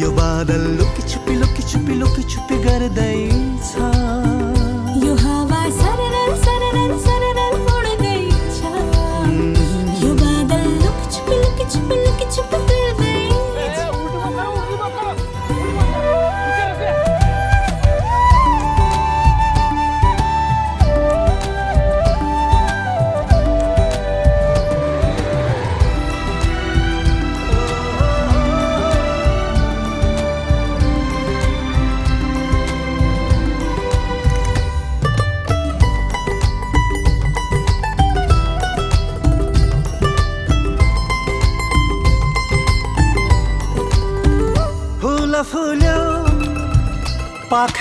यो 0.00 0.10
बादल 0.18 0.62
लुकी 0.78 1.02
छुपी 1.10 1.34
लुकी 1.40 1.62
छुपी 1.70 1.94
लुकी 2.00 2.22
छुपी 2.32 2.56
गर्दैछ 2.64 3.51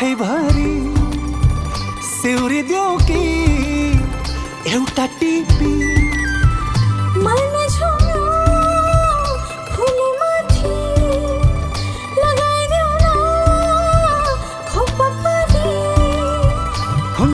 भारी 0.02 0.14
भरी। 0.14 0.81